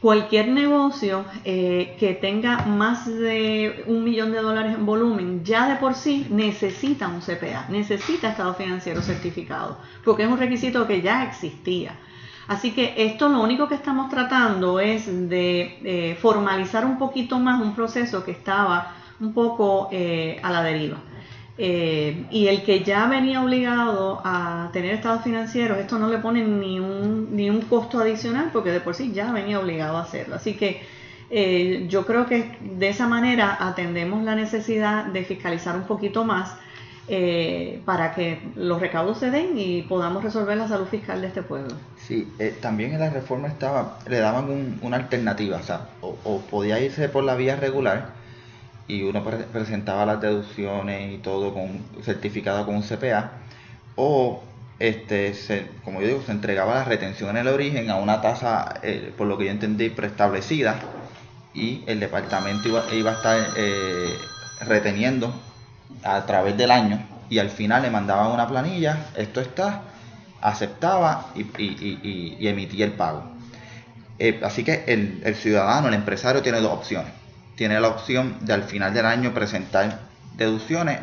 Cualquier 0.00 0.48
negocio 0.48 1.24
eh, 1.44 1.96
que 2.00 2.14
tenga 2.14 2.64
más 2.64 3.06
de 3.06 3.84
un 3.86 4.02
millón 4.02 4.32
de 4.32 4.40
dólares 4.40 4.74
en 4.74 4.86
volumen, 4.86 5.44
ya 5.44 5.68
de 5.68 5.76
por 5.76 5.94
sí 5.94 6.26
necesita 6.30 7.06
un 7.06 7.20
CPA, 7.20 7.66
necesita 7.68 8.30
estado 8.30 8.54
financiero 8.54 9.02
certificado, 9.02 9.78
porque 10.04 10.24
es 10.24 10.28
un 10.28 10.38
requisito 10.38 10.86
que 10.86 11.02
ya 11.02 11.22
existía. 11.24 11.96
Así 12.48 12.72
que 12.72 12.94
esto 12.96 13.28
lo 13.28 13.40
único 13.40 13.68
que 13.68 13.76
estamos 13.76 14.10
tratando 14.10 14.80
es 14.80 15.06
de 15.06 16.18
formalizar 16.20 16.84
un 16.84 16.98
poquito 16.98 17.38
más 17.38 17.62
un 17.62 17.74
proceso 17.74 18.24
que 18.24 18.32
estaba 18.32 18.96
un 19.22 19.32
poco 19.32 19.88
eh, 19.92 20.38
a 20.42 20.50
la 20.50 20.62
deriva. 20.62 20.98
Eh, 21.58 22.26
y 22.30 22.48
el 22.48 22.62
que 22.64 22.82
ya 22.82 23.06
venía 23.06 23.42
obligado 23.42 24.20
a 24.24 24.70
tener 24.72 24.94
estados 24.94 25.22
financieros, 25.22 25.78
esto 25.78 25.98
no 25.98 26.08
le 26.08 26.18
pone 26.18 26.42
ni 26.42 26.80
un, 26.80 27.36
ni 27.36 27.48
un 27.48 27.60
costo 27.62 28.00
adicional 28.00 28.50
porque 28.52 28.70
de 28.70 28.80
por 28.80 28.94
sí 28.94 29.12
ya 29.12 29.32
venía 29.32 29.60
obligado 29.60 29.96
a 29.96 30.02
hacerlo. 30.02 30.34
Así 30.34 30.54
que 30.54 30.82
eh, 31.30 31.86
yo 31.88 32.04
creo 32.04 32.26
que 32.26 32.56
de 32.60 32.88
esa 32.88 33.06
manera 33.06 33.56
atendemos 33.60 34.24
la 34.24 34.34
necesidad 34.34 35.06
de 35.06 35.24
fiscalizar 35.24 35.76
un 35.76 35.84
poquito 35.84 36.24
más 36.24 36.56
para 37.84 38.14
que 38.14 38.40
los 38.54 38.80
recaudos 38.80 39.18
se 39.18 39.30
den 39.30 39.58
y 39.58 39.82
podamos 39.82 40.24
resolver 40.24 40.56
la 40.56 40.66
salud 40.66 40.86
fiscal 40.86 41.20
de 41.20 41.26
este 41.26 41.42
pueblo. 41.42 41.74
Sí, 41.98 42.26
también 42.62 42.94
en 42.94 43.00
la 43.00 43.10
reforma 43.10 43.48
estaba, 43.48 43.98
le 44.08 44.18
daban 44.18 44.78
una 44.80 44.96
alternativa, 44.96 45.58
o 45.58 45.62
sea, 45.62 45.88
o 46.00 46.40
podía 46.50 46.80
irse 46.80 47.10
por 47.10 47.24
la 47.24 47.34
vía 47.34 47.56
regular, 47.56 48.21
y 48.88 49.02
uno 49.02 49.22
presentaba 49.24 50.04
las 50.06 50.20
deducciones 50.20 51.14
y 51.14 51.18
todo 51.18 51.54
con 51.54 51.80
certificado 52.02 52.66
con 52.66 52.76
un 52.76 52.82
CPA 52.82 53.32
o 53.96 54.42
este 54.78 55.34
se, 55.34 55.66
como 55.84 56.00
yo 56.00 56.08
digo 56.08 56.22
se 56.26 56.32
entregaba 56.32 56.74
la 56.74 56.84
retención 56.84 57.30
en 57.30 57.36
el 57.36 57.48
origen 57.48 57.90
a 57.90 57.96
una 57.96 58.20
tasa 58.20 58.80
eh, 58.82 59.12
por 59.16 59.26
lo 59.26 59.38
que 59.38 59.46
yo 59.46 59.50
entendí 59.50 59.90
preestablecida 59.90 60.80
y 61.54 61.84
el 61.86 62.00
departamento 62.00 62.68
iba, 62.68 62.84
iba 62.92 63.10
a 63.12 63.14
estar 63.14 63.40
eh, 63.56 64.14
reteniendo 64.62 65.32
a 66.02 66.26
través 66.26 66.56
del 66.56 66.70
año 66.70 67.06
y 67.30 67.38
al 67.38 67.50
final 67.50 67.82
le 67.82 67.90
mandaban 67.90 68.32
una 68.32 68.48
planilla 68.48 69.06
esto 69.16 69.40
está 69.40 69.82
aceptaba 70.40 71.28
y, 71.36 71.42
y, 71.62 72.36
y, 72.40 72.48
emitía 72.48 72.84
el 72.84 72.92
pago. 72.92 73.22
Eh, 74.18 74.40
así 74.42 74.64
que 74.64 74.82
el, 74.88 75.22
el 75.24 75.36
ciudadano 75.36 75.86
el 75.86 75.94
empresario 75.94 76.42
tiene 76.42 76.60
dos 76.60 76.72
opciones 76.72 77.21
tiene 77.56 77.80
la 77.80 77.88
opción 77.88 78.36
de 78.40 78.52
al 78.52 78.64
final 78.64 78.94
del 78.94 79.06
año 79.06 79.34
presentar 79.34 80.00
deducciones 80.36 81.00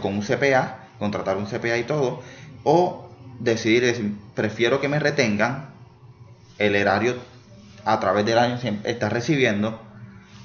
con 0.00 0.14
un 0.14 0.22
CPA, 0.22 0.88
contratar 0.98 1.36
un 1.36 1.46
CPA 1.46 1.78
y 1.78 1.84
todo, 1.84 2.22
o 2.62 3.10
decidir, 3.40 4.14
prefiero 4.34 4.80
que 4.80 4.88
me 4.88 4.98
retengan, 4.98 5.70
el 6.58 6.76
erario 6.76 7.16
a 7.84 7.98
través 8.00 8.24
del 8.24 8.38
año 8.38 8.58
está 8.84 9.08
recibiendo, 9.08 9.80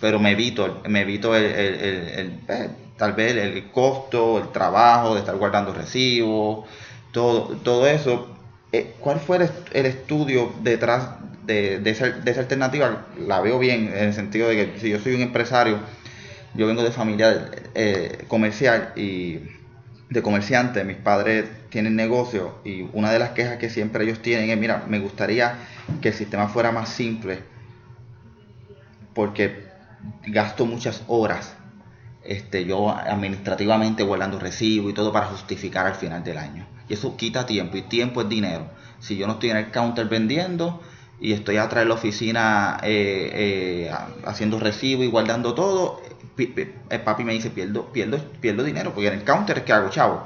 pero 0.02 0.20
me 0.20 0.32
evito, 0.32 0.82
me 0.88 1.02
evito 1.02 1.36
el, 1.36 1.46
eh, 1.48 2.70
tal 2.98 3.14
vez 3.14 3.36
el 3.36 3.72
costo, 3.72 4.40
el 4.40 4.50
trabajo 4.52 5.14
de 5.14 5.20
estar 5.20 5.36
guardando 5.38 5.74
recibos, 5.74 6.66
todo, 7.12 7.56
todo 7.58 7.88
eso. 7.88 8.36
Eh, 8.72 8.96
¿Cuál 9.00 9.20
fue 9.20 9.50
el 9.72 9.86
estudio 9.86 10.54
detrás 10.62 11.10
de, 11.46 11.82
esa, 11.86 12.06
alternativa 12.40 13.08
la 13.18 13.42
veo 13.42 13.60
bien 13.60 13.88
en 13.88 14.06
el 14.06 14.14
sentido 14.14 14.48
de 14.50 14.56
que 14.56 14.80
si 14.80 14.90
yo 14.90 15.00
soy 15.00 15.16
un 15.16 15.22
empresario, 15.22 15.80
yo 16.54 16.68
vengo 16.68 16.84
de 16.84 16.92
familia 16.92 17.50
eh, 17.76 18.26
comercial 18.28 18.94
y 18.96 19.40
de 20.10 20.22
comerciante, 20.22 20.84
mis 20.84 20.98
padres 20.98 21.46
tienen 21.70 21.96
negocio 21.96 22.60
y 22.64 22.88
una 22.94 23.12
de 23.12 23.20
las 23.20 23.32
quejas 23.32 23.58
que 23.58 23.70
siempre 23.70 24.04
ellos 24.04 24.22
tienen 24.22 24.50
es, 24.50 24.58
mira, 24.58 24.86
me 24.88 25.00
gustaría 25.00 25.56
que 26.02 26.10
el 26.10 26.14
sistema 26.16 26.48
fuera 26.48 26.72
más 26.72 26.90
simple 26.90 27.40
porque 29.14 29.68
gasto 30.26 30.66
muchas 30.66 31.04
horas 31.08 31.56
este, 32.24 32.66
yo 32.66 32.90
administrativamente 32.90 34.04
guardando 34.04 34.40
recibo 34.40 34.90
y 34.90 34.94
todo 34.94 35.12
para 35.12 35.28
justificar 35.28 35.88
al 35.88 35.96
final 35.96 36.24
del 36.24 36.38
año. 36.38 36.68
Y 36.88 36.94
eso 36.94 37.16
quita 37.16 37.46
tiempo 37.46 37.78
y 37.78 37.84
tiempo 37.84 38.22
es 38.22 38.30
dinero. 38.30 38.68
Si 39.00 39.18
yo 39.18 39.28
no 39.28 39.34
estoy 39.34 39.52
en 39.52 39.58
el 39.58 39.72
counter 39.72 40.08
vendiendo, 40.08 40.82
y 41.20 41.34
estoy 41.34 41.58
atrás 41.58 41.84
de 41.84 41.90
la 41.90 41.96
oficina 41.96 42.80
eh, 42.84 43.32
eh, 43.34 43.92
haciendo 44.26 44.60
recibo 44.60 45.04
y 45.04 45.08
guardando 45.08 45.54
todo, 45.54 46.02
el 46.38 47.02
papi 47.02 47.24
me 47.24 47.34
dice, 47.34 47.50
pierdo, 47.50 47.88
pierdo, 47.92 48.18
pierdo 48.40 48.64
dinero, 48.64 48.94
porque 48.94 49.08
en 49.08 49.16
el 49.16 49.24
counter 49.24 49.58
es 49.58 49.64
que 49.64 49.74
hago 49.74 49.90
chavo. 49.90 50.26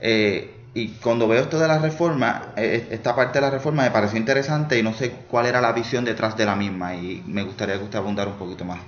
Eh, 0.00 0.54
y 0.74 0.88
cuando 0.88 1.28
veo 1.28 1.42
esto 1.42 1.58
de 1.58 1.68
la 1.68 1.78
reforma, 1.78 2.52
esta 2.56 3.14
parte 3.14 3.38
de 3.38 3.42
la 3.42 3.50
reforma 3.50 3.82
me 3.82 3.90
pareció 3.90 4.18
interesante 4.18 4.78
y 4.78 4.82
no 4.82 4.94
sé 4.94 5.10
cuál 5.28 5.44
era 5.44 5.60
la 5.60 5.72
visión 5.72 6.04
detrás 6.04 6.34
de 6.36 6.46
la 6.46 6.56
misma 6.56 6.94
y 6.94 7.22
me 7.26 7.42
gustaría 7.42 7.76
que 7.76 7.84
usted 7.84 7.98
abundara 7.98 8.30
un 8.30 8.38
poquito 8.38 8.64
más. 8.64 8.78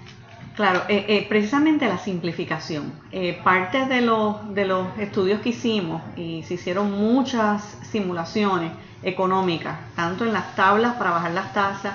Claro, 0.54 0.82
eh, 0.88 1.04
eh, 1.08 1.26
precisamente 1.28 1.86
la 1.86 1.98
simplificación. 1.98 2.92
Eh, 3.10 3.38
parte 3.42 3.86
de 3.86 4.00
los, 4.00 4.54
de 4.54 4.64
los 4.64 4.86
estudios 4.98 5.40
que 5.40 5.48
hicimos, 5.48 6.00
y 6.16 6.44
se 6.44 6.54
hicieron 6.54 6.92
muchas 6.92 7.76
simulaciones 7.90 8.70
económicas, 9.04 9.78
tanto 9.94 10.24
en 10.24 10.32
las 10.32 10.54
tablas 10.56 10.94
para 10.94 11.10
bajar 11.10 11.32
las 11.32 11.52
tasas, 11.52 11.94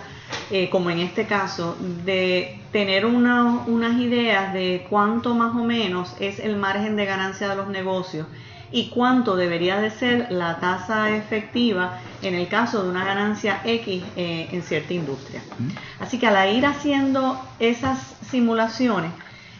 como 0.71 0.89
en 0.89 0.99
este 0.99 1.25
caso, 1.25 1.75
de 2.05 2.59
tener 2.71 3.05
unas 3.05 3.99
ideas 3.99 4.53
de 4.53 4.85
cuánto 4.89 5.33
más 5.33 5.55
o 5.55 5.63
menos 5.63 6.15
es 6.19 6.39
el 6.39 6.55
margen 6.55 6.95
de 6.95 7.05
ganancia 7.05 7.49
de 7.49 7.55
los 7.55 7.67
negocios 7.67 8.27
y 8.71 8.89
cuánto 8.89 9.35
debería 9.35 9.79
de 9.79 9.89
ser 9.89 10.27
la 10.31 10.59
tasa 10.59 11.15
efectiva 11.15 11.99
en 12.21 12.35
el 12.35 12.47
caso 12.47 12.83
de 12.83 12.89
una 12.89 13.03
ganancia 13.03 13.61
X 13.63 14.03
eh, 14.15 14.49
en 14.51 14.61
cierta 14.61 14.93
industria. 14.93 15.41
Así 15.99 16.19
que 16.19 16.27
al 16.27 16.55
ir 16.55 16.65
haciendo 16.65 17.39
esas 17.59 18.15
simulaciones, 18.29 19.11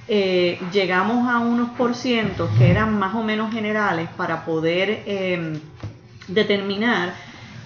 eh, 0.08 0.60
llegamos 0.72 1.28
a 1.28 1.40
unos 1.40 1.70
porcientos 1.72 2.50
que 2.58 2.70
eran 2.70 2.98
más 2.98 3.16
o 3.16 3.24
menos 3.24 3.52
generales 3.52 4.10
para 4.16 4.46
poder 4.46 5.04
determinar 6.28 7.14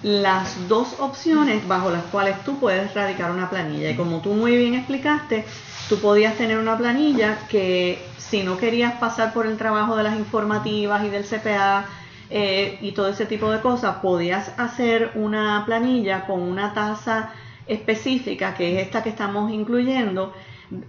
las 0.04 0.68
dos 0.68 0.99
opciones 0.99 1.66
bajo 1.68 1.89
las 1.89 2.04
cuales 2.06 2.43
tú 2.43 2.60
puedes 2.60 2.93
radicar 2.93 3.32
una 3.32 3.49
planilla. 3.49 3.89
Y 3.89 3.95
como 3.95 4.20
tú 4.20 4.34
muy 4.34 4.56
bien 4.56 4.76
explicaste, 4.76 5.45
tú 5.89 5.99
podías 5.99 6.36
tener 6.36 6.58
una 6.58 6.78
planilla 6.78 7.47
que 7.47 8.06
si 8.18 8.43
no 8.43 8.58
querías 8.58 8.93
pasar 8.95 9.34
por 9.34 9.47
el 9.47 9.58
trabajo 9.58 9.95
de 9.95 10.04
las 10.04 10.18
informativas 10.18 11.04
y 11.06 11.10
del 11.10 11.24
CPA 11.24 11.86
eh, 12.30 12.78
y 12.82 12.91
todo 12.91 13.10
ese 13.10 13.26
tipo 13.26 13.49
de 13.49 13.62
cosas, 13.62 13.97
podías 13.97 14.58
hacer 14.58 15.12
una 15.16 15.64
planilla 15.66 16.26
con 16.26 16.41
una 16.41 16.74
tasa 16.74 17.32
específica, 17.68 18.56
que 18.56 18.76
es 18.76 18.88
esta 18.88 19.04
que 19.04 19.10
estamos 19.10 19.51
incluyendo, 19.51 20.34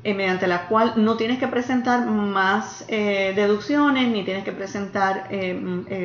eh, 0.03 0.15
mediante 0.15 0.47
la 0.47 0.67
cual 0.67 0.95
no 0.97 1.17
tienes 1.17 1.39
que 1.39 1.49
presentar 1.49 2.07
más 2.07 2.85
eh, 2.89 3.33
deducciones 3.35 4.09
ni 4.09 4.25
tienes 4.25 4.45
que 4.45 4.53
presentar 4.53 5.29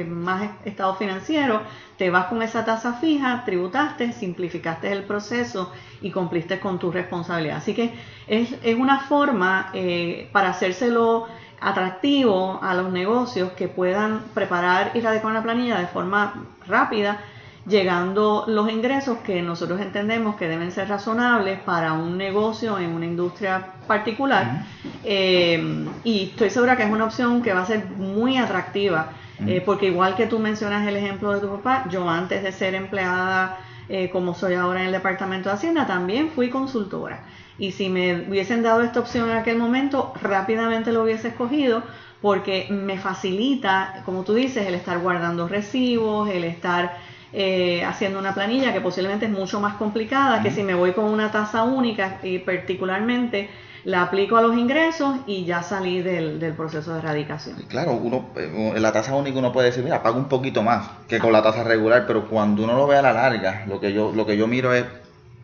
más 0.07 0.49
estado 0.65 0.95
financiero, 0.95 1.61
te 1.99 2.09
vas 2.09 2.27
con 2.27 2.41
esa 2.41 2.63
tasa 2.63 2.93
fija, 2.93 3.43
tributaste, 3.45 4.13
simplificaste 4.13 4.89
el 4.89 5.03
proceso 5.03 5.71
y 6.01 6.11
cumpliste 6.11 6.59
con 6.59 6.79
tu 6.79 6.91
responsabilidad. 6.91 7.57
Así 7.57 7.73
que 7.73 7.93
es, 8.25 8.55
es 8.63 8.75
una 8.77 9.01
forma 9.01 9.69
eh, 9.73 10.29
para 10.31 10.51
hacérselo 10.51 11.27
atractivo 11.59 12.57
a 12.63 12.73
los 12.73 12.89
negocios 12.91 13.51
que 13.51 13.67
puedan 13.67 14.21
preparar 14.33 14.91
y 14.93 15.01
radicar 15.01 15.29
una 15.29 15.43
planilla 15.43 15.77
de 15.77 15.87
forma 15.87 16.45
rápida, 16.65 17.19
llegando 17.65 18.45
los 18.47 18.69
ingresos 18.71 19.19
que 19.19 19.41
nosotros 19.41 19.81
entendemos 19.81 20.35
que 20.35 20.47
deben 20.47 20.71
ser 20.71 20.89
razonables 20.89 21.59
para 21.59 21.93
un 21.93 22.17
negocio 22.17 22.79
en 22.79 22.91
una 22.91 23.05
industria 23.05 23.73
particular. 23.87 24.65
Eh, 25.03 25.87
y 26.03 26.29
estoy 26.31 26.49
segura 26.49 26.77
que 26.77 26.83
es 26.83 26.91
una 26.91 27.05
opción 27.05 27.41
que 27.41 27.53
va 27.53 27.61
a 27.61 27.65
ser 27.65 27.85
muy 27.85 28.37
atractiva 28.37 29.11
eh, 29.47 29.61
porque 29.65 29.87
igual 29.87 30.15
que 30.15 30.27
tú 30.27 30.39
mencionas 30.39 30.87
el 30.87 30.97
ejemplo 30.97 31.31
de 31.33 31.39
tu 31.39 31.49
papá, 31.49 31.85
yo 31.89 32.09
antes 32.09 32.43
de 32.43 32.51
ser 32.51 32.75
empleada 32.75 33.57
eh, 33.87 34.09
como 34.09 34.35
soy 34.35 34.53
ahora 34.55 34.81
en 34.81 34.87
el 34.87 34.91
Departamento 34.91 35.49
de 35.49 35.55
Hacienda, 35.55 35.87
también 35.87 36.29
fui 36.29 36.49
consultora. 36.49 37.23
Y 37.57 37.71
si 37.71 37.89
me 37.89 38.27
hubiesen 38.27 38.63
dado 38.63 38.81
esta 38.81 38.99
opción 38.99 39.29
en 39.29 39.37
aquel 39.37 39.57
momento, 39.57 40.13
rápidamente 40.21 40.91
lo 40.91 41.03
hubiese 41.03 41.29
escogido 41.29 41.83
porque 42.21 42.67
me 42.69 42.97
facilita, 42.97 44.01
como 44.05 44.23
tú 44.23 44.33
dices, 44.33 44.67
el 44.67 44.73
estar 44.73 44.99
guardando 44.99 45.47
recibos, 45.47 46.29
el 46.29 46.43
estar 46.43 46.97
eh, 47.33 47.83
haciendo 47.83 48.19
una 48.19 48.33
planilla 48.33 48.73
que 48.73 48.81
posiblemente 48.81 49.25
es 49.25 49.31
mucho 49.31 49.59
más 49.59 49.75
complicada 49.75 50.41
que 50.41 50.51
si 50.51 50.63
me 50.63 50.73
voy 50.73 50.93
con 50.93 51.05
una 51.05 51.31
tasa 51.31 51.63
única 51.63 52.19
y 52.23 52.39
particularmente 52.39 53.49
la 53.85 54.03
aplico 54.03 54.37
a 54.37 54.41
los 54.41 54.57
ingresos 54.57 55.17
y 55.25 55.45
ya 55.45 55.63
salí 55.63 56.01
del, 56.01 56.53
proceso 56.55 56.93
de 56.93 56.99
erradicación. 56.99 57.55
Claro, 57.67 57.93
uno, 57.93 58.29
en 58.35 58.75
eh, 58.75 58.79
la 58.79 58.91
tasa 58.91 59.15
única 59.15 59.39
uno 59.39 59.53
puede 59.53 59.67
decir, 59.67 59.83
mira, 59.83 60.03
pago 60.03 60.17
un 60.17 60.27
poquito 60.27 60.63
más 60.63 60.89
que 61.07 61.19
con 61.19 61.31
la 61.31 61.41
tasa 61.41 61.63
regular, 61.63 62.05
pero 62.05 62.27
cuando 62.27 62.63
uno 62.63 62.75
lo 62.75 62.87
ve 62.87 62.97
a 62.97 63.01
la 63.01 63.13
larga, 63.13 63.65
lo 63.67 63.79
que 63.79 63.93
yo, 63.93 64.11
lo 64.13 64.25
que 64.25 64.37
yo 64.37 64.47
miro 64.47 64.73
es, 64.73 64.85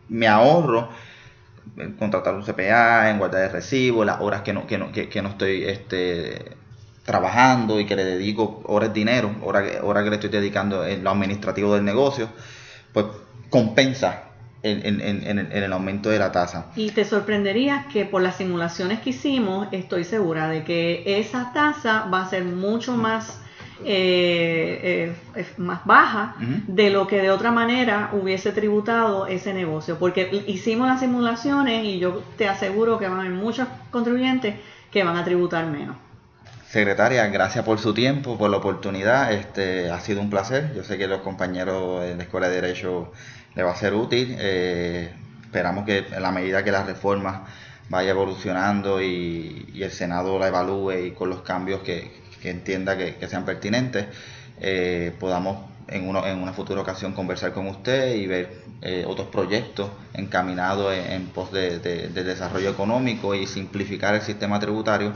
me 0.08 0.28
ahorro 0.28 0.88
en 1.76 1.92
contratar 1.94 2.34
un 2.34 2.42
CPA, 2.42 3.10
en 3.10 3.18
guardar 3.18 3.44
el 3.44 3.50
recibo, 3.50 4.04
las 4.04 4.20
horas 4.20 4.42
que 4.42 4.52
no, 4.52 4.66
que 4.66 4.78
no, 4.78 4.92
que, 4.92 5.22
no 5.22 5.30
estoy 5.30 5.64
este, 5.64 6.55
trabajando 7.06 7.80
y 7.80 7.86
que 7.86 7.96
le 7.96 8.04
dedico 8.04 8.62
horas 8.66 8.90
de 8.90 8.94
dinero, 8.94 9.30
horas, 9.42 9.64
horas 9.82 10.04
que 10.04 10.10
le 10.10 10.16
estoy 10.16 10.30
dedicando 10.30 10.84
en 10.84 11.02
lo 11.02 11.10
administrativo 11.10 11.74
del 11.74 11.84
negocio, 11.84 12.28
pues 12.92 13.06
compensa 13.48 14.24
en, 14.62 15.52
el 15.52 15.72
aumento 15.72 16.10
de 16.10 16.18
la 16.18 16.32
tasa. 16.32 16.66
Y 16.74 16.90
te 16.90 17.04
sorprendería 17.04 17.86
que 17.92 18.04
por 18.04 18.22
las 18.22 18.36
simulaciones 18.36 19.00
que 19.00 19.10
hicimos, 19.10 19.68
estoy 19.70 20.04
segura 20.04 20.48
de 20.48 20.64
que 20.64 21.20
esa 21.20 21.52
tasa 21.52 22.06
va 22.12 22.22
a 22.22 22.28
ser 22.28 22.44
mucho 22.44 22.96
más, 22.96 23.40
eh, 23.84 25.14
eh, 25.36 25.46
más 25.58 25.84
baja 25.84 26.34
de 26.66 26.90
lo 26.90 27.06
que 27.06 27.22
de 27.22 27.30
otra 27.30 27.52
manera 27.52 28.10
hubiese 28.12 28.50
tributado 28.50 29.28
ese 29.28 29.54
negocio. 29.54 29.98
Porque 29.98 30.42
hicimos 30.48 30.88
las 30.88 31.00
simulaciones 31.00 31.84
y 31.84 32.00
yo 32.00 32.22
te 32.36 32.48
aseguro 32.48 32.98
que 32.98 33.06
van 33.06 33.18
a 33.18 33.20
haber 33.20 33.32
muchos 33.32 33.68
contribuyentes 33.92 34.56
que 34.90 35.04
van 35.04 35.16
a 35.16 35.24
tributar 35.24 35.66
menos. 35.66 36.05
Secretaria, 36.76 37.26
gracias 37.28 37.64
por 37.64 37.78
su 37.78 37.94
tiempo, 37.94 38.36
por 38.36 38.50
la 38.50 38.58
oportunidad. 38.58 39.32
Este 39.32 39.90
ha 39.90 39.98
sido 39.98 40.20
un 40.20 40.28
placer. 40.28 40.74
Yo 40.76 40.84
sé 40.84 40.98
que 40.98 41.06
los 41.06 41.22
compañeros 41.22 42.04
en 42.04 42.18
la 42.18 42.24
Escuela 42.24 42.50
de 42.50 42.60
Derecho 42.60 43.12
le 43.54 43.62
va 43.62 43.70
a 43.72 43.76
ser 43.76 43.94
útil. 43.94 44.36
Eh, 44.38 45.10
esperamos 45.42 45.86
que 45.86 46.04
en 46.12 46.20
la 46.20 46.32
medida 46.32 46.62
que 46.62 46.70
la 46.70 46.84
reforma 46.84 47.46
vaya 47.88 48.10
evolucionando 48.10 49.00
y, 49.00 49.72
el 49.80 49.90
Senado 49.90 50.38
la 50.38 50.48
evalúe 50.48 50.92
y 51.06 51.10
con 51.12 51.30
los 51.30 51.40
cambios 51.40 51.80
que, 51.80 52.12
entienda 52.42 52.98
que, 52.98 53.26
sean 53.26 53.46
pertinentes, 53.46 54.04
eh, 54.60 55.14
podamos 55.18 55.56
en, 55.88 56.06
uno, 56.06 56.26
en 56.26 56.42
una 56.42 56.52
futura 56.52 56.82
ocasión 56.82 57.14
conversar 57.14 57.52
con 57.52 57.68
usted 57.68 58.16
y 58.16 58.26
ver 58.26 58.50
eh, 58.82 59.06
otros 59.06 59.28
proyectos 59.28 59.88
encaminados 60.12 60.92
en, 60.94 61.24
pos 61.28 61.50
de, 61.52 61.78
desarrollo 61.78 62.68
económico 62.68 63.34
y 63.34 63.46
simplificar 63.46 64.14
el 64.14 64.20
sistema 64.20 64.60
tributario, 64.60 65.14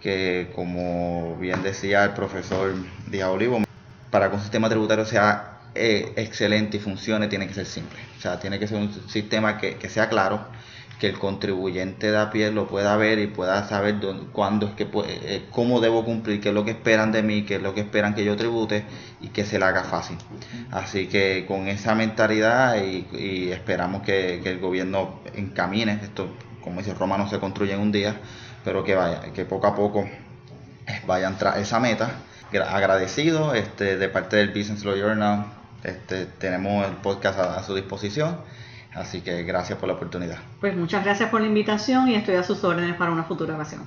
que 0.00 0.50
como 0.54 1.36
bien 1.38 1.62
decía 1.62 2.04
el 2.04 2.12
profesor 2.12 2.74
Díaz 3.08 3.28
Olivo, 3.28 3.62
para 4.10 4.28
que 4.28 4.36
un 4.36 4.42
sistema 4.42 4.68
tributario 4.68 5.04
sea 5.04 5.50
eh, 5.74 6.12
excelente 6.16 6.78
y 6.78 6.80
funcione, 6.80 7.28
tiene 7.28 7.46
que 7.46 7.54
ser 7.54 7.66
simple. 7.66 7.98
O 8.18 8.20
sea, 8.20 8.40
tiene 8.40 8.58
que 8.58 8.66
ser 8.66 8.78
un 8.78 8.92
sistema 9.08 9.58
que, 9.58 9.88
sea 9.88 10.08
claro, 10.08 10.46
que 10.98 11.06
el 11.06 11.18
contribuyente 11.18 12.10
de 12.10 12.18
a 12.18 12.30
pie 12.30 12.50
lo 12.50 12.66
pueda 12.66 12.96
ver 12.96 13.20
y 13.20 13.28
pueda 13.28 13.66
saber 13.68 13.96
cuándo 14.32 14.66
es 14.66 14.74
que 14.74 14.88
eh, 15.06 15.46
cómo 15.50 15.80
debo 15.80 16.04
cumplir, 16.04 16.40
qué 16.40 16.48
es 16.48 16.54
lo 16.54 16.64
que 16.64 16.72
esperan 16.72 17.12
de 17.12 17.22
mí, 17.22 17.44
qué 17.44 17.56
es 17.56 17.62
lo 17.62 17.72
que 17.72 17.80
esperan 17.80 18.14
que 18.14 18.24
yo 18.24 18.36
tribute 18.36 18.84
y 19.20 19.28
que 19.28 19.44
se 19.44 19.58
le 19.58 19.64
haga 19.64 19.84
fácil. 19.84 20.18
Así 20.72 21.06
que 21.06 21.46
con 21.46 21.68
esa 21.68 21.94
mentalidad 21.94 22.76
y, 22.82 23.50
esperamos 23.52 24.02
que, 24.02 24.42
el 24.44 24.58
gobierno 24.58 25.20
encamine 25.34 26.00
esto, 26.02 26.28
como 26.62 26.80
dice 26.80 26.94
Roma 26.94 27.16
no 27.16 27.28
se 27.28 27.38
construye 27.38 27.72
en 27.74 27.80
un 27.80 27.92
día, 27.92 28.20
pero 28.64 28.84
que 28.84 28.94
vaya, 28.94 29.32
que 29.32 29.44
poco 29.44 29.66
a 29.66 29.74
poco 29.74 30.08
vayan 31.06 31.38
tras 31.38 31.58
esa 31.58 31.80
meta. 31.80 32.10
Agradecido 32.52 33.54
este, 33.54 33.96
de 33.96 34.08
parte 34.08 34.36
del 34.36 34.48
Business 34.48 34.84
Law 34.84 34.96
Journal 34.96 35.46
este, 35.84 36.26
tenemos 36.26 36.86
el 36.86 36.96
podcast 36.96 37.38
a, 37.38 37.62
su 37.62 37.74
disposición. 37.74 38.38
Así 38.92 39.20
que 39.20 39.44
gracias 39.44 39.78
por 39.78 39.88
la 39.88 39.94
oportunidad. 39.94 40.38
Pues 40.60 40.76
muchas 40.76 41.04
gracias 41.04 41.30
por 41.30 41.40
la 41.40 41.46
invitación 41.46 42.08
y 42.08 42.16
estoy 42.16 42.34
a 42.34 42.42
sus 42.42 42.64
órdenes 42.64 42.96
para 42.96 43.12
una 43.12 43.22
futura 43.22 43.54
ocasión. 43.54 43.78